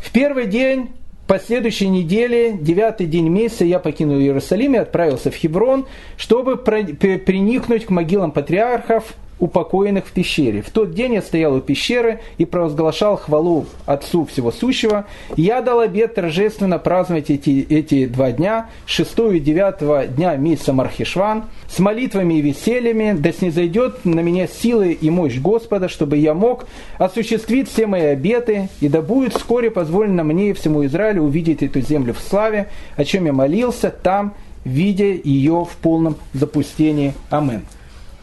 В 0.00 0.10
первый 0.12 0.46
день 0.46 0.90
последующей 1.26 1.88
неделе, 1.88 2.52
девятый 2.52 3.06
день 3.06 3.28
месяца, 3.28 3.64
я 3.64 3.78
покинул 3.78 4.18
Иерусалим 4.18 4.74
и 4.74 4.78
отправился 4.78 5.30
в 5.30 5.34
Хеврон, 5.34 5.86
чтобы 6.16 6.56
приникнуть 6.58 7.86
к 7.86 7.90
могилам 7.90 8.32
патриархов, 8.32 9.14
упокоенных 9.42 10.06
в 10.06 10.12
пещере. 10.12 10.62
В 10.62 10.70
тот 10.70 10.94
день 10.94 11.14
я 11.14 11.20
стоял 11.20 11.54
у 11.56 11.60
пещеры 11.60 12.20
и 12.38 12.44
провозглашал 12.44 13.16
хвалу 13.16 13.66
Отцу 13.86 14.24
Всего 14.24 14.52
Сущего. 14.52 15.04
Я 15.36 15.60
дал 15.62 15.80
обед 15.80 16.14
торжественно 16.14 16.78
праздновать 16.78 17.28
эти, 17.28 17.66
эти 17.68 18.06
два 18.06 18.30
дня, 18.30 18.70
6 18.86 19.10
и 19.32 19.40
9 19.40 20.14
дня 20.14 20.36
месяца 20.36 20.72
Мархишван, 20.72 21.46
с 21.68 21.80
молитвами 21.80 22.34
и 22.34 22.40
весельями, 22.40 23.16
да 23.18 23.32
снизойдет 23.32 24.04
на 24.04 24.20
меня 24.20 24.46
силы 24.46 24.92
и 24.92 25.10
мощь 25.10 25.38
Господа, 25.40 25.88
чтобы 25.88 26.18
я 26.18 26.34
мог 26.34 26.66
осуществить 26.98 27.68
все 27.68 27.88
мои 27.88 28.04
обеты, 28.04 28.68
и 28.80 28.88
да 28.88 29.02
будет 29.02 29.34
вскоре 29.34 29.72
позволено 29.72 30.22
мне 30.22 30.50
и 30.50 30.52
всему 30.52 30.86
Израилю 30.86 31.22
увидеть 31.22 31.64
эту 31.64 31.80
землю 31.80 32.14
в 32.14 32.20
славе, 32.20 32.68
о 32.94 33.04
чем 33.04 33.26
я 33.26 33.32
молился 33.32 33.90
там, 33.90 34.34
видя 34.64 35.06
ее 35.06 35.66
в 35.68 35.76
полном 35.82 36.14
запустении. 36.32 37.14
Амин. 37.28 37.62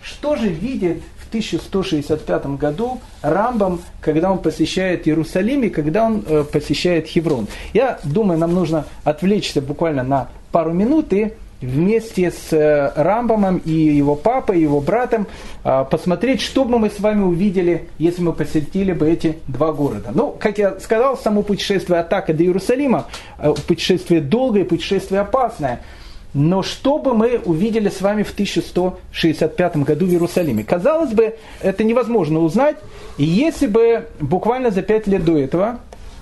Что 0.10 0.36
же 0.36 0.48
видит 0.48 1.04
в 1.18 1.28
1165 1.28 2.46
году 2.58 3.00
Рамбам, 3.22 3.82
когда 4.02 4.32
он 4.32 4.40
посещает 4.40 5.08
Иерусалим 5.08 5.64
и 5.64 5.70
когда 5.70 6.06
он 6.06 6.24
э, 6.26 6.44
посещает 6.52 7.06
Хеврон? 7.06 7.48
Я 7.74 8.00
думаю, 8.04 8.40
нам 8.40 8.54
нужно 8.54 8.86
отвлечься 9.04 9.62
буквально 9.62 10.04
на 10.04 10.30
пару 10.52 10.74
минут 10.74 11.14
и 11.14 11.34
вместе 11.62 12.32
с 12.32 12.52
э, 12.52 12.92
Рамбамом 12.96 13.58
и 13.58 13.72
его 13.72 14.16
папой, 14.16 14.58
и 14.58 14.62
его 14.64 14.82
братом 14.82 15.28
э, 15.64 15.86
посмотреть, 15.92 16.42
что 16.42 16.66
бы 16.66 16.80
мы 16.80 16.90
с 16.90 17.00
вами 17.00 17.22
увидели, 17.22 17.90
если 18.00 18.24
мы 18.24 18.34
посетили 18.34 18.94
бы 18.94 19.08
эти 19.08 19.38
два 19.48 19.74
города. 19.74 20.10
Ну, 20.12 20.36
как 20.40 20.58
я 20.58 20.80
сказал, 20.80 21.18
само 21.18 21.44
путешествие 21.44 22.00
атака 22.00 22.34
до 22.34 22.44
Иерусалима, 22.44 23.06
э, 23.38 23.54
путешествие 23.68 24.22
долгое, 24.22 24.66
путешествие 24.66 25.22
опасное– 25.22 25.82
но 26.34 26.62
что 26.62 27.00
бы 27.00 27.14
мы 27.14 27.42
увидели 27.44 27.90
с 27.90 28.02
вами 28.02 28.24
в 28.24 28.32
1165 28.32 29.78
году 29.78 30.06
в 30.06 30.10
Иерусалиме? 30.10 30.64
Казалось 30.64 31.12
бы, 31.12 31.36
это 31.62 31.84
невозможно 31.84 32.40
узнать, 32.40 32.78
если 33.18 33.68
бы 33.68 34.08
буквально 34.20 34.70
за 34.70 34.82
пять 34.84 35.08
лет 35.08 35.26
до 35.26 35.38
этого 35.38 35.80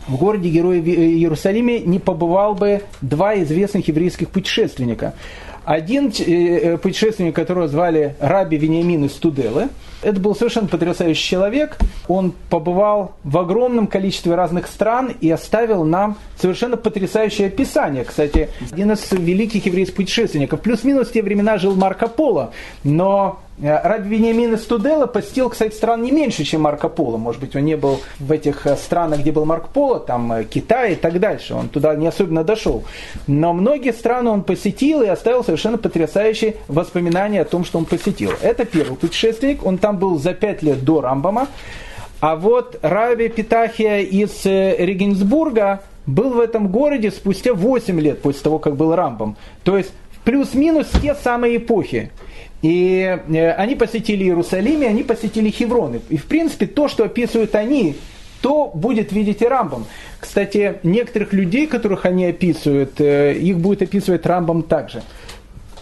в 0.08 0.16
городе 0.16 0.50
Героя 0.50 0.80
Иерусалиме 0.80 1.82
не 1.82 2.00
побывал 2.00 2.56
бы 2.56 2.82
два 3.02 3.36
известных 3.42 3.88
еврейских 3.90 4.30
путешественника. 4.30 5.14
Один 5.68 6.14
э, 6.18 6.24
э, 6.24 6.78
путешественник, 6.78 7.36
которого 7.36 7.68
звали 7.68 8.16
Раби 8.22 8.56
Вениамин 8.56 9.04
из 9.04 9.12
Туделы, 9.12 9.68
это 10.02 10.18
был 10.18 10.34
совершенно 10.34 10.70
потрясающий 10.70 11.22
человек. 11.22 11.78
Он 12.08 12.34
побывал 12.50 13.16
в 13.26 13.38
огромном 13.38 13.88
количестве 13.88 14.34
разных 14.36 14.68
стран 14.68 15.12
и 15.20 15.30
оставил 15.30 15.84
нам 15.84 16.16
совершенно 16.40 16.78
потрясающее 16.78 17.50
описание. 17.50 18.06
Кстати, 18.06 18.48
один 18.72 18.94
из 18.94 19.12
великих 19.12 19.66
еврейских 19.66 19.98
путешественников. 19.98 20.62
Плюс-минус 20.62 21.10
в 21.10 21.12
те 21.12 21.22
времена 21.22 21.58
жил 21.58 21.76
Марко 21.76 22.08
Поло, 22.08 22.54
но 22.86 23.42
Раби 23.60 24.10
Вениамин 24.18 24.54
из 24.54 24.66
Тудела 24.66 25.08
посетил, 25.08 25.50
кстати, 25.50 25.74
стран 25.74 26.04
не 26.04 26.12
меньше, 26.12 26.44
чем 26.44 26.62
Марко 26.62 26.90
Поло. 26.90 27.18
Может 27.18 27.42
быть, 27.42 27.56
он 27.56 27.66
не 27.66 27.76
был 27.76 28.02
в 28.20 28.32
этих 28.32 28.68
э, 28.68 28.76
странах, 28.76 29.22
где 29.22 29.32
был 29.32 29.46
Марко 29.46 29.68
Поло, 29.74 30.00
там 30.00 30.32
э, 30.32 30.44
Китай 30.44 30.94
и 30.94 30.96
так 30.96 31.20
дальше. 31.20 31.56
Он 31.56 31.68
туда 31.68 31.96
не 31.96 32.06
особенно 32.06 32.44
дошел. 32.44 32.84
Но 33.26 33.54
многие 33.54 33.94
страны 33.94 34.30
он 34.30 34.44
посетил 34.44 35.02
и 35.02 35.08
оставил 35.08 35.44
совершенно 35.44 35.80
потрясающие 35.80 36.58
воспоминания 36.68 37.42
о 37.42 37.46
том, 37.46 37.66
что 37.66 37.80
он 37.80 37.86
посетил. 37.86 38.32
Это 38.42 38.64
первый 38.64 38.96
путешественник. 38.96 39.66
Он 39.66 39.80
там 39.80 39.98
был 39.98 40.20
за 40.20 40.36
пять 40.36 40.62
лет 40.62 40.84
до 40.84 41.02
Рамбама. 41.02 41.48
А 42.20 42.36
вот 42.36 42.78
Раби 42.84 43.28
Питахия 43.28 44.02
из 44.02 44.46
Регенсбурга 44.46 45.82
был 46.06 46.30
в 46.32 46.40
этом 46.40 46.68
городе 46.68 47.10
спустя 47.10 47.56
8 47.56 48.00
лет 48.00 48.22
после 48.22 48.42
того, 48.44 48.60
как 48.60 48.76
был 48.76 48.94
Рамбом. 48.94 49.36
То 49.64 49.78
есть 49.80 49.94
плюс-минус 50.24 50.88
те 51.02 51.16
самые 51.16 51.58
эпохи. 51.58 52.12
И 52.62 53.20
э, 53.30 53.52
они 53.52 53.76
посетили 53.76 54.24
Иерусалим, 54.24 54.82
и 54.82 54.86
они 54.86 55.04
посетили 55.04 55.50
Хеврон. 55.50 56.02
И 56.10 56.18
в 56.18 56.26
принципе 56.26 56.66
то, 56.66 56.88
что 56.88 57.04
описывают 57.04 57.56
они, 57.56 57.96
то 58.42 58.72
будет 58.74 59.12
видеть 59.12 59.42
и 59.42 59.48
Рамбам. 59.48 59.86
Кстати, 60.20 60.80
некоторых 60.84 61.34
людей, 61.34 61.68
которых 61.68 62.06
они 62.06 62.26
описывают, 62.26 63.00
э, 63.00 63.34
их 63.34 63.60
будет 63.60 63.82
описывать 63.82 64.26
Рамбам 64.26 64.64
также. 64.64 65.02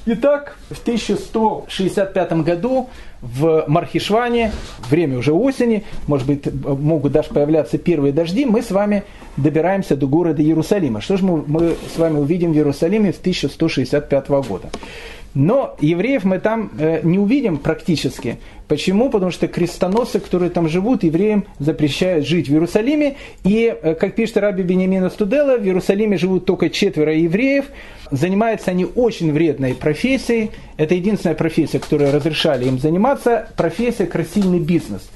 Итак, 0.07 0.57
в 0.69 0.79
1165 0.79 2.43
году 2.43 2.89
в 3.21 3.65
Мархишване, 3.67 4.51
время 4.87 5.17
уже 5.17 5.33
осени, 5.33 5.83
может 6.05 6.27
быть, 6.27 6.45
могут 6.63 7.11
даже 7.11 7.29
появляться 7.29 7.79
первые 7.79 8.13
дожди, 8.13 8.45
мы 8.45 8.61
с 8.61 8.69
вами 8.69 9.03
добираемся 9.35 9.95
до 9.95 10.05
города 10.05 10.43
Иерусалима. 10.43 11.01
Что 11.01 11.17
же 11.17 11.25
мы, 11.25 11.43
мы 11.47 11.75
с 11.91 11.97
вами 11.97 12.19
увидим 12.19 12.53
в 12.53 12.55
Иерусалиме 12.55 13.13
с 13.13 13.19
1165 13.19 14.29
года? 14.47 14.69
Но 15.35 15.75
евреев 15.81 16.23
мы 16.23 16.39
там 16.39 16.71
э, 16.79 17.01
не 17.03 17.19
увидим 17.19 17.57
практически. 17.57 18.39
Почему? 18.69 19.09
Потому 19.09 19.31
что 19.31 19.49
крестоносцы, 19.49 20.21
которые 20.21 20.49
там 20.49 20.69
живут, 20.69 21.03
евреям 21.03 21.45
запрещают 21.59 22.25
жить 22.25 22.47
в 22.47 22.53
Иерусалиме. 22.53 23.17
И, 23.43 23.75
э, 23.79 23.95
как 23.95 24.15
пишет 24.15 24.37
Раби 24.37 24.63
Бенемина 24.63 25.09
Студела, 25.09 25.57
в 25.57 25.65
Иерусалиме 25.65 26.17
живут 26.17 26.45
только 26.45 26.69
четверо 26.69 27.13
евреев. 27.13 27.65
Занимаются 28.11 28.71
они 28.71 28.85
очень 28.85 29.33
вредной 29.33 29.73
профессией. 29.73 30.51
Это 30.77 30.95
единственная 30.95 31.35
профессия, 31.35 31.79
которую 31.79 32.13
разрешали 32.13 32.65
им 32.65 32.79
заниматься. 32.79 33.49
Профессия 33.57 34.05
красильный 34.05 34.59
бизнес. 34.59 35.09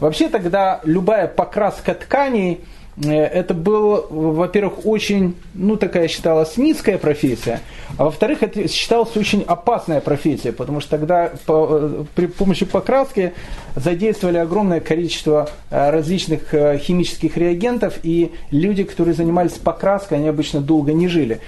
Вообще 0.00 0.30
тогда 0.30 0.80
любая 0.84 1.28
покраска 1.28 1.92
тканей– 1.92 2.60
это 3.02 3.52
был, 3.52 4.06
во-первых, 4.08 4.86
очень, 4.86 5.34
ну, 5.54 5.76
такая 5.76 6.08
считалась 6.08 6.56
низкая 6.56 6.96
профессия, 6.96 7.60
а 7.98 8.04
во-вторых, 8.04 8.42
это 8.42 8.68
считалась 8.68 9.14
очень 9.16 9.42
опасная 9.42 10.00
профессия, 10.00 10.52
потому 10.52 10.80
что 10.80 10.90
тогда 10.90 11.32
по, 11.44 11.68
э, 11.70 12.04
при 12.14 12.26
помощи 12.26 12.64
покраски 12.64 13.34
задействовали 13.74 14.38
огромное 14.38 14.80
количество 14.80 15.50
э, 15.70 15.90
различных 15.90 16.48
химических 16.80 17.36
реагентов, 17.36 17.98
и 18.02 18.32
люди, 18.50 18.84
которые 18.84 19.14
занимались 19.14 19.52
покраской, 19.52 20.16
они 20.16 20.28
обычно 20.28 20.60
долго 20.62 20.92
не 20.92 21.08
жили. 21.08 21.40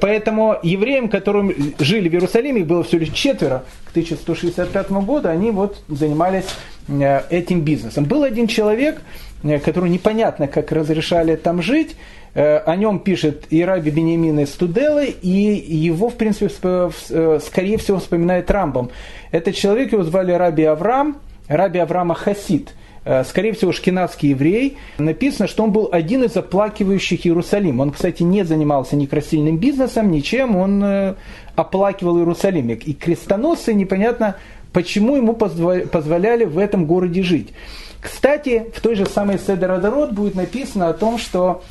Поэтому 0.00 0.56
евреям, 0.62 1.08
которым 1.08 1.52
жили 1.78 2.08
в 2.08 2.12
Иерусалиме, 2.12 2.64
было 2.64 2.82
всего 2.82 3.00
лишь 3.00 3.12
четверо, 3.12 3.64
к 3.84 3.90
1165 3.90 4.90
году 4.90 5.28
они 5.28 5.50
вот 5.50 5.82
занимались 5.88 6.46
этим 6.88 7.60
бизнесом. 7.60 8.04
Был 8.04 8.22
один 8.22 8.48
человек, 8.48 9.02
Э, 9.02 9.27
которую 9.42 9.90
непонятно, 9.90 10.48
как 10.48 10.72
разрешали 10.72 11.36
там 11.36 11.62
жить. 11.62 11.96
Э, 12.34 12.58
о 12.58 12.76
нем 12.76 12.98
пишет 12.98 13.46
и 13.50 13.64
Раби 13.64 13.90
Бенемин 13.90 14.38
из 14.40 14.50
Туделы, 14.50 15.06
и 15.06 15.28
его, 15.28 16.08
в 16.08 16.14
принципе, 16.14 16.90
э, 17.10 17.38
скорее 17.44 17.78
всего, 17.78 17.98
вспоминает 17.98 18.50
Рамбом. 18.50 18.90
Этот 19.30 19.54
человек, 19.54 19.92
его 19.92 20.04
звали 20.04 20.32
Раби 20.32 20.64
Авраам, 20.64 21.16
Раби 21.48 21.78
Авраама 21.78 22.14
Хасид. 22.14 22.74
э, 23.04 23.24
скорее 23.24 23.52
всего, 23.52 23.72
шкинадский 23.72 24.30
еврей. 24.30 24.76
Написано, 24.98 25.48
что 25.48 25.64
он 25.64 25.72
был 25.72 25.88
один 25.90 26.24
из 26.24 26.36
оплакивающих 26.36 27.26
Иерусалим. 27.26 27.80
Он, 27.80 27.90
кстати, 27.90 28.22
не 28.22 28.44
занимался 28.44 28.96
ни 28.96 29.06
красильным 29.06 29.56
бизнесом, 29.56 30.10
ничем. 30.10 30.56
Он 30.56 30.84
э, 30.84 31.14
оплакивал 31.56 32.18
Иерусалим. 32.18 32.68
И 32.70 32.92
крестоносцы, 32.92 33.72
непонятно, 33.72 34.36
почему 34.72 35.16
ему 35.16 35.32
позволяли 35.32 36.44
в 36.44 36.58
этом 36.58 36.84
городе 36.84 37.22
жить. 37.22 37.54
Кстати, 38.00 38.66
в 38.74 38.80
той 38.80 38.94
же 38.94 39.06
самой 39.06 39.38
Седеродород 39.38 40.12
будет 40.12 40.34
написано 40.34 40.88
о 40.88 40.92
том, 40.92 41.18
что, 41.18 41.62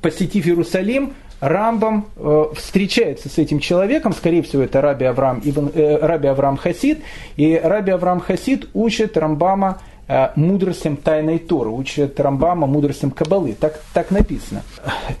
посетив 0.00 0.46
Иерусалим, 0.46 1.14
Рамбам 1.40 2.08
э, 2.16 2.44
встречается 2.54 3.28
с 3.28 3.36
этим 3.36 3.60
человеком, 3.60 4.14
скорее 4.14 4.42
всего, 4.42 4.62
это 4.62 4.80
Раби 4.80 5.04
Авраам, 5.04 5.42
Ибн, 5.44 5.70
э, 5.74 5.98
Раби 6.00 6.28
Авраам 6.28 6.56
Хасид, 6.56 7.00
и 7.36 7.60
Раби 7.62 7.92
Авраам 7.92 8.20
Хасид 8.20 8.68
учит 8.72 9.18
Рамбама 9.18 9.78
Э, 9.78 9.95
мудростям 10.36 10.96
тайной 10.96 11.38
Торы, 11.38 11.70
учат 11.70 12.20
Рамбама 12.20 12.66
мудростям 12.66 13.10
Кабалы. 13.10 13.56
Так, 13.58 13.80
так 13.92 14.10
написано. 14.12 14.62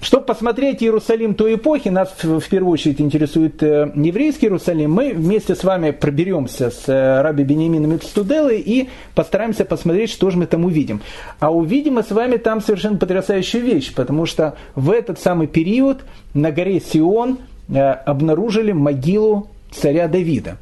Чтобы 0.00 0.26
посмотреть 0.26 0.82
Иерусалим 0.82 1.34
той 1.34 1.56
эпохи, 1.56 1.88
нас 1.88 2.14
в 2.22 2.48
первую 2.48 2.72
очередь 2.72 3.00
интересует 3.00 3.62
э, 3.62 3.90
еврейский 3.96 4.46
Иерусалим, 4.46 4.92
мы 4.92 5.12
вместе 5.12 5.56
с 5.56 5.64
вами 5.64 5.90
проберемся 5.90 6.70
с 6.70 6.88
э, 6.88 7.20
Раби 7.20 7.42
Бениамином 7.42 7.92
Мецтуделой 7.92 8.60
и 8.60 8.88
постараемся 9.16 9.64
посмотреть, 9.64 10.10
что 10.10 10.30
же 10.30 10.38
мы 10.38 10.46
там 10.46 10.64
увидим. 10.64 11.00
А 11.40 11.52
увидим 11.52 11.94
мы 11.94 12.04
с 12.04 12.10
вами 12.12 12.36
там 12.36 12.60
совершенно 12.60 12.96
потрясающую 12.96 13.64
вещь, 13.64 13.92
потому 13.92 14.24
что 14.24 14.54
в 14.76 14.92
этот 14.92 15.18
самый 15.18 15.48
период 15.48 16.04
на 16.32 16.52
горе 16.52 16.80
Сион 16.80 17.38
обнаружили 17.68 18.70
могилу 18.70 19.48
царя 19.72 20.06
Давида. 20.06 20.58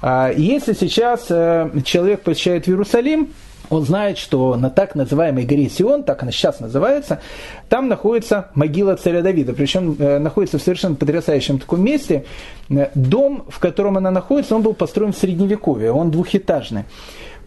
А 0.00 0.30
если 0.30 0.74
сейчас 0.74 1.26
человек 1.26 2.20
посещает 2.20 2.68
Иерусалим, 2.68 3.30
он 3.70 3.84
знает, 3.84 4.18
что 4.18 4.56
на 4.56 4.70
так 4.70 4.94
называемой 4.94 5.44
горе 5.44 5.68
Сион, 5.68 6.02
так 6.02 6.22
она 6.22 6.32
сейчас 6.32 6.60
называется, 6.60 7.20
там 7.68 7.88
находится 7.88 8.50
могила 8.54 8.94
царя 8.96 9.22
Давида. 9.22 9.52
Причем 9.54 9.96
э, 9.98 10.18
находится 10.18 10.58
в 10.58 10.62
совершенно 10.62 10.94
потрясающем 10.94 11.58
таком 11.58 11.82
месте. 11.82 12.24
Э, 12.70 12.90
дом, 12.94 13.44
в 13.48 13.58
котором 13.58 13.96
она 13.96 14.10
находится, 14.10 14.54
он 14.54 14.62
был 14.62 14.74
построен 14.74 15.12
в 15.12 15.16
Средневековье, 15.16 15.92
он 15.92 16.10
двухэтажный. 16.10 16.84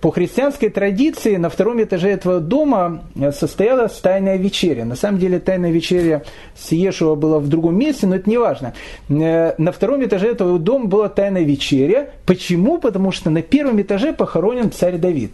По 0.02 0.12
христианской 0.12 0.70
традиции 0.70 1.38
на 1.38 1.50
втором 1.50 1.82
этаже 1.82 2.10
этого 2.10 2.40
дома 2.40 3.04
э, 3.16 3.32
состоялась 3.32 3.94
тайная 3.94 4.38
вечеря. 4.38 4.86
На 4.86 4.96
самом 4.96 5.20
деле 5.20 5.40
тайная 5.40 5.72
вечеря 5.72 6.24
с 6.56 6.72
Иешуа 6.72 7.16
была 7.16 7.40
в 7.40 7.48
другом 7.48 7.78
месте, 7.78 8.06
но 8.06 8.16
это 8.16 8.30
не 8.30 8.38
важно. 8.38 8.74
На 9.08 9.72
втором 9.72 10.04
этаже 10.04 10.28
этого 10.28 10.60
дома 10.60 10.86
была 10.86 11.10
тайная 11.10 11.44
вечеря. 11.44 12.10
Почему? 12.26 12.78
Потому 12.78 13.12
что 13.12 13.30
на 13.30 13.42
первом 13.42 13.82
этаже 13.82 14.14
похоронен 14.14 14.72
царь 14.72 14.98
Давид. 14.98 15.34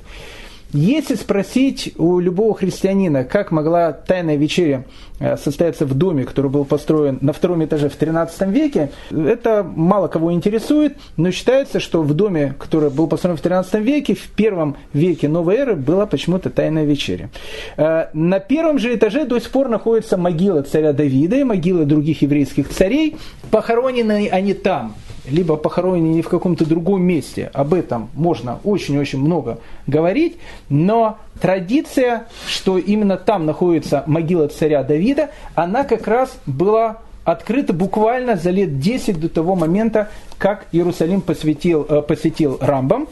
Если 0.74 1.13
спросить 1.13 1.93
у 1.99 2.17
любого 2.17 2.55
христианина, 2.55 3.24
как 3.24 3.51
могла 3.51 3.93
тайная 3.93 4.38
вечеря 4.38 4.86
э, 5.19 5.38
состояться 5.38 5.86
в 5.86 5.93
доме, 5.93 6.24
который 6.24 6.49
был 6.49 6.65
построен 6.65 7.19
на 7.21 7.32
втором 7.32 7.63
этаже 7.63 7.89
в 7.89 7.95
13 7.95 8.47
веке, 8.49 8.89
это 9.11 9.63
мало 9.63 10.07
кого 10.07 10.34
интересует, 10.34 10.97
но 11.15 11.30
считается, 11.30 11.80
что 11.80 12.01
в 12.01 12.15
доме, 12.15 12.55
который 12.57 12.89
был 12.89 13.05
построен 13.05 13.38
в 13.38 13.41
13 13.41 13.76
веке, 13.82 14.15
в 14.15 14.28
первом 14.30 14.76
веке 14.93 15.28
новой 15.28 15.57
эры 15.57 15.76
была 15.76 16.07
почему-то 16.07 16.49
тайная 16.49 16.86
вечеря. 16.86 17.30
Э, 17.78 18.07
на 18.13 18.39
первом 18.39 18.80
же 18.80 18.95
этаже 18.95 19.26
до 19.26 19.39
сих 19.39 19.51
пор 19.51 19.69
находится 19.69 20.17
могила 20.17 20.63
царя 20.63 20.91
Давида 20.91 21.36
и 21.36 21.43
могила 21.43 21.86
других 21.86 22.24
еврейских 22.24 22.69
царей. 22.69 23.17
Похоронены 23.51 24.28
они 24.32 24.55
там, 24.55 24.95
либо 25.26 25.55
похоронены 25.55 26.21
в 26.21 26.30
каком-то 26.30 26.65
другом 26.65 27.03
месте. 27.03 27.49
Об 27.53 27.74
этом 27.74 28.09
можно 28.13 28.59
очень-очень 28.63 29.19
много 29.19 29.59
говорить, 29.88 30.38
но 30.69 31.17
традиция, 31.39 32.28
что 32.47 32.78
именно 32.78 33.17
там 33.17 33.45
находится 33.45 34.03
могила 34.07 34.47
царя 34.47 34.84
Давида, 34.84 35.30
она 35.55 35.84
как 35.84 36.07
раз 36.07 36.38
была 36.45 36.97
открыта 37.24 37.74
буквально 37.74 38.36
за 38.36 38.49
лет 38.49 38.80
10 38.80 39.19
до 39.19 39.30
того 39.30 39.55
момента, 39.55 40.09
как 40.38 40.67
Иерусалим 40.71 41.21
посвятил, 41.21 41.86
э, 41.88 42.01
посетил 42.01 42.57
Рамбам. 42.59 43.07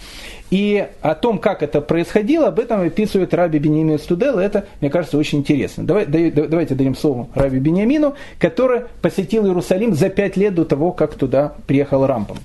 И 0.52 0.86
о 1.02 1.16
том, 1.16 1.39
как 1.39 1.64
это 1.64 1.80
происходило, 1.80 2.47
об 2.47 2.60
этом 2.60 2.82
описывает 2.82 3.34
Раби 3.34 3.58
Бениамин 3.58 3.97
Студел. 3.97 4.38
Это, 4.38 4.66
мне 4.82 4.89
кажется, 4.89 5.18
очень 5.18 5.39
интересно. 5.39 5.86
Давай, 5.86 6.06
давайте 6.06 6.76
дадим 6.76 6.93
слово 6.93 7.30
Раби 7.34 7.58
Бениамину, 7.58 8.16
который 8.38 8.82
посетил 9.02 9.45
Иерусалим 9.45 9.93
за 9.93 10.10
пять 10.10 10.36
лет 10.36 10.54
до 10.54 10.66
того, 10.66 10.91
как 10.91 11.16
туда 11.16 11.54
приехал 11.68 12.06
Рампом. 12.06 12.38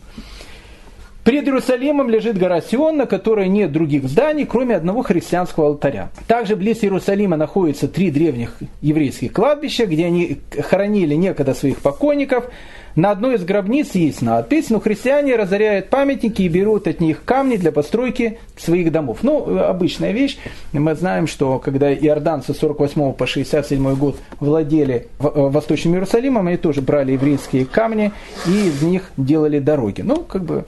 Перед 1.26 1.42
Иерусалимом 1.48 2.08
лежит 2.08 2.38
гора 2.38 2.60
Сион, 2.60 2.98
на 2.98 3.06
которой 3.06 3.48
нет 3.48 3.72
других 3.72 4.04
зданий, 4.04 4.46
кроме 4.46 4.76
одного 4.76 5.02
христианского 5.02 5.66
алтаря. 5.66 6.10
Также 6.28 6.54
близ 6.54 6.84
Иерусалима 6.84 7.36
находятся 7.36 7.88
три 7.88 8.12
древних 8.12 8.56
еврейских 8.80 9.32
кладбища, 9.32 9.86
где 9.86 10.06
они 10.06 10.38
хоронили 10.56 11.16
некогда 11.16 11.52
своих 11.52 11.78
покойников– 11.82 12.44
на 12.96 13.10
одной 13.10 13.34
из 13.34 13.44
гробниц 13.44 13.94
есть 13.94 14.22
надпись, 14.22 14.70
но 14.70 14.80
христиане 14.80 15.36
разоряют 15.36 15.90
памятники 15.90 16.40
и 16.40 16.48
берут 16.48 16.88
от 16.88 16.98
них 16.98 17.24
камни 17.24 17.56
для 17.56 17.70
постройки 17.70 18.38
своих 18.56 18.90
домов. 18.90 19.18
Ну, 19.20 19.58
обычная 19.58 20.12
вещь. 20.12 20.38
Мы 20.72 20.94
знаем, 20.94 21.26
что 21.26 21.58
когда 21.58 21.92
иорданцы 21.92 22.54
с 22.54 22.58
48 22.58 23.12
по 23.12 23.26
67 23.26 23.94
год 23.96 24.16
владели 24.40 25.08
э, 25.18 25.28
Восточным 25.28 25.92
Иерусалимом, 25.92 26.46
они 26.48 26.56
тоже 26.56 26.80
брали 26.80 27.12
еврейские 27.12 27.66
камни 27.66 28.12
и 28.46 28.68
из 28.68 28.80
них 28.80 29.10
делали 29.18 29.58
дороги. 29.58 30.00
Ну, 30.00 30.22
как 30.22 30.44
бы 30.44 30.64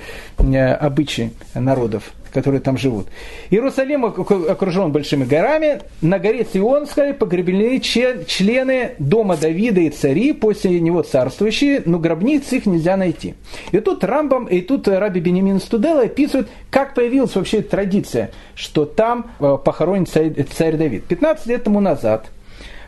обычаи 0.56 1.32
народов 1.54 2.12
которые 2.32 2.60
там 2.60 2.76
живут. 2.76 3.08
Иерусалим 3.50 4.04
окружен 4.04 4.92
большими 4.92 5.24
горами. 5.24 5.80
На 6.00 6.18
горе 6.18 6.46
Сионской 6.50 7.14
погребены 7.14 7.80
члены 7.80 8.92
дома 8.98 9.36
Давида 9.36 9.80
и 9.80 9.90
цари, 9.90 10.32
после 10.32 10.78
него 10.80 11.02
царствующие, 11.02 11.82
но 11.84 11.98
гробниц 11.98 12.52
их 12.52 12.66
нельзя 12.66 12.96
найти. 12.96 13.34
И 13.72 13.80
тут 13.80 14.04
Рамбам, 14.04 14.46
и 14.46 14.60
тут 14.60 14.88
Раби 14.88 15.20
Бенемин 15.20 15.60
Студела 15.60 16.02
описывают, 16.02 16.48
как 16.70 16.94
появилась 16.94 17.34
вообще 17.34 17.62
традиция, 17.62 18.30
что 18.54 18.84
там 18.84 19.30
э, 19.40 19.56
похоронен 19.64 20.06
царь, 20.06 20.32
царь 20.44 20.76
Давид. 20.76 21.04
15 21.04 21.46
лет 21.46 21.64
тому 21.64 21.80
назад 21.80 22.26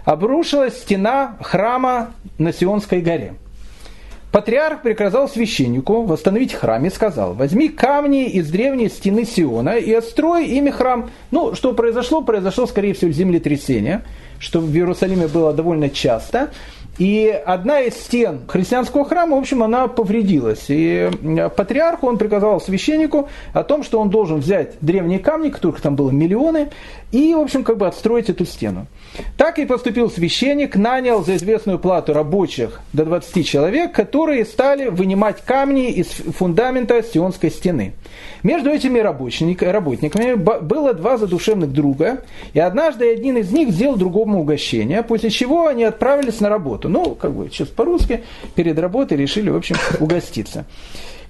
обрушилась 0.05 0.79
стена 0.79 1.37
храма 1.41 2.13
на 2.39 2.53
Сионской 2.53 3.01
горе. 3.01 3.35
Патриарх 4.33 4.83
приказал 4.83 5.29
священнику 5.29 6.03
восстановить 6.03 6.55
храм 6.55 6.85
и 6.87 6.91
сказал, 6.91 7.35
возьми 7.35 7.69
камни 7.69 8.29
из 8.29 8.49
древней 8.49 8.89
стены 8.89 9.25
Сиона 9.25 9.71
и 9.71 9.93
отстрой 9.93 10.47
ими 10.47 10.71
храм. 10.71 11.11
Ну, 11.33 11.57
что 11.57 11.73
произошло? 11.73 12.23
Произошло, 12.23 12.67
скорее 12.67 12.95
всего, 12.95 13.11
землетрясение, 13.11 14.03
что 14.39 14.61
в 14.61 14.73
Иерусалиме 14.73 15.27
было 15.27 15.53
довольно 15.53 15.91
часто. 15.91 16.51
И 16.99 17.29
одна 17.29 17.81
из 17.81 17.95
стен 17.95 18.43
христианского 18.47 19.05
храма, 19.05 19.37
в 19.37 19.41
общем, 19.41 19.63
она 19.63 19.89
повредилась. 19.89 20.67
И 20.69 21.11
патриарху 21.57 22.07
он 22.07 22.19
приказал 22.19 22.61
священнику 22.61 23.29
о 23.53 23.63
том, 23.63 23.83
что 23.83 24.01
он 24.01 24.11
должен 24.11 24.41
взять 24.41 24.75
древние 24.81 25.19
камни, 25.19 25.49
которых 25.51 25.81
там 25.81 25.97
было 25.97 26.11
миллионы, 26.11 26.69
и, 27.13 27.35
в 27.35 27.41
общем, 27.41 27.65
как 27.65 27.79
бы 27.79 27.87
отстроить 27.87 28.29
эту 28.29 28.45
стену. 28.45 28.87
Так 29.37 29.59
и 29.59 29.67
поступил 29.67 30.11
священник, 30.11 30.77
нанял 30.77 31.25
за 31.25 31.37
известную 31.37 31.79
плату 31.79 32.13
рабочих 32.13 32.81
до 32.93 33.05
20 33.05 33.47
человек, 33.47 33.93
которые 33.93 34.45
стали 34.45 34.89
вынимать 34.89 35.43
камни 35.45 35.91
из 35.91 36.07
фундамента 36.07 37.03
Сионской 37.03 37.51
стены. 37.51 37.95
Между 38.43 38.71
этими 38.71 38.99
работниками 38.99 40.35
было 40.35 40.95
два 40.95 41.17
задушевных 41.17 41.73
друга, 41.73 42.25
и 42.53 42.61
однажды 42.61 43.11
один 43.13 43.39
из 43.39 43.51
них 43.51 43.71
сделал 43.71 43.97
другому 43.97 44.41
угощение, 44.41 45.03
после 45.03 45.31
чего 45.31 45.67
они 45.67 45.85
отправились 45.85 46.41
на 46.41 46.49
работу. 46.49 46.80
Ну, 46.89 47.15
как 47.15 47.33
бы, 47.33 47.49
сейчас 47.51 47.69
по-русски, 47.69 48.25
перед 48.55 48.79
работой 48.79 49.17
решили, 49.17 49.51
в 49.51 49.57
общем, 49.57 49.77
угоститься. 50.01 50.67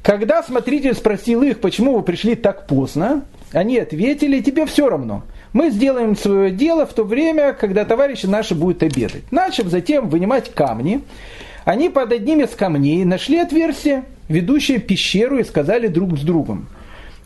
Когда 0.02 0.42
смотритель 0.42 0.94
спросил 0.94 1.42
их, 1.42 1.60
почему 1.60 1.94
вы 1.94 2.02
пришли 2.02 2.34
так 2.34 2.66
поздно, 2.66 3.24
они 3.52 3.78
ответили, 3.78 4.40
тебе 4.40 4.66
все 4.66 4.88
равно– 4.88 5.24
мы 5.52 5.70
сделаем 5.70 6.16
свое 6.16 6.50
дело 6.50 6.86
в 6.86 6.92
то 6.92 7.04
время, 7.04 7.52
когда 7.52 7.84
товарищи 7.84 8.26
наши 8.26 8.54
будут 8.54 8.82
обедать. 8.82 9.30
Начав 9.30 9.66
затем 9.66 10.08
вынимать 10.08 10.52
камни, 10.52 11.02
они 11.64 11.88
под 11.88 12.12
одним 12.12 12.40
из 12.40 12.50
камней 12.50 13.04
нашли 13.04 13.38
отверстие, 13.38 14.04
ведущее 14.28 14.78
пещеру, 14.78 15.38
и 15.38 15.44
сказали 15.44 15.88
друг 15.88 16.16
с 16.16 16.22
другом, 16.22 16.68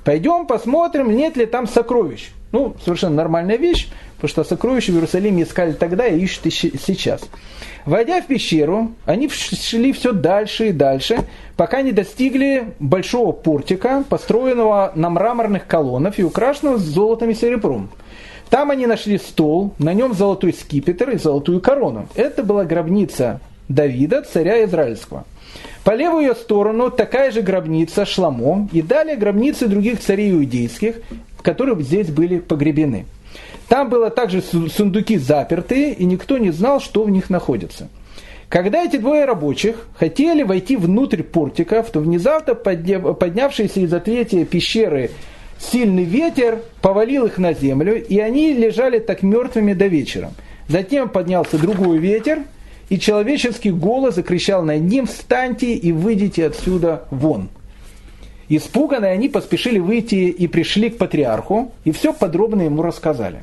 пойдем 0.05 0.47
посмотрим, 0.47 1.14
нет 1.14 1.37
ли 1.37 1.47
там 1.47 1.66
сокровищ. 1.66 2.31
Ну, 2.53 2.77
совершенно 2.83 3.16
нормальная 3.16 3.57
вещь, 3.57 3.89
потому 4.25 4.45
что 4.45 4.55
сокровища 4.55 4.91
в 4.91 4.95
Иерусалиме 4.95 5.43
искали 5.43 5.72
тогда 5.72 6.07
и 6.07 6.18
ищут 6.18 6.51
сейчас. 6.51 7.29
Войдя 7.85 8.22
в 8.22 8.27
пещеру, 8.27 8.93
они 9.05 9.29
шли 9.29 9.93
все 9.93 10.12
дальше 10.12 10.68
и 10.68 10.72
дальше, 10.72 11.18
пока 11.59 11.83
не 11.83 11.93
достигли 11.93 12.72
большого 12.79 13.33
портика, 13.33 14.03
построенного 14.09 14.93
на 14.95 15.11
мраморных 15.11 15.66
колоннах 15.66 16.18
и 16.18 16.25
украшенного 16.25 16.79
золотом 16.79 17.29
и 17.31 17.35
серебром. 17.35 17.91
Там 18.49 18.70
они 18.70 18.87
нашли 18.87 19.18
стол, 19.18 19.75
на 19.79 19.93
нем 19.93 20.14
золотой 20.14 20.55
скипетр 20.55 21.11
и 21.11 21.18
золотую 21.18 21.61
корону. 21.61 22.09
Это 22.14 22.43
была 22.43 22.64
гробница 22.64 23.41
Давида, 23.68 24.22
царя 24.22 24.64
Израильского. 24.64 25.27
По 25.85 25.95
левую 25.95 26.29
ее 26.29 26.35
сторону 26.35 26.91
такая 26.91 27.31
же 27.31 27.43
гробница 27.43 28.07
Шламо 28.07 28.70
и 28.72 28.81
далее 28.81 29.16
гробницы 29.16 29.68
других 29.68 30.01
царей 30.01 30.33
иудейских, 30.33 30.95
которые 31.43 31.79
здесь 31.83 32.09
были 32.09 32.39
погребены. 32.39 33.05
Там 33.69 33.89
было 33.89 34.11
также 34.11 34.43
сундуки 34.43 35.17
запертые, 35.17 35.95
и 35.95 36.05
никто 36.05 36.39
не 36.39 36.51
знал, 36.51 36.81
что 36.81 37.05
в 37.05 37.11
них 37.11 37.31
находится. 37.31 37.89
Когда 38.49 38.85
эти 38.85 38.99
двое 38.99 39.25
рабочих 39.25 39.89
хотели 39.99 40.43
войти 40.43 40.77
внутрь 40.77 41.23
портиков, 41.23 41.91
то 41.91 42.01
внезапно 42.01 42.55
поднявшийся 42.55 43.81
из 43.81 43.93
ответия 43.93 44.45
пещеры 44.45 45.11
сильный 45.59 46.05
ветер 46.05 46.61
повалил 46.81 47.27
их 47.27 47.39
на 47.39 47.55
землю, 47.55 48.01
и 48.01 48.19
они 48.19 48.53
лежали 48.53 48.99
так 48.99 49.23
мертвыми 49.23 49.73
до 49.73 49.87
вечера. 49.87 50.31
Затем 50.69 51.09
поднялся 51.09 51.59
другой 51.59 51.99
ветер, 51.99 52.43
и 52.91 52.99
человеческий 52.99 53.71
голос 53.71 54.17
закричал 54.17 54.62
над 54.62 54.83
ним 54.83 55.07
«Встаньте 55.07 55.75
и 55.75 55.91
выйдите 55.93 56.47
отсюда 56.47 57.05
вон!» 57.11 57.49
Испуганные 58.49 59.12
они 59.12 59.31
поспешили 59.31 59.79
выйти 59.79 60.15
и 60.15 60.47
пришли 60.47 60.91
к 60.91 60.99
патриарху, 60.99 61.73
и 61.85 61.93
все 61.93 62.12
подробно 62.12 62.62
ему 62.62 62.83
рассказали. 62.83 63.43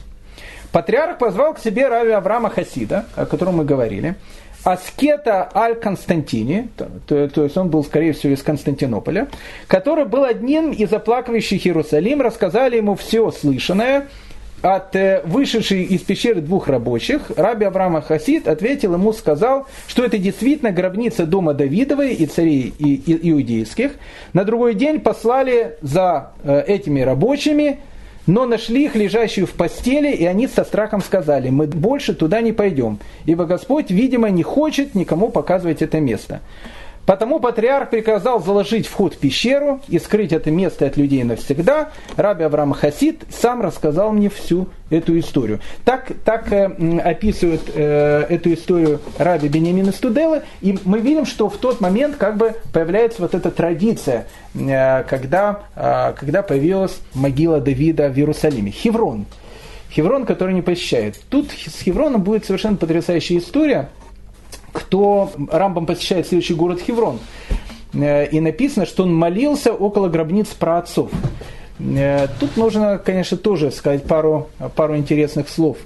Патриарх 0.71 1.17
позвал 1.17 1.53
к 1.53 1.59
себе 1.59 1.87
Рави 1.87 2.11
Авраама 2.11 2.49
Хасида, 2.49 3.05
о 3.15 3.25
котором 3.25 3.57
мы 3.57 3.65
говорили, 3.65 4.15
аскета 4.63 5.49
Аль-Константини, 5.53 6.69
то, 6.77 6.87
то, 7.07 7.27
то 7.27 7.43
есть 7.43 7.57
он 7.57 7.69
был, 7.69 7.83
скорее 7.83 8.13
всего, 8.13 8.33
из 8.33 8.43
Константинополя, 8.43 9.27
который 9.67 10.05
был 10.05 10.23
одним 10.23 10.71
из 10.71 10.93
оплакивающих 10.93 11.65
Иерусалим, 11.65 12.21
рассказали 12.21 12.77
ему 12.77 12.95
все 12.95 13.31
слышанное 13.31 14.07
от 14.61 14.95
э, 14.95 15.21
вышедшей 15.25 15.83
из 15.83 16.01
пещеры 16.01 16.41
двух 16.41 16.67
рабочих. 16.67 17.31
Раби 17.35 17.65
Авраама 17.65 18.01
Хасид 18.01 18.47
ответил 18.47 18.93
ему, 18.93 19.11
сказал, 19.13 19.67
что 19.87 20.03
это 20.03 20.17
действительно 20.17 20.71
гробница 20.71 21.25
дома 21.25 21.53
Давидовой 21.53 22.13
и 22.13 22.25
царей 22.27 22.73
и, 22.77 22.93
и, 22.93 23.31
иудейских. 23.31 23.93
На 24.33 24.43
другой 24.43 24.75
день 24.75 24.99
послали 24.99 25.77
за 25.81 26.33
э, 26.43 26.63
этими 26.67 27.01
рабочими 27.01 27.79
но 28.27 28.45
нашли 28.45 28.85
их 28.85 28.95
лежащую 28.95 29.47
в 29.47 29.51
постели, 29.51 30.11
и 30.11 30.25
они 30.25 30.47
со 30.47 30.63
страхом 30.63 31.01
сказали, 31.01 31.49
мы 31.49 31.67
больше 31.67 32.13
туда 32.13 32.41
не 32.41 32.51
пойдем, 32.51 32.99
ибо 33.25 33.45
Господь, 33.45 33.91
видимо, 33.91 34.29
не 34.29 34.43
хочет 34.43 34.95
никому 34.95 35.29
показывать 35.29 35.81
это 35.81 35.99
место. 35.99 36.41
Потому 37.05 37.39
патриарх 37.39 37.89
приказал 37.89 38.41
заложить 38.41 38.87
вход 38.87 39.15
в 39.15 39.17
пещеру 39.17 39.81
и 39.87 39.97
скрыть 39.97 40.31
это 40.31 40.51
место 40.51 40.85
от 40.85 40.97
людей 40.97 41.23
навсегда. 41.23 41.89
Раби 42.15 42.43
Авраам 42.43 42.73
Хасид 42.73 43.23
сам 43.29 43.61
рассказал 43.61 44.11
мне 44.11 44.29
всю 44.29 44.67
эту 44.89 45.17
историю. 45.17 45.59
Так, 45.83 46.11
так 46.23 46.51
э, 46.51 46.65
описывает 46.99 47.61
э, 47.73 48.25
эту 48.29 48.53
историю 48.53 49.01
Раби 49.17 49.47
Бенемина 49.47 49.91
Студелы. 49.91 50.43
И 50.61 50.77
мы 50.85 50.99
видим, 50.99 51.25
что 51.25 51.49
в 51.49 51.57
тот 51.57 51.81
момент 51.81 52.17
как 52.17 52.37
бы 52.37 52.55
появляется 52.71 53.21
вот 53.21 53.33
эта 53.33 53.49
традиция, 53.49 54.27
э, 54.53 55.03
когда, 55.03 55.61
э, 55.75 56.13
когда 56.17 56.43
появилась 56.43 56.99
могила 57.15 57.59
Давида 57.59 58.09
в 58.09 58.17
Иерусалиме. 58.17 58.71
Хеврон. 58.71 59.25
Хеврон, 59.91 60.25
который 60.25 60.53
не 60.53 60.61
посещает. 60.61 61.19
Тут 61.29 61.49
с 61.51 61.81
Хевроном 61.81 62.21
будет 62.21 62.45
совершенно 62.45 62.77
потрясающая 62.77 63.39
история– 63.39 63.89
кто 64.91 65.31
Рамбам 65.49 65.85
посещает 65.85 66.27
следующий 66.27 66.53
город 66.53 66.81
Хеврон. 66.81 67.19
Э, 67.93 68.27
и 68.27 68.41
написано, 68.41 68.85
что 68.85 69.03
он 69.03 69.15
молился 69.15 69.71
около 69.71 70.09
гробниц 70.09 70.47
праотцов. 70.47 71.09
Э, 71.79 72.27
тут 72.41 72.57
нужно, 72.57 72.97
конечно, 72.97 73.37
тоже 73.37 73.71
сказать 73.71 74.03
пару, 74.03 74.49
пару 74.75 74.97
интересных 74.97 75.47
слов. 75.47 75.77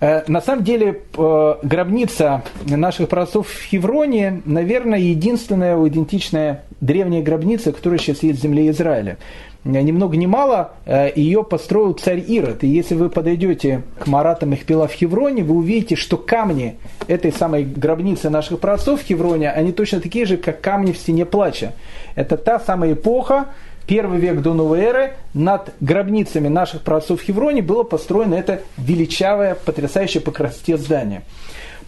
Э, 0.00 0.22
на 0.28 0.42
самом 0.42 0.64
деле, 0.64 1.00
гробница 1.14 2.42
наших 2.66 3.08
праотцов 3.08 3.48
в 3.48 3.62
Хевроне, 3.62 4.42
наверное, 4.44 4.98
единственная 4.98 5.74
идентичная 5.88 6.62
древняя 6.82 7.22
гробница, 7.22 7.72
которая 7.72 7.98
сейчас 7.98 8.22
есть 8.22 8.40
в 8.40 8.42
земле 8.42 8.68
Израиля. 8.68 9.16
Э, 9.64 9.80
ни 9.80 9.92
много 9.92 10.16
ни 10.16 10.26
мало, 10.26 10.72
э, 10.84 11.10
ее 11.14 11.42
построил 11.42 11.92
царь 11.94 12.22
Ирод. 12.26 12.64
И 12.64 12.68
если 12.68 12.94
вы 12.94 13.10
подойдете 13.10 13.82
к 13.98 14.06
Маратам 14.06 14.54
Ихпила 14.54 14.86
в 14.86 14.92
Хевроне, 14.92 15.42
вы 15.42 15.54
увидите, 15.54 15.96
что 15.96 16.16
камни 16.16 16.76
этой 17.08 17.32
самой 17.32 17.64
гробницы 17.64 18.30
наших 18.30 18.60
праотцов 18.60 19.00
в 19.00 19.04
Хевроне, 19.04 19.50
они 19.50 19.72
точно 19.72 20.00
такие 20.00 20.26
же, 20.26 20.36
как 20.36 20.60
камни 20.60 20.92
в 20.92 20.98
стене 20.98 21.24
плача. 21.24 21.72
Это 22.14 22.36
та 22.36 22.60
самая 22.60 22.92
эпоха, 22.92 23.46
первый 23.86 24.18
век 24.18 24.40
до 24.40 24.54
новой 24.54 24.80
эры, 24.80 25.14
над 25.32 25.72
гробницами 25.80 26.48
наших 26.48 26.82
праотцов 26.82 27.20
в 27.20 27.24
Хевроне 27.24 27.62
было 27.62 27.82
построено 27.82 28.34
это 28.34 28.60
величавое, 28.76 29.54
потрясающее 29.54 30.22
по 30.22 30.30
красоте 30.30 30.76
здание. 30.76 31.22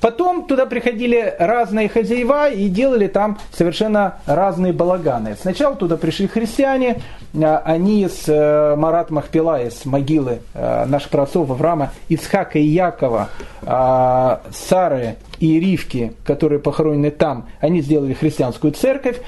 Потом 0.00 0.46
туда 0.46 0.66
приходили 0.66 1.34
разные 1.38 1.88
хозяева 1.88 2.50
и 2.50 2.68
делали 2.68 3.06
там 3.06 3.38
совершенно 3.52 4.18
разные 4.26 4.72
балаганы. 4.72 5.36
Сначала 5.40 5.74
туда 5.74 5.96
пришли 5.96 6.26
христиане, 6.26 7.00
они 7.44 8.08
с 8.08 8.28
э, 8.28 8.76
Марат 8.76 9.10
Махпила, 9.10 9.62
из 9.62 9.84
могилы 9.84 10.40
э, 10.54 10.84
наших 10.86 11.10
праотцов 11.10 11.50
Авраама, 11.50 11.92
Ицхака 12.08 12.58
и 12.58 12.64
Якова, 12.64 13.28
а, 13.62 14.40
Сары 14.50 15.16
и 15.38 15.60
Ривки, 15.60 16.14
которые 16.24 16.58
похоронены 16.58 17.10
там, 17.10 17.48
они 17.60 17.82
сделали 17.82 18.14
христианскую 18.14 18.72
церковь. 18.72 19.20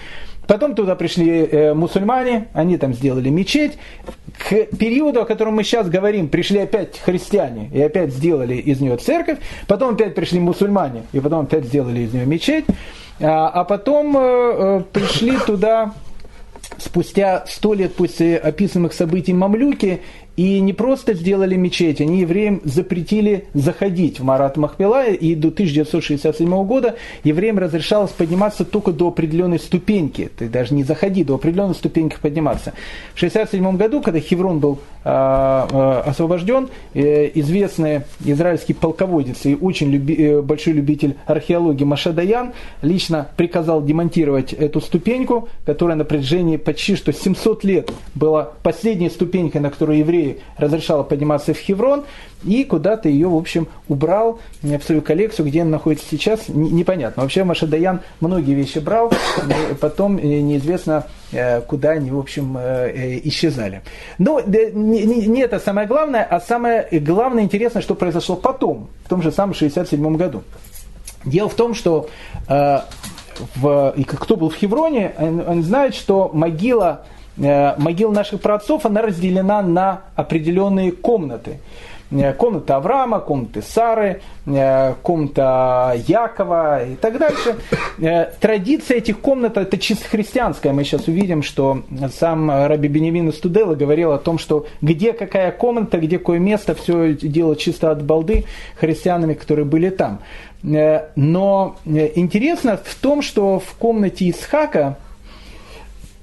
Потом 0.46 0.74
туда 0.74 0.94
пришли 0.94 1.44
э, 1.44 1.74
мусульмане, 1.74 2.48
они 2.54 2.78
там 2.78 2.94
сделали 2.94 3.28
мечеть. 3.28 3.76
К 4.38 4.64
периоду, 4.76 5.20
о 5.20 5.24
котором 5.26 5.56
мы 5.56 5.62
сейчас 5.62 5.90
говорим, 5.90 6.28
пришли 6.28 6.60
опять 6.60 6.98
христиане 6.98 7.68
и 7.74 7.82
опять 7.82 8.14
сделали 8.14 8.54
из 8.54 8.80
нее 8.80 8.96
церковь. 8.96 9.38
Потом 9.66 9.94
опять 9.94 10.14
пришли 10.14 10.40
мусульмане 10.40 11.02
и 11.12 11.20
потом 11.20 11.40
опять 11.40 11.64
сделали 11.64 12.00
из 12.00 12.14
нее 12.14 12.24
мечеть. 12.24 12.64
А, 13.20 13.48
а 13.48 13.64
потом 13.64 14.84
пришли 14.92 15.36
туда 15.44 15.92
спустя 16.78 17.44
сто 17.46 17.74
лет 17.74 17.94
после 17.94 18.36
описанных 18.36 18.92
событий 18.92 19.32
мамлюки 19.32 20.02
и 20.38 20.60
не 20.60 20.72
просто 20.72 21.14
сделали 21.14 21.56
мечеть, 21.56 22.00
они 22.00 22.20
евреям 22.20 22.60
запретили 22.62 23.46
заходить 23.54 24.20
в 24.20 24.24
Марат 24.24 24.56
Махпила, 24.56 25.04
и 25.04 25.34
до 25.34 25.48
1967 25.48 26.64
года 26.64 26.94
евреям 27.24 27.58
разрешалось 27.58 28.12
подниматься 28.12 28.64
только 28.64 28.92
до 28.92 29.08
определенной 29.08 29.58
ступеньки, 29.58 30.30
ты 30.38 30.48
даже 30.48 30.74
не 30.74 30.84
заходи, 30.84 31.24
до 31.24 31.34
определенной 31.34 31.74
ступеньки 31.74 32.18
подниматься. 32.22 32.72
В 33.14 33.18
1967 33.18 33.76
году, 33.76 34.00
когда 34.00 34.20
Хеврон 34.20 34.60
был 34.60 34.78
э, 35.04 36.02
освобожден, 36.06 36.68
э, 36.94 37.30
известный 37.34 38.02
израильский 38.24 38.74
полководец 38.74 39.44
и 39.44 39.56
очень 39.56 39.90
люби, 39.90 40.14
э, 40.14 40.40
большой 40.40 40.74
любитель 40.74 41.16
археологии 41.26 41.82
Маша 41.82 42.12
Даян 42.12 42.52
лично 42.82 43.26
приказал 43.36 43.82
демонтировать 43.82 44.52
эту 44.52 44.80
ступеньку, 44.80 45.48
которая 45.66 45.96
на 45.96 46.04
протяжении 46.04 46.58
почти 46.58 46.94
что 46.94 47.12
700 47.12 47.64
лет 47.64 47.90
была 48.14 48.52
последней 48.62 49.10
ступенькой, 49.10 49.60
на 49.60 49.70
которой 49.70 49.98
евреи 49.98 50.27
разрешала 50.56 51.02
подниматься 51.02 51.54
в 51.54 51.58
Хеврон, 51.58 52.04
и 52.44 52.64
куда-то 52.64 53.08
ее, 53.08 53.28
в 53.28 53.36
общем, 53.36 53.68
убрал 53.88 54.38
в 54.62 54.80
свою 54.82 55.02
коллекцию, 55.02 55.46
где 55.46 55.62
она 55.62 55.72
находится 55.72 56.06
сейчас, 56.08 56.48
непонятно. 56.48 57.22
Вообще 57.22 57.44
Машадаян 57.44 58.00
многие 58.20 58.54
вещи 58.54 58.78
брал, 58.78 59.12
потом 59.80 60.18
э, 60.18 60.40
неизвестно, 60.40 61.06
э, 61.32 61.60
куда 61.62 61.90
они, 61.90 62.10
в 62.10 62.18
общем, 62.18 62.56
э, 62.58 63.20
исчезали. 63.24 63.82
Но 64.18 64.40
не 64.40 65.40
это 65.40 65.58
самое 65.58 65.88
главное, 65.88 66.22
а 66.22 66.40
самое 66.40 66.88
главное 67.00 67.42
интересное, 67.42 67.82
что 67.82 67.94
произошло 67.94 68.36
потом, 68.36 68.88
в 69.04 69.08
том 69.08 69.22
же 69.22 69.32
самом 69.32 69.54
67 69.54 70.16
году. 70.16 70.42
Дело 71.24 71.48
в 71.48 71.54
том, 71.54 71.74
что 71.74 72.08
в, 73.56 73.94
кто 74.06 74.36
был 74.36 74.50
в 74.50 74.54
Хевроне, 74.54 75.12
он, 75.18 75.42
он 75.46 75.62
знает, 75.62 75.94
что 75.94 76.30
могила 76.32 77.04
Э, 77.40 77.74
могила 77.78 78.12
наших 78.12 78.40
праотцов, 78.40 78.84
она 78.86 79.02
разделена 79.02 79.62
на 79.62 80.02
определенные 80.16 80.92
комнаты. 80.92 81.58
Э, 82.10 82.32
комната 82.32 82.76
Авраама, 82.76 83.20
комнаты 83.20 83.62
Сары, 83.62 84.22
э, 84.46 84.94
комната 85.02 85.94
Якова 86.08 86.84
и 86.84 86.96
так 86.96 87.18
дальше. 87.18 87.56
Традиция 88.40 88.96
этих 88.98 89.20
комнат 89.20 89.56
это 89.56 89.78
чисто 89.78 90.08
христианская. 90.08 90.72
Мы 90.72 90.84
сейчас 90.84 91.06
увидим, 91.06 91.42
что 91.42 91.82
сам 92.18 92.50
Раби 92.50 92.88
Беневин 92.88 93.32
Студела 93.32 93.74
говорил 93.74 94.12
о 94.12 94.18
том, 94.18 94.38
что 94.38 94.66
где 94.80 95.12
какая 95.12 95.52
комната, 95.52 95.98
где 95.98 96.18
какое 96.18 96.38
место, 96.38 96.74
все 96.74 97.14
дело 97.14 97.54
чисто 97.56 97.90
от 97.90 98.02
балды 98.02 98.46
христианами, 98.76 99.34
которые 99.34 99.64
были 99.64 99.90
там. 99.90 100.20
Но 100.62 101.76
интересно 101.84 102.80
в 102.82 102.94
том, 102.96 103.22
что 103.22 103.60
в 103.60 103.74
комнате 103.74 104.28
Исхака, 104.28 104.96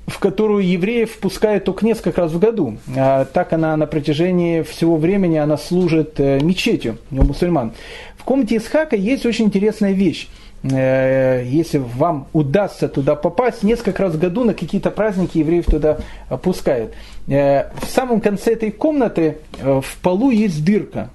в 0.07 0.19
которую 0.19 0.67
евреев 0.67 1.11
впускают 1.11 1.63
только 1.63 1.85
несколько 1.85 2.21
раз 2.21 2.31
в 2.31 2.39
году. 2.39 2.77
А 2.95 3.25
так 3.25 3.53
она 3.53 3.75
на 3.75 3.87
протяжении 3.87 4.61
всего 4.61 4.97
времени 4.97 5.37
она 5.37 5.57
служит 5.57 6.19
э, 6.19 6.39
мечетью 6.41 6.97
у 7.11 7.23
мусульман. 7.23 7.73
В 8.17 8.23
комнате 8.23 8.57
Исхака 8.57 8.95
есть 8.95 9.25
очень 9.25 9.45
интересная 9.45 9.93
вещь. 9.93 10.27
Э, 10.63 11.43
если 11.43 11.79
вам 11.79 12.27
удастся 12.33 12.87
туда 12.87 13.15
попасть, 13.15 13.63
несколько 13.63 14.03
раз 14.03 14.13
в 14.13 14.19
году 14.19 14.43
на 14.43 14.53
какие-то 14.53 14.91
праздники 14.91 15.39
евреев 15.39 15.65
туда 15.65 15.97
пускают. 16.43 16.93
Э, 17.27 17.71
в 17.81 17.89
самом 17.89 18.21
конце 18.21 18.53
этой 18.53 18.71
комнаты 18.71 19.37
в 19.59 19.97
полу 20.03 20.29
есть 20.29 20.63
дырка. 20.63 21.09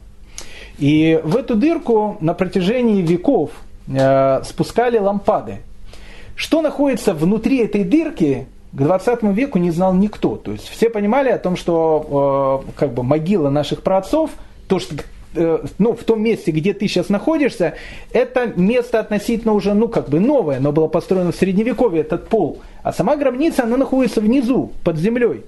И 0.79 1.21
в 1.23 1.37
эту 1.37 1.55
дырку 1.55 2.17
на 2.21 2.35
протяжении 2.35 3.03
веков 3.03 3.51
спускали 4.45 4.99
лампады. 4.99 5.59
Что 6.37 6.63
находится 6.63 7.13
внутри 7.13 7.59
этой 7.59 7.85
дырки, 7.85 8.47
к 8.73 8.77
20 8.77 9.23
веку 9.23 9.59
не 9.59 9.71
знал 9.71 9.95
никто. 9.95 10.37
То 10.37 10.53
есть 10.53 10.69
все 10.69 10.91
понимали 10.91 11.29
о 11.31 11.39
том, 11.39 11.57
что 11.57 12.65
э, 12.69 12.73
как 12.77 12.93
бы 12.93 13.03
могила 13.03 13.51
наших 13.51 13.83
праотцов, 13.83 14.31
то, 14.69 14.79
что 14.79 14.97
э, 15.35 15.65
ну, 15.79 15.95
в 15.95 16.05
том 16.05 16.23
месте, 16.23 16.53
где 16.53 16.73
ты 16.73 16.87
сейчас 16.87 17.09
находишься, 17.09 17.75
это 18.13 18.53
место 18.55 19.01
относительно 19.01 19.55
уже, 19.55 19.75
ну, 19.75 19.89
как 19.89 20.09
бы 20.09 20.21
новое, 20.21 20.59
оно 20.59 20.73
было 20.73 20.87
построено 20.87 21.33
в 21.33 21.37
Средневековье, 21.37 22.03
этот 22.03 22.29
пол. 22.29 22.61
А 22.83 22.93
сама 22.93 23.17
гробница, 23.17 23.65
она 23.65 23.77
находится 23.77 24.21
внизу, 24.21 24.73
под 24.85 24.97
землей. 24.97 25.43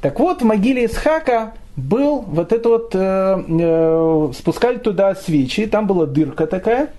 Так 0.00 0.20
вот, 0.20 0.42
в 0.42 0.44
могиле 0.44 0.86
Исхака 0.86 1.54
был 1.76 2.20
вот 2.20 2.52
это 2.52 2.68
вот, 2.68 2.94
э, 2.94 3.44
э, 3.48 4.32
спускали 4.38 4.78
туда 4.78 5.14
свечи, 5.14 5.66
там 5.66 5.86
была 5.86 6.06
дырка 6.06 6.46
такая, 6.46 6.90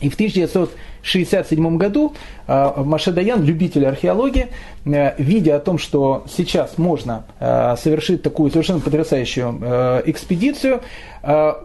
и 0.00 0.10
в 0.10 0.14
1967 0.14 1.76
году 1.76 2.14
э, 2.46 2.72
Маше 2.76 3.12
Даян, 3.12 3.42
любитель 3.42 3.86
археологии, 3.86 4.48
э, 4.84 5.14
видя 5.18 5.56
о 5.56 5.60
том, 5.60 5.78
что 5.78 6.24
сейчас 6.28 6.76
можно 6.78 7.24
э, 7.40 7.76
совершить 7.78 8.22
такую 8.22 8.50
совершенно 8.50 8.80
потрясающую 8.80 10.02
экспедицию, 10.06 10.82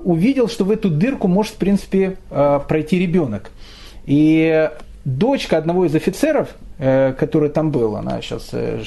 увидел, 0.03 0.47
что 0.47 0.65
в 0.65 0.71
эту 0.71 0.89
дырку 0.89 1.27
может, 1.27 1.53
в 1.53 1.57
принципе, 1.57 2.17
пройти 2.29 2.97
ребенок. 2.97 3.51
И 4.05 4.69
дочка 5.05 5.57
одного 5.57 5.85
из 5.85 5.93
офицеров, 5.93 6.49
Э, 6.83 7.13
который 7.13 7.49
там 7.49 7.69
был, 7.69 7.95
она 7.95 8.19
сейчас 8.21 8.49
э, 8.53 8.81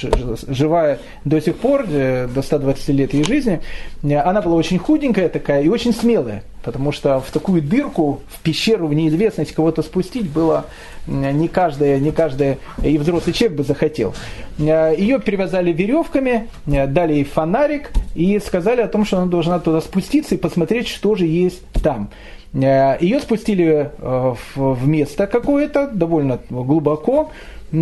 живая 0.49 0.99
до 1.25 1.41
сих 1.41 1.55
пор, 1.55 1.85
э, 1.89 2.27
до 2.27 2.43
120 2.43 2.89
лет 2.89 3.15
ей 3.15 3.23
жизни, 3.23 3.61
она 4.03 4.43
была 4.43 4.57
очень 4.57 4.79
худенькая 4.79 5.29
такая 5.29 5.63
и 5.63 5.69
очень 5.69 5.93
смелая, 5.93 6.43
потому 6.65 6.91
что 6.91 7.21
в 7.21 7.31
такую 7.31 7.63
дырку, 7.63 8.21
в 8.27 8.41
пещеру, 8.41 8.89
в 8.89 8.95
неизвестность 8.95 9.53
кого-то 9.53 9.83
спустить 9.83 10.29
было 10.29 10.65
не 11.07 11.47
каждая, 11.47 12.01
не 12.01 12.11
каждая 12.11 12.59
и 12.83 12.99
взрослый 12.99 13.33
человек 13.33 13.59
бы 13.59 13.63
захотел. 13.63 14.13
Ее 14.59 15.21
перевязали 15.21 15.73
веревками, 15.73 16.49
дали 16.67 17.13
ей 17.13 17.25
фонарик 17.25 17.93
и 18.17 18.41
сказали 18.41 18.81
о 18.81 18.89
том, 18.89 19.05
что 19.05 19.19
она 19.19 19.27
должна 19.27 19.61
туда 19.61 19.81
спуститься 19.81 20.35
и 20.35 20.39
посмотреть, 20.39 20.89
что 20.89 21.15
же 21.15 21.27
есть 21.27 21.63
там. 21.85 22.11
Ее 22.53 23.21
спустили 23.21 23.91
в 23.99 24.89
место 24.89 25.29
какое-то, 25.29 25.89
довольно 25.89 26.41
глубоко, 26.51 27.31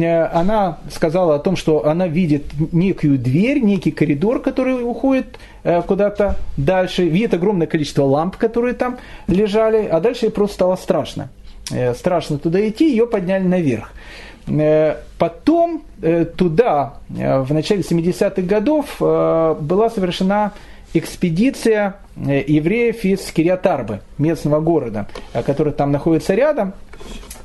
она 0.00 0.78
сказала 0.90 1.34
о 1.34 1.38
том, 1.38 1.56
что 1.56 1.86
она 1.86 2.08
видит 2.08 2.44
некую 2.72 3.18
дверь, 3.18 3.60
некий 3.60 3.90
коридор, 3.90 4.40
который 4.40 4.82
уходит 4.82 5.38
э, 5.64 5.82
куда-то 5.82 6.36
дальше, 6.56 7.04
видит 7.04 7.34
огромное 7.34 7.66
количество 7.66 8.04
ламп, 8.04 8.36
которые 8.36 8.74
там 8.74 8.98
лежали, 9.26 9.86
а 9.86 10.00
дальше 10.00 10.26
ей 10.26 10.30
просто 10.30 10.54
стало 10.54 10.76
страшно. 10.76 11.28
Э, 11.70 11.94
страшно 11.94 12.38
туда 12.38 12.66
идти, 12.66 12.90
ее 12.90 13.06
подняли 13.06 13.44
наверх. 13.44 13.92
Потом 15.18 15.84
туда, 16.36 16.94
в 17.08 17.54
начале 17.54 17.82
70-х 17.82 18.42
годов, 18.42 18.96
была 18.98 19.88
совершена 19.88 20.50
экспедиция 20.94 21.94
евреев 22.16 23.04
из 23.04 23.20
Кириатарбы, 23.30 24.00
местного 24.18 24.58
города, 24.58 25.06
который 25.46 25.72
там 25.72 25.92
находится 25.92 26.34
рядом. 26.34 26.74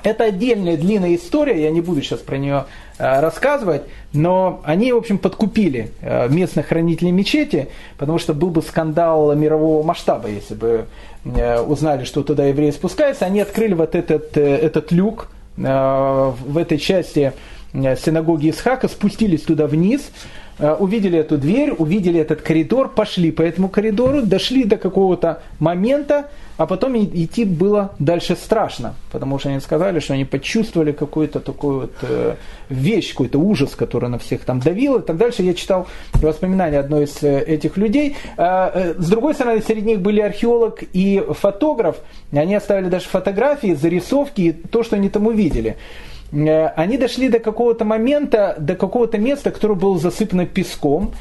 Это 0.03 0.25
отдельная 0.25 0.77
длинная 0.77 1.15
история, 1.15 1.61
я 1.63 1.71
не 1.71 1.81
буду 1.81 2.01
сейчас 2.01 2.19
про 2.19 2.37
нее 2.37 2.65
э, 2.97 3.19
рассказывать, 3.19 3.83
но 4.13 4.61
они, 4.63 4.93
в 4.93 4.97
общем, 4.97 5.17
подкупили 5.17 5.91
э, 6.01 6.29
местных 6.29 6.67
хранителей 6.67 7.11
мечети, 7.11 7.69
потому 7.97 8.19
что 8.19 8.33
был 8.33 8.49
бы 8.49 8.61
скандал 8.61 9.35
мирового 9.35 9.83
масштаба, 9.83 10.29
если 10.29 10.53
бы 10.53 10.85
э, 11.25 11.59
узнали, 11.61 12.03
что 12.03 12.23
туда 12.23 12.45
евреи 12.45 12.71
спускаются. 12.71 13.25
Они 13.25 13.39
открыли 13.39 13.73
вот 13.73 13.95
этот, 13.95 14.37
этот 14.37 14.91
люк 14.91 15.29
в 15.55 16.57
этой 16.57 16.77
части 16.77 17.33
синагоги 17.73 18.51
Исхака, 18.51 18.87
спустились 18.87 19.41
туда 19.41 19.65
вниз, 19.65 20.11
увидели 20.59 21.17
эту 21.17 21.39
дверь, 21.39 21.71
увидели 21.71 22.19
этот 22.19 22.43
коридор, 22.43 22.89
пошли 22.89 23.31
по 23.31 23.41
этому 23.41 23.67
коридору, 23.67 24.21
дошли 24.21 24.65
до 24.65 24.77
какого-то 24.77 25.41
момента, 25.57 26.29
а 26.57 26.65
потом 26.65 26.97
идти 26.97 27.45
было 27.45 27.93
дальше 27.99 28.35
страшно, 28.35 28.95
потому 29.11 29.39
что 29.39 29.49
они 29.49 29.59
сказали, 29.59 29.99
что 29.99 30.13
они 30.13 30.25
почувствовали 30.25 30.91
какую-то 30.91 31.39
такую 31.39 31.81
вот 31.81 31.93
э, 32.01 32.35
вещь, 32.69 33.11
какой-то 33.11 33.39
ужас, 33.39 33.75
который 33.75 34.09
на 34.09 34.17
всех 34.17 34.41
там 34.41 34.59
давил 34.59 34.97
и 34.97 35.01
так 35.01 35.17
дальше. 35.17 35.43
Я 35.43 35.53
читал 35.53 35.87
воспоминания 36.13 36.79
одной 36.79 37.05
из 37.05 37.21
э, 37.21 37.41
этих 37.41 37.77
людей. 37.77 38.15
А, 38.37 38.71
э, 38.73 38.95
с 38.97 39.07
другой 39.07 39.35
стороны, 39.35 39.61
среди 39.61 39.81
них 39.81 40.01
были 40.01 40.19
археолог 40.19 40.83
и 40.93 41.23
фотограф. 41.29 41.97
Они 42.31 42.55
оставили 42.55 42.89
даже 42.89 43.05
фотографии, 43.05 43.73
зарисовки 43.73 44.41
и 44.41 44.51
то, 44.51 44.83
что 44.83 44.95
они 44.95 45.09
там 45.09 45.27
увидели 45.27 45.77
они 46.29 46.97
дошли 46.97 47.29
до 47.29 47.39
какого-то 47.39 47.85
момента, 47.85 48.55
до 48.59 48.75
какого-то 48.75 49.17
места, 49.17 49.49
которое 49.49 49.75
было 49.75 49.97
засыпано 49.97 50.45
песком, 50.45 51.13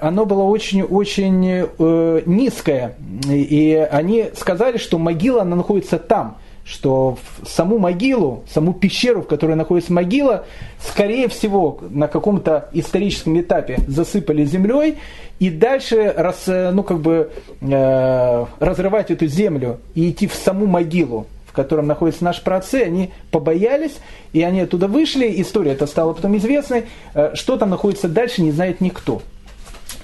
оно 0.00 0.26
было 0.26 0.42
очень-очень 0.42 1.68
э, 1.78 2.22
низкое. 2.26 2.96
И 3.28 3.74
они 3.90 4.26
сказали, 4.34 4.78
что 4.78 4.98
могила 4.98 5.42
она 5.42 5.56
находится 5.56 5.98
там 5.98 6.38
что 6.66 7.16
в 7.40 7.48
саму 7.48 7.78
могилу, 7.78 8.42
саму 8.52 8.74
пещеру, 8.74 9.22
в 9.22 9.28
которой 9.28 9.54
находится 9.54 9.92
могила, 9.92 10.46
скорее 10.80 11.28
всего, 11.28 11.78
на 11.90 12.08
каком-то 12.08 12.68
историческом 12.72 13.40
этапе 13.40 13.78
засыпали 13.86 14.44
землей, 14.44 14.96
и 15.38 15.50
дальше 15.50 16.12
раз, 16.16 16.48
э, 16.48 16.72
ну, 16.72 16.82
как 16.82 16.98
бы, 16.98 17.30
э, 17.60 18.46
разрывать 18.58 19.12
эту 19.12 19.28
землю 19.28 19.78
и 19.94 20.10
идти 20.10 20.26
в 20.26 20.34
саму 20.34 20.66
могилу, 20.66 21.28
в 21.46 21.52
котором 21.52 21.86
находится 21.86 22.24
наш 22.24 22.42
праотцы, 22.42 22.82
они 22.82 23.12
побоялись, 23.30 23.98
и 24.32 24.42
они 24.42 24.62
оттуда 24.62 24.88
вышли, 24.88 25.40
история 25.40 25.72
эта 25.72 25.86
стала 25.86 26.14
потом 26.14 26.36
известной, 26.36 26.86
э, 27.14 27.30
что 27.34 27.56
там 27.58 27.70
находится 27.70 28.08
дальше, 28.08 28.42
не 28.42 28.50
знает 28.50 28.80
никто. 28.80 29.22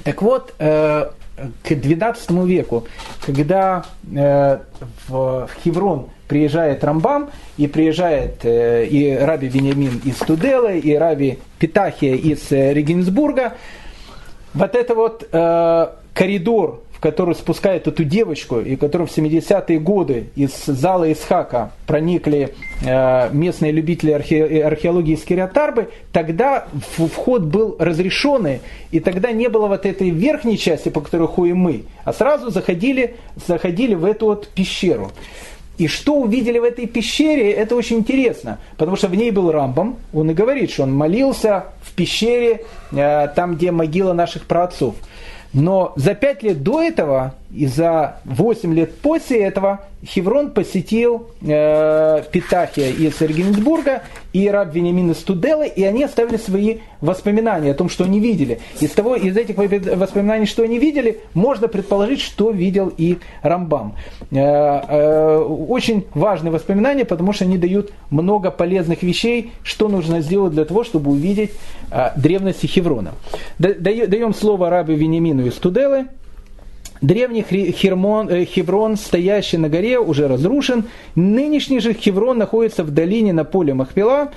Так 0.04 0.22
вот, 0.22 0.54
э, 0.58 1.10
к 1.62 1.70
XII 1.70 2.46
веку, 2.46 2.86
когда 3.24 3.84
э, 4.14 4.58
в 5.08 5.48
Хеврон 5.62 6.08
приезжает 6.28 6.82
Рамбам, 6.82 7.30
и 7.56 7.66
приезжает 7.66 8.44
э, 8.44 8.86
и 8.86 9.14
Раби 9.14 9.48
Вениамин 9.48 10.00
из 10.04 10.16
Туделы, 10.16 10.78
и 10.78 10.94
Раби 10.94 11.38
Питахия 11.58 12.14
из 12.14 12.50
Регенсбурга, 12.50 13.54
вот 14.54 14.74
это 14.74 14.94
вот 14.94 15.26
коридор 16.12 16.82
который 17.02 17.34
спускает 17.34 17.88
эту 17.88 18.04
девочку, 18.04 18.60
и 18.60 18.76
который 18.76 19.08
в 19.08 19.10
70-е 19.10 19.80
годы 19.80 20.28
из 20.36 20.52
зала 20.66 21.12
Исхака 21.12 21.72
проникли 21.84 22.54
э, 22.80 23.28
местные 23.32 23.72
любители 23.72 24.12
архе- 24.12 24.62
археологии 24.62 25.14
из 25.14 25.24
Кириатарбы, 25.24 25.90
тогда 26.12 26.66
вход 26.96 27.42
был 27.42 27.74
разрешенный, 27.80 28.60
и 28.92 29.00
тогда 29.00 29.32
не 29.32 29.48
было 29.48 29.66
вот 29.66 29.84
этой 29.84 30.10
верхней 30.10 30.56
части, 30.56 30.90
по 30.90 31.00
которой 31.00 31.26
ходим 31.26 31.56
мы, 31.56 31.86
а 32.04 32.12
сразу 32.12 32.50
заходили, 32.50 33.16
заходили 33.48 33.96
в 33.96 34.04
эту 34.04 34.26
вот 34.26 34.46
пещеру. 34.48 35.10
И 35.78 35.88
что 35.88 36.14
увидели 36.14 36.60
в 36.60 36.64
этой 36.64 36.86
пещере, 36.86 37.50
это 37.50 37.74
очень 37.74 37.96
интересно, 37.96 38.58
потому 38.76 38.96
что 38.96 39.08
в 39.08 39.14
ней 39.16 39.32
был 39.32 39.50
Рамбам, 39.50 39.96
он 40.12 40.30
и 40.30 40.34
говорит, 40.34 40.70
что 40.70 40.84
он 40.84 40.94
молился 40.94 41.64
в 41.82 41.92
пещере, 41.94 42.64
э, 42.92 43.26
там, 43.34 43.56
где 43.56 43.72
могила 43.72 44.12
наших 44.12 44.44
праотцов. 44.44 44.94
Но 45.52 45.92
за 45.96 46.14
пять 46.14 46.42
лет 46.42 46.62
до 46.62 46.82
этого 46.82 47.34
и 47.54 47.66
за 47.66 48.16
8 48.24 48.74
лет 48.74 48.94
после 48.98 49.42
этого 49.42 49.80
Хеврон 50.04 50.50
посетил 50.50 51.28
э, 51.42 52.22
Питахия 52.32 52.90
из 52.90 53.20
Регенсбурга 53.20 54.02
и 54.32 54.48
раб 54.48 54.74
Вениамин 54.74 55.12
из 55.12 55.18
Туделы, 55.18 55.68
и 55.68 55.84
они 55.84 56.02
оставили 56.02 56.38
свои 56.38 56.78
воспоминания 57.00 57.70
о 57.70 57.74
том, 57.74 57.88
что 57.88 58.04
они 58.04 58.18
видели. 58.18 58.58
Из, 58.80 58.90
того, 58.90 59.14
из 59.14 59.36
этих 59.36 59.56
воспоминаний, 59.56 60.46
что 60.46 60.62
они 60.64 60.78
видели, 60.78 61.20
можно 61.34 61.68
предположить, 61.68 62.20
что 62.20 62.50
видел 62.50 62.92
и 62.96 63.18
Рамбам. 63.42 63.94
Э, 64.30 64.36
э, 64.38 65.36
очень 65.38 66.06
важные 66.14 66.50
воспоминания, 66.50 67.04
потому 67.04 67.32
что 67.32 67.44
они 67.44 67.58
дают 67.58 67.92
много 68.10 68.50
полезных 68.50 69.02
вещей, 69.02 69.52
что 69.62 69.88
нужно 69.88 70.20
сделать 70.20 70.52
для 70.52 70.64
того, 70.64 70.82
чтобы 70.82 71.12
увидеть 71.12 71.52
э, 71.90 72.10
древности 72.16 72.66
Хеврона. 72.66 73.12
Даем 73.58 74.34
слово 74.34 74.70
рабу 74.70 74.92
Вениамину 74.92 75.46
из 75.46 75.54
Туделы. 75.54 76.06
Древний 77.02 77.42
Хермон, 77.42 78.28
э, 78.28 78.44
Хеврон, 78.44 78.96
стоящий 78.96 79.58
на 79.58 79.68
горе, 79.68 79.98
уже 79.98 80.28
разрушен. 80.28 80.84
Нынешний 81.16 81.80
же 81.80 81.94
Хеврон 81.94 82.38
находится 82.38 82.84
в 82.84 82.90
долине 82.92 83.32
на 83.32 83.44
поле 83.44 83.74
Махпила 83.74 84.30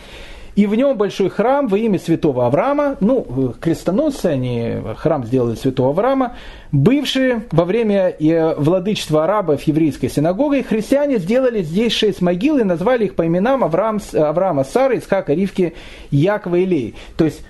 и 0.56 0.66
в 0.68 0.76
нем 0.76 0.98
большой 0.98 1.30
храм 1.30 1.68
во 1.68 1.78
имя 1.78 2.00
святого 2.00 2.48
Авраама, 2.48 2.96
ну, 3.02 3.54
крестоносцы, 3.60 4.28
они 4.28 4.76
храм 4.98 5.26
сделали 5.26 5.56
святого 5.56 5.90
Авраама, 5.90 6.34
бывшие 6.72 7.44
во 7.52 7.66
время 7.66 8.10
э, 8.10 8.56
владычества 8.56 9.26
арабов 9.26 9.64
еврейской 9.64 10.08
синагогой, 10.08 10.64
христиане 10.64 11.18
сделали 11.18 11.62
здесь 11.62 11.94
шесть 11.94 12.22
могил 12.22 12.58
и 12.58 12.64
назвали 12.64 13.06
их 13.06 13.16
по 13.16 13.28
именам 13.28 13.64
Авраам, 13.64 14.00
Авраама, 14.14 14.64
Сары, 14.64 15.00
Исхака, 15.00 15.34
Ривки, 15.34 15.74
Якова 16.12 16.56
и 16.56 16.66
Леи. 16.66 16.96
То 17.18 17.26
есть, 17.26 17.44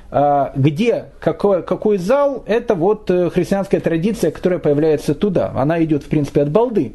где, 0.56 1.06
какой, 1.20 1.62
какой 1.64 1.98
зал, 1.98 2.44
это 2.48 2.74
вот 2.74 3.12
э, 3.12 3.30
христианская 3.30 3.80
традиция, 3.80 4.32
которая 4.32 4.60
появляется 4.60 5.14
туда. 5.14 5.52
Она 5.56 5.84
идет, 5.84 6.04
в 6.04 6.08
принципе, 6.08 6.42
от 6.42 6.50
балды. 6.50 6.94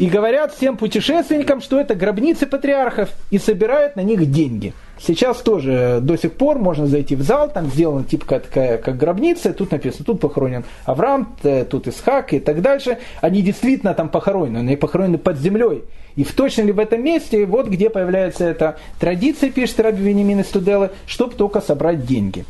И 0.00 0.06
говорят 0.06 0.54
всем 0.54 0.78
путешественникам, 0.78 1.60
что 1.60 1.78
это 1.78 1.94
гробницы 1.94 2.46
патриархов, 2.46 3.10
и 3.30 3.38
собирают 3.38 3.96
на 3.96 4.00
них 4.00 4.30
деньги. 4.30 4.72
Сейчас 4.98 5.36
тоже 5.42 5.98
до 6.00 6.16
сих 6.16 6.32
пор 6.32 6.58
можно 6.58 6.86
зайти 6.86 7.14
в 7.14 7.22
зал, 7.22 7.50
там 7.50 7.66
сделана 7.66 8.04
типа 8.04 8.40
такая, 8.40 8.78
как 8.78 8.96
гробница, 8.96 9.52
тут 9.52 9.70
написано, 9.70 10.06
тут 10.06 10.20
похоронен 10.20 10.64
Авраам, 10.86 11.36
тут 11.68 11.86
Исхак 11.86 12.32
и 12.32 12.40
так 12.40 12.62
дальше. 12.62 12.96
Они 13.20 13.42
действительно 13.42 13.92
там 13.92 14.08
похоронены, 14.08 14.58
они 14.58 14.76
похоронены 14.76 15.18
под 15.18 15.38
землей. 15.38 15.84
И 16.16 16.24
в 16.24 16.32
точно 16.32 16.62
ли 16.62 16.72
в 16.72 16.78
этом 16.78 17.04
месте, 17.04 17.44
вот 17.44 17.68
где 17.68 17.90
появляется 17.90 18.46
эта 18.46 18.78
традиция, 18.98 19.50
пишет 19.50 19.80
Раби 19.80 20.02
Венимин 20.02 20.40
из 20.40 20.46
Тудела, 20.46 20.92
чтобы 21.06 21.34
только 21.34 21.60
собрать 21.60 22.06
деньги. 22.06 22.46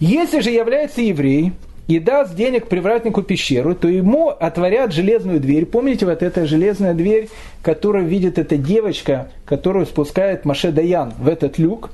Если 0.00 0.40
же 0.40 0.50
является 0.50 1.02
еврей, 1.02 1.52
и 1.86 1.98
даст 1.98 2.34
денег 2.34 2.66
привратнику 2.68 3.22
пещеру, 3.22 3.74
то 3.74 3.88
ему 3.88 4.28
отворят 4.28 4.92
железную 4.92 5.40
дверь. 5.40 5.66
Помните, 5.66 6.06
вот 6.06 6.22
эта 6.22 6.46
железная 6.46 6.94
дверь, 6.94 7.28
которую 7.62 8.06
видит 8.06 8.38
эта 8.38 8.56
девочка, 8.56 9.30
которую 9.44 9.86
спускает 9.86 10.44
Маше 10.44 10.72
Даян 10.72 11.12
в 11.18 11.28
этот 11.28 11.58
люк. 11.58 11.90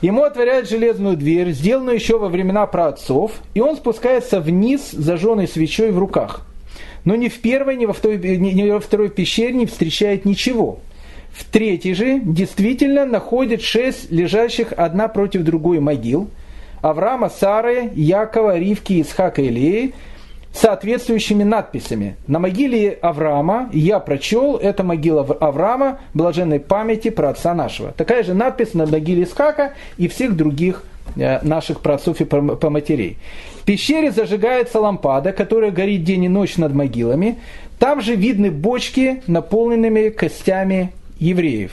Ему 0.00 0.22
отворяют 0.22 0.68
железную 0.68 1.16
дверь, 1.16 1.50
сделанную 1.50 1.96
еще 1.96 2.18
во 2.18 2.28
времена 2.28 2.64
праотцов, 2.66 3.32
и 3.54 3.60
он 3.60 3.76
спускается 3.76 4.40
вниз, 4.40 4.92
зажженной 4.92 5.48
свечой 5.48 5.90
в 5.90 5.98
руках. 5.98 6.42
Но 7.04 7.16
ни 7.16 7.28
в 7.28 7.40
первой, 7.40 7.74
ни 7.76 7.86
во 7.86 7.92
второй, 7.92 8.18
ни 8.18 8.70
во 8.70 8.78
второй 8.78 9.08
пещере 9.08 9.54
не 9.54 9.66
встречает 9.66 10.24
ничего. 10.24 10.78
В 11.32 11.44
третьей 11.44 11.94
же 11.94 12.20
действительно 12.20 13.06
находит 13.06 13.62
шесть 13.62 14.12
лежащих 14.12 14.72
одна 14.76 15.08
против 15.08 15.42
другой 15.42 15.80
могил– 15.80 16.30
Авраама, 16.82 17.28
Сары, 17.28 17.90
Якова, 17.94 18.58
Ривки, 18.58 19.00
Исхака 19.00 19.42
и 19.42 19.46
Илии 19.46 19.94
соответствующими 20.52 21.44
надписями. 21.44 22.16
На 22.26 22.38
могиле 22.38 22.98
Авраама 23.02 23.68
я 23.72 24.00
прочел, 24.00 24.56
это 24.56 24.82
могила 24.82 25.22
Авраама, 25.22 26.00
блаженной 26.14 26.58
памяти 26.58 27.10
про 27.10 27.30
отца 27.30 27.54
нашего. 27.54 27.92
Такая 27.92 28.24
же 28.24 28.34
надпись 28.34 28.74
на 28.74 28.86
могиле 28.86 29.24
Исхака 29.24 29.74
и 29.98 30.08
всех 30.08 30.36
других 30.36 30.82
э, 31.16 31.44
наших 31.46 31.80
праотцов 31.80 32.20
и 32.20 32.24
по 32.24 32.70
матерей. 32.70 33.18
В 33.60 33.64
пещере 33.64 34.10
зажигается 34.10 34.80
лампада, 34.80 35.32
которая 35.32 35.70
горит 35.70 36.04
день 36.04 36.24
и 36.24 36.28
ночь 36.28 36.56
над 36.56 36.74
могилами. 36.74 37.38
Там 37.78 38.00
же 38.00 38.16
видны 38.16 38.50
бочки, 38.50 39.22
наполненными 39.26 40.08
костями 40.08 40.92
евреев. 41.20 41.72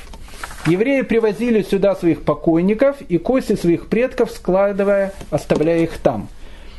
Евреи 0.67 1.03
привозили 1.03 1.61
сюда 1.61 1.95
своих 1.95 2.23
покойников 2.23 2.97
и 3.07 3.19
кости 3.19 3.55
своих 3.55 3.85
предков, 3.85 4.31
складывая, 4.31 5.13
оставляя 5.29 5.83
их 5.83 5.99
там. 5.99 6.27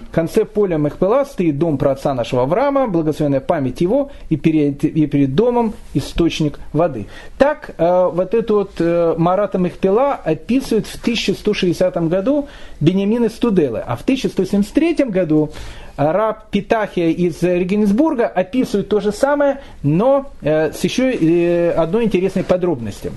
В 0.01 0.11
конце 0.11 0.45
поля 0.45 0.77
Мехпела 0.77 1.25
стоит 1.25 1.59
дом 1.59 1.79
про 1.79 1.93
отца 1.93 2.13
нашего 2.13 2.43
Авраама, 2.43 2.89
благословенная 2.89 3.41
память 3.41 3.81
его, 3.81 4.11
и 4.29 4.37
перед, 4.37 4.83
и 4.83 5.07
перед 5.07 5.37
домом 5.37 5.73
источник 5.95 6.59
воды. 6.73 7.07
Так 7.39 7.75
э, 7.79 8.11
вот 8.13 8.35
эту 8.35 8.55
вот 8.55 8.73
э, 8.81 9.15
Марата 9.17 9.59
Мехпела 9.59 10.15
описывает 10.15 10.87
в 10.87 11.01
1160 11.01 12.09
году 12.09 12.49
Бениамин 12.81 13.27
из 13.27 13.33
Тудела, 13.33 13.85
а 13.87 13.97
в 13.97 14.03
1173 14.03 15.05
году 15.05 15.53
раб 15.97 16.51
Питахия 16.51 17.11
из 17.11 17.41
Регенсбурга 17.43 18.27
описывает 18.27 18.89
то 18.89 18.99
же 18.99 19.13
самое, 19.13 19.61
но 19.85 20.31
э, 20.43 20.73
с 20.73 20.83
еще 20.83 21.13
э, 21.13 21.71
одной 21.71 22.05
интересной 22.05 22.43
подробностью. 22.43 23.13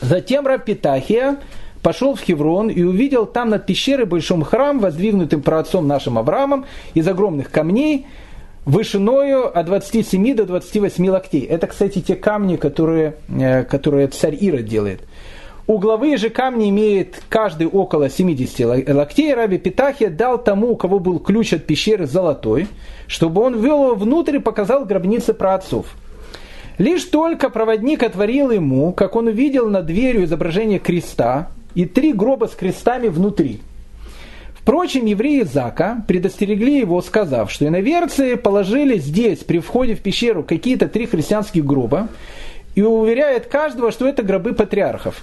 Затем 0.00 0.46
раб 0.46 0.64
Питахия 0.64 1.36
пошел 1.82 2.14
в 2.14 2.20
Хеврон 2.20 2.68
и 2.68 2.82
увидел 2.82 3.26
там 3.26 3.50
над 3.50 3.66
пещерой 3.66 4.06
большом 4.06 4.42
храм, 4.42 4.78
воздвигнутым 4.78 5.42
праотцом 5.42 5.86
нашим 5.86 6.18
Авраамом 6.18 6.66
из 6.94 7.06
огромных 7.08 7.50
камней, 7.50 8.06
вышиною 8.64 9.58
от 9.58 9.66
27 9.66 10.34
до 10.34 10.44
28 10.44 11.08
локтей. 11.08 11.42
Это, 11.42 11.66
кстати, 11.66 12.00
те 12.00 12.14
камни, 12.14 12.56
которые, 12.56 13.14
э, 13.28 13.64
которые 13.64 14.08
царь 14.08 14.36
Ира 14.38 14.58
делает. 14.58 15.00
Угловые 15.66 16.16
же 16.16 16.30
камни 16.30 16.70
имеют 16.70 17.20
каждый 17.28 17.66
около 17.66 18.08
70 18.08 18.94
локтей. 18.94 19.34
Раби 19.34 19.58
Питахия 19.58 20.08
дал 20.08 20.42
тому, 20.42 20.70
у 20.70 20.76
кого 20.76 20.98
был 20.98 21.18
ключ 21.18 21.52
от 21.52 21.66
пещеры 21.66 22.06
золотой, 22.06 22.68
чтобы 23.06 23.42
он 23.42 23.60
ввел 23.60 23.84
его 23.84 23.94
внутрь 23.94 24.36
и 24.36 24.40
показал 24.40 24.86
гробницы 24.86 25.34
праотцов. 25.34 25.94
Лишь 26.78 27.04
только 27.04 27.50
проводник 27.50 28.04
отворил 28.04 28.52
ему, 28.52 28.92
как 28.92 29.16
он 29.16 29.26
увидел 29.26 29.68
над 29.68 29.86
дверью 29.86 30.24
изображение 30.24 30.78
креста 30.78 31.48
и 31.74 31.84
три 31.84 32.12
гроба 32.12 32.46
с 32.46 32.52
крестами 32.52 33.08
внутри. 33.08 33.60
Впрочем, 34.54 35.06
евреи 35.06 35.42
Зака 35.42 36.04
предостерегли 36.06 36.78
его, 36.78 37.02
сказав, 37.02 37.50
что 37.50 37.66
иноверцы 37.66 38.36
положили 38.36 38.98
здесь, 38.98 39.38
при 39.38 39.58
входе 39.58 39.96
в 39.96 40.00
пещеру, 40.00 40.44
какие-то 40.44 40.88
три 40.88 41.06
христианских 41.06 41.64
гроба, 41.64 42.08
и 42.76 42.82
уверяет 42.82 43.46
каждого, 43.46 43.90
что 43.90 44.06
это 44.06 44.22
гробы 44.22 44.52
патриархов. 44.52 45.20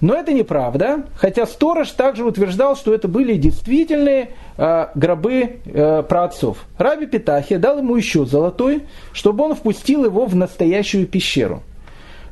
Но 0.00 0.14
это 0.14 0.32
неправда, 0.32 1.04
хотя 1.16 1.46
сторож 1.46 1.90
также 1.90 2.24
утверждал, 2.24 2.76
что 2.76 2.92
это 2.92 3.08
были 3.08 3.36
действительные 3.36 4.30
э, 4.58 4.86
гробы 4.94 5.60
э, 5.64 6.02
праотцов. 6.02 6.66
Раби 6.76 7.06
Питахия 7.06 7.58
дал 7.58 7.78
ему 7.78 7.96
еще 7.96 8.26
золотой, 8.26 8.82
чтобы 9.12 9.44
он 9.44 9.54
впустил 9.54 10.04
его 10.04 10.26
в 10.26 10.36
настоящую 10.36 11.06
пещеру. 11.06 11.62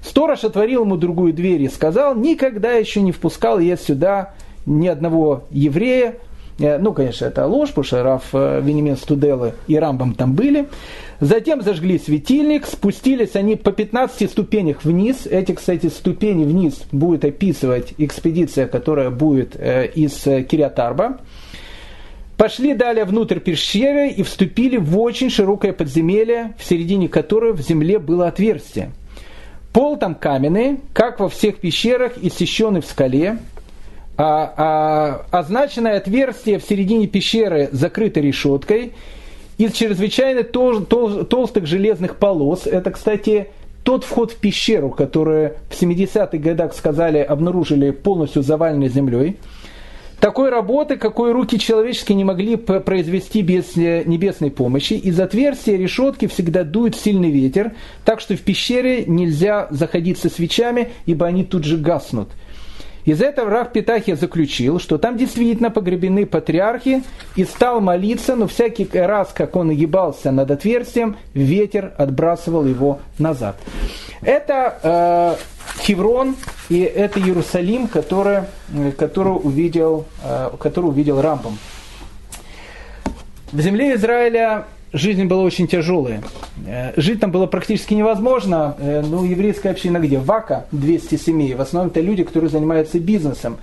Сторож 0.03 0.45
отворил 0.45 0.83
ему 0.83 0.99
другую 0.99 1.33
дверь 1.33 1.62
и 1.62 1.69
сказал, 1.69 2.15
никогда 2.15 2.73
еще 2.73 3.01
не 3.01 3.12
впускал 3.12 3.59
я 3.59 3.79
сюда 3.79 4.35
ни 4.67 4.87
одного 4.87 5.45
еврея, 5.51 6.17
ну, 6.59 6.93
конечно, 6.93 7.27
это 7.27 7.47
ложь, 7.47 7.71
потому 7.71 7.85
что 7.85 8.03
Раф 8.03 8.29
э, 8.33 8.61
Венемен 8.63 8.97
Студелы 8.97 9.55
и 9.67 9.77
Рамбам 9.77 10.15
там 10.15 10.35
были. 10.35 10.69
Затем 11.19 11.63
зажгли 11.63 11.99
светильник, 11.99 12.67
спустились 12.67 13.35
они 13.35 13.57
по 13.57 13.73
15 13.73 14.31
ступенях 14.31 14.85
вниз. 14.85 15.27
Эти, 15.27 15.53
кстати, 15.53 15.87
ступени 15.87 16.45
вниз 16.45 16.83
будет 16.93 17.25
описывать 17.25 17.95
экспедиция, 17.99 18.69
которая 18.69 19.11
будет 19.11 19.57
э, 19.57 19.87
из 19.87 20.13
Кириатарба. 20.23 21.19
Пошли 22.37 22.75
далее 22.75 23.05
внутрь 23.05 23.39
пещеры 23.39 24.09
и 24.09 24.23
вступили 24.23 24.77
в 24.77 24.99
очень 24.99 25.31
широкое 25.31 25.73
подземелье, 25.73 26.55
в 26.59 26.65
середине 26.65 27.09
которой 27.09 27.53
в 27.53 27.61
земле 27.61 27.99
было 27.99 28.29
отверстие. 28.29 28.91
Пол 29.73 29.97
там 29.97 30.15
каменный, 30.15 30.79
как 30.93 31.21
во 31.21 31.29
всех 31.29 31.57
пещерах, 31.57 32.13
иссеченный 32.21 32.81
в 32.81 32.87
скале 32.87 33.39
а, 34.17 34.55
а, 34.57 35.39
означенное 35.39 35.97
отверстие 35.97 36.59
в 36.59 36.65
середине 36.65 37.07
пещеры 37.07 37.69
закрыто 37.73 38.21
решеткой 38.21 38.93
из 39.59 39.73
чрезвычайно 39.73 40.45
тол, 40.45 40.83
тол, 40.83 41.25
толстых 41.25 41.67
железных 41.67 42.17
полос. 42.17 42.67
Это, 42.67 42.93
кстати, 42.93 43.49
тот 43.83 44.05
вход 44.05 44.33
в 44.33 44.37
пещеру, 44.37 44.91
который 44.91 45.55
в 45.69 45.81
70-х 45.81 46.39
годах 46.39 46.75
сказали, 46.75 47.19
обнаружили 47.19 47.91
полностью 47.91 48.43
заваленной 48.43 48.89
землей. 48.89 49.37
Такой 50.21 50.49
работы, 50.49 50.97
какой 50.97 51.33
руки 51.33 51.59
человеческие 51.59 52.17
не 52.17 52.25
могли 52.25 52.57
произвести 52.57 53.43
без 53.43 53.77
э, 53.77 54.05
небесной 54.07 54.51
помощи. 54.51 54.95
Из 54.95 55.19
отверстия 55.21 55.77
решетки 55.77 56.29
всегда 56.29 56.62
дует 56.62 56.95
сильный 56.95 57.31
ветер, 57.31 57.73
так 58.05 58.21
что 58.21 58.37
в 58.37 58.41
пещере 58.41 59.05
нельзя 59.07 59.67
заходить 59.71 60.19
со 60.19 60.31
свечами, 60.31 60.93
ибо 61.05 61.27
они 61.27 61.45
тут 61.45 61.65
же 61.65 61.77
гаснут– 61.77 62.29
из 63.05 63.21
этого 63.21 63.51
Рав 63.51 63.73
Питахия 63.73 64.17
заключил, 64.17 64.81
что 64.81 64.99
там 64.99 65.17
действительно 65.17 65.71
погребены 65.71 66.27
патриархи, 66.27 67.03
и 67.37 67.45
стал 67.45 67.81
молиться, 67.81 68.35
но 68.35 68.47
всякий 68.47 68.89
раз, 68.93 69.33
как 69.35 69.57
он 69.57 69.71
ебался 69.71 70.31
над 70.31 70.51
отверстием, 70.51 71.17
ветер 71.35 71.93
отбрасывал 71.99 72.65
его 72.65 73.01
назад. 73.19 73.57
Это 74.23 74.79
э, 74.83 75.83
Хеврон 75.83 76.37
и 76.69 76.81
это 76.81 77.21
Иерусалим, 77.21 77.89
который, 77.89 78.45
который, 78.97 79.35
увидел, 79.35 80.07
э, 80.25 80.51
который 80.59 80.87
увидел 80.87 81.21
Рамбом. 81.21 81.59
В 83.53 83.61
земле 83.61 83.95
Израиля 83.95 84.65
жизнь 84.95 85.24
была 85.24 85.42
очень 85.42 85.66
тяжелая. 85.66 86.22
Э, 86.66 86.92
жить 86.97 87.20
там 87.20 87.30
было 87.30 87.47
практически 87.47 87.92
невозможно. 87.92 88.76
Э, 88.78 89.03
ну, 89.07 89.24
еврейская 89.24 89.70
община 89.70 89.99
где? 89.99 90.18
Вака, 90.18 90.66
200 90.72 91.16
семей. 91.16 91.55
В 91.55 91.61
основном 91.61 91.90
это 91.90 92.01
люди, 92.01 92.22
которые 92.22 92.49
занимаются 92.49 92.99
бизнесом. 92.99 93.59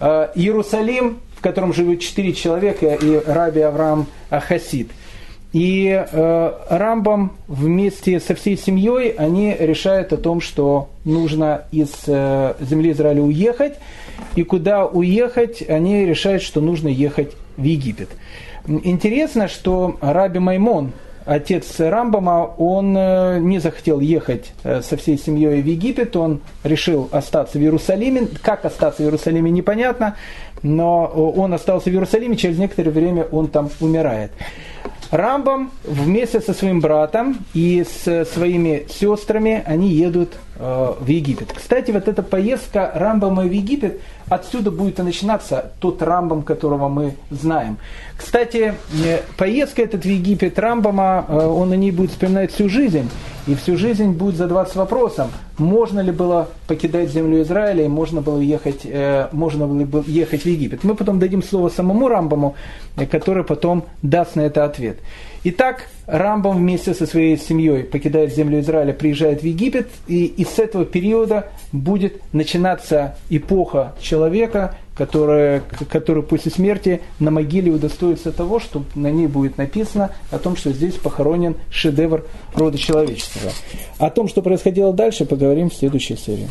Э, 0.00 0.28
Иерусалим, 0.34 1.18
в 1.36 1.42
котором 1.42 1.74
живут 1.74 2.00
4 2.00 2.32
человека, 2.32 2.94
и 2.94 3.20
Раби 3.26 3.60
Авраам 3.60 4.06
Хасид. 4.30 4.90
И 5.54 6.04
Рамбам 6.12 7.32
вместе 7.46 8.20
со 8.20 8.34
всей 8.34 8.58
семьей 8.58 9.12
они 9.12 9.56
решают 9.58 10.12
о 10.12 10.18
том, 10.18 10.42
что 10.42 10.90
нужно 11.06 11.62
из 11.72 12.04
земли 12.04 12.92
Израиля 12.92 13.22
уехать. 13.22 13.74
И 14.36 14.42
куда 14.42 14.84
уехать, 14.84 15.64
они 15.66 16.04
решают, 16.04 16.42
что 16.42 16.60
нужно 16.60 16.88
ехать 16.88 17.32
в 17.56 17.62
Египет. 17.62 18.10
Интересно, 18.68 19.48
что 19.48 19.96
Раби 20.02 20.38
Маймон, 20.38 20.92
отец 21.24 21.80
Рамбама, 21.80 22.54
он 22.58 22.94
э, 22.94 23.38
не 23.40 23.60
захотел 23.60 23.98
ехать 23.98 24.52
э, 24.62 24.82
со 24.82 24.98
всей 24.98 25.16
семьей 25.16 25.62
в 25.62 25.66
Египет, 25.66 26.14
он 26.16 26.40
решил 26.64 27.08
остаться 27.10 27.58
в 27.58 27.62
Иерусалиме. 27.62 28.28
Как 28.42 28.66
остаться 28.66 29.02
в 29.02 29.06
Иерусалиме, 29.06 29.50
непонятно, 29.50 30.16
но 30.62 31.06
он 31.06 31.54
остался 31.54 31.88
в 31.88 31.94
Иерусалиме, 31.94 32.36
через 32.36 32.58
некоторое 32.58 32.90
время 32.90 33.24
он 33.32 33.48
там 33.48 33.70
умирает. 33.80 34.32
Рамбам 35.10 35.70
вместе 35.84 36.40
со 36.40 36.52
своим 36.52 36.80
братом 36.80 37.38
и 37.54 37.84
с 37.84 38.26
своими 38.26 38.86
сестрами 38.90 39.62
они 39.64 39.88
едут 39.88 40.34
э, 40.58 40.92
в 41.00 41.06
Египет. 41.06 41.52
Кстати, 41.54 41.90
вот 41.90 42.08
эта 42.08 42.22
поездка 42.22 42.92
Рамбама 42.94 43.44
в 43.44 43.50
Египет, 43.50 44.00
отсюда 44.28 44.70
будет 44.70 44.98
и 44.98 45.02
начинаться 45.02 45.72
тот 45.80 46.02
Рамбам, 46.02 46.42
которого 46.42 46.88
мы 46.88 47.14
знаем. 47.30 47.78
Кстати, 48.18 48.74
э, 49.04 49.20
поездка 49.36 49.82
этот 49.82 50.02
в 50.02 50.08
Египет 50.08 50.58
Рамбама, 50.58 51.24
э, 51.28 51.46
он 51.46 51.72
о 51.72 51.76
ней 51.76 51.92
будет 51.92 52.10
вспоминать 52.10 52.52
всю 52.52 52.68
жизнь. 52.68 53.08
И 53.46 53.54
всю 53.54 53.78
жизнь 53.78 54.10
будет 54.10 54.36
задаваться 54.36 54.78
вопросом, 54.78 55.28
можно 55.56 56.00
ли 56.00 56.12
было 56.12 56.48
покидать 56.66 57.10
землю 57.10 57.40
Израиля 57.40 57.86
и 57.86 57.88
можно 57.88 58.20
было 58.20 58.40
ехать, 58.40 58.80
э, 58.84 59.28
можно 59.32 59.66
было 59.66 60.04
ехать 60.06 60.42
в 60.42 60.46
Египет. 60.46 60.84
Мы 60.84 60.94
потом 60.94 61.18
дадим 61.18 61.42
слово 61.42 61.70
самому 61.70 62.08
Рамбаму, 62.08 62.56
который 63.10 63.44
потом 63.44 63.86
даст 64.02 64.36
на 64.36 64.42
это 64.42 64.64
ответ. 64.64 64.98
Итак, 65.44 65.84
Рамбам 66.06 66.58
вместе 66.58 66.92
со 66.92 67.06
своей 67.06 67.38
семьей 67.38 67.84
покидает 67.84 68.34
землю 68.34 68.60
Израиля, 68.60 68.92
приезжает 68.92 69.40
в 69.40 69.46
Египет, 69.46 69.88
и, 70.08 70.26
и 70.26 70.44
с 70.44 70.58
этого 70.58 70.84
периода 70.84 71.48
будет 71.72 72.20
начинаться 72.34 73.16
эпоха 73.30 73.94
человека, 73.98 74.74
которая, 74.98 75.62
который 75.88 76.24
после 76.24 76.50
смерти 76.50 77.00
на 77.20 77.30
могиле 77.30 77.70
удостоится 77.70 78.32
того, 78.32 78.58
что 78.58 78.82
на 78.96 79.10
ней 79.10 79.28
будет 79.28 79.56
написано 79.56 80.10
о 80.32 80.38
том, 80.38 80.56
что 80.56 80.72
здесь 80.72 80.94
похоронен 80.94 81.54
шедевр 81.70 82.26
рода 82.54 82.76
человеческого. 82.76 83.52
О 83.98 84.10
том, 84.10 84.28
что 84.28 84.42
происходило 84.42 84.92
дальше, 84.92 85.24
поговорим 85.24 85.70
в 85.70 85.74
следующей 85.74 86.16
серии. 86.16 86.50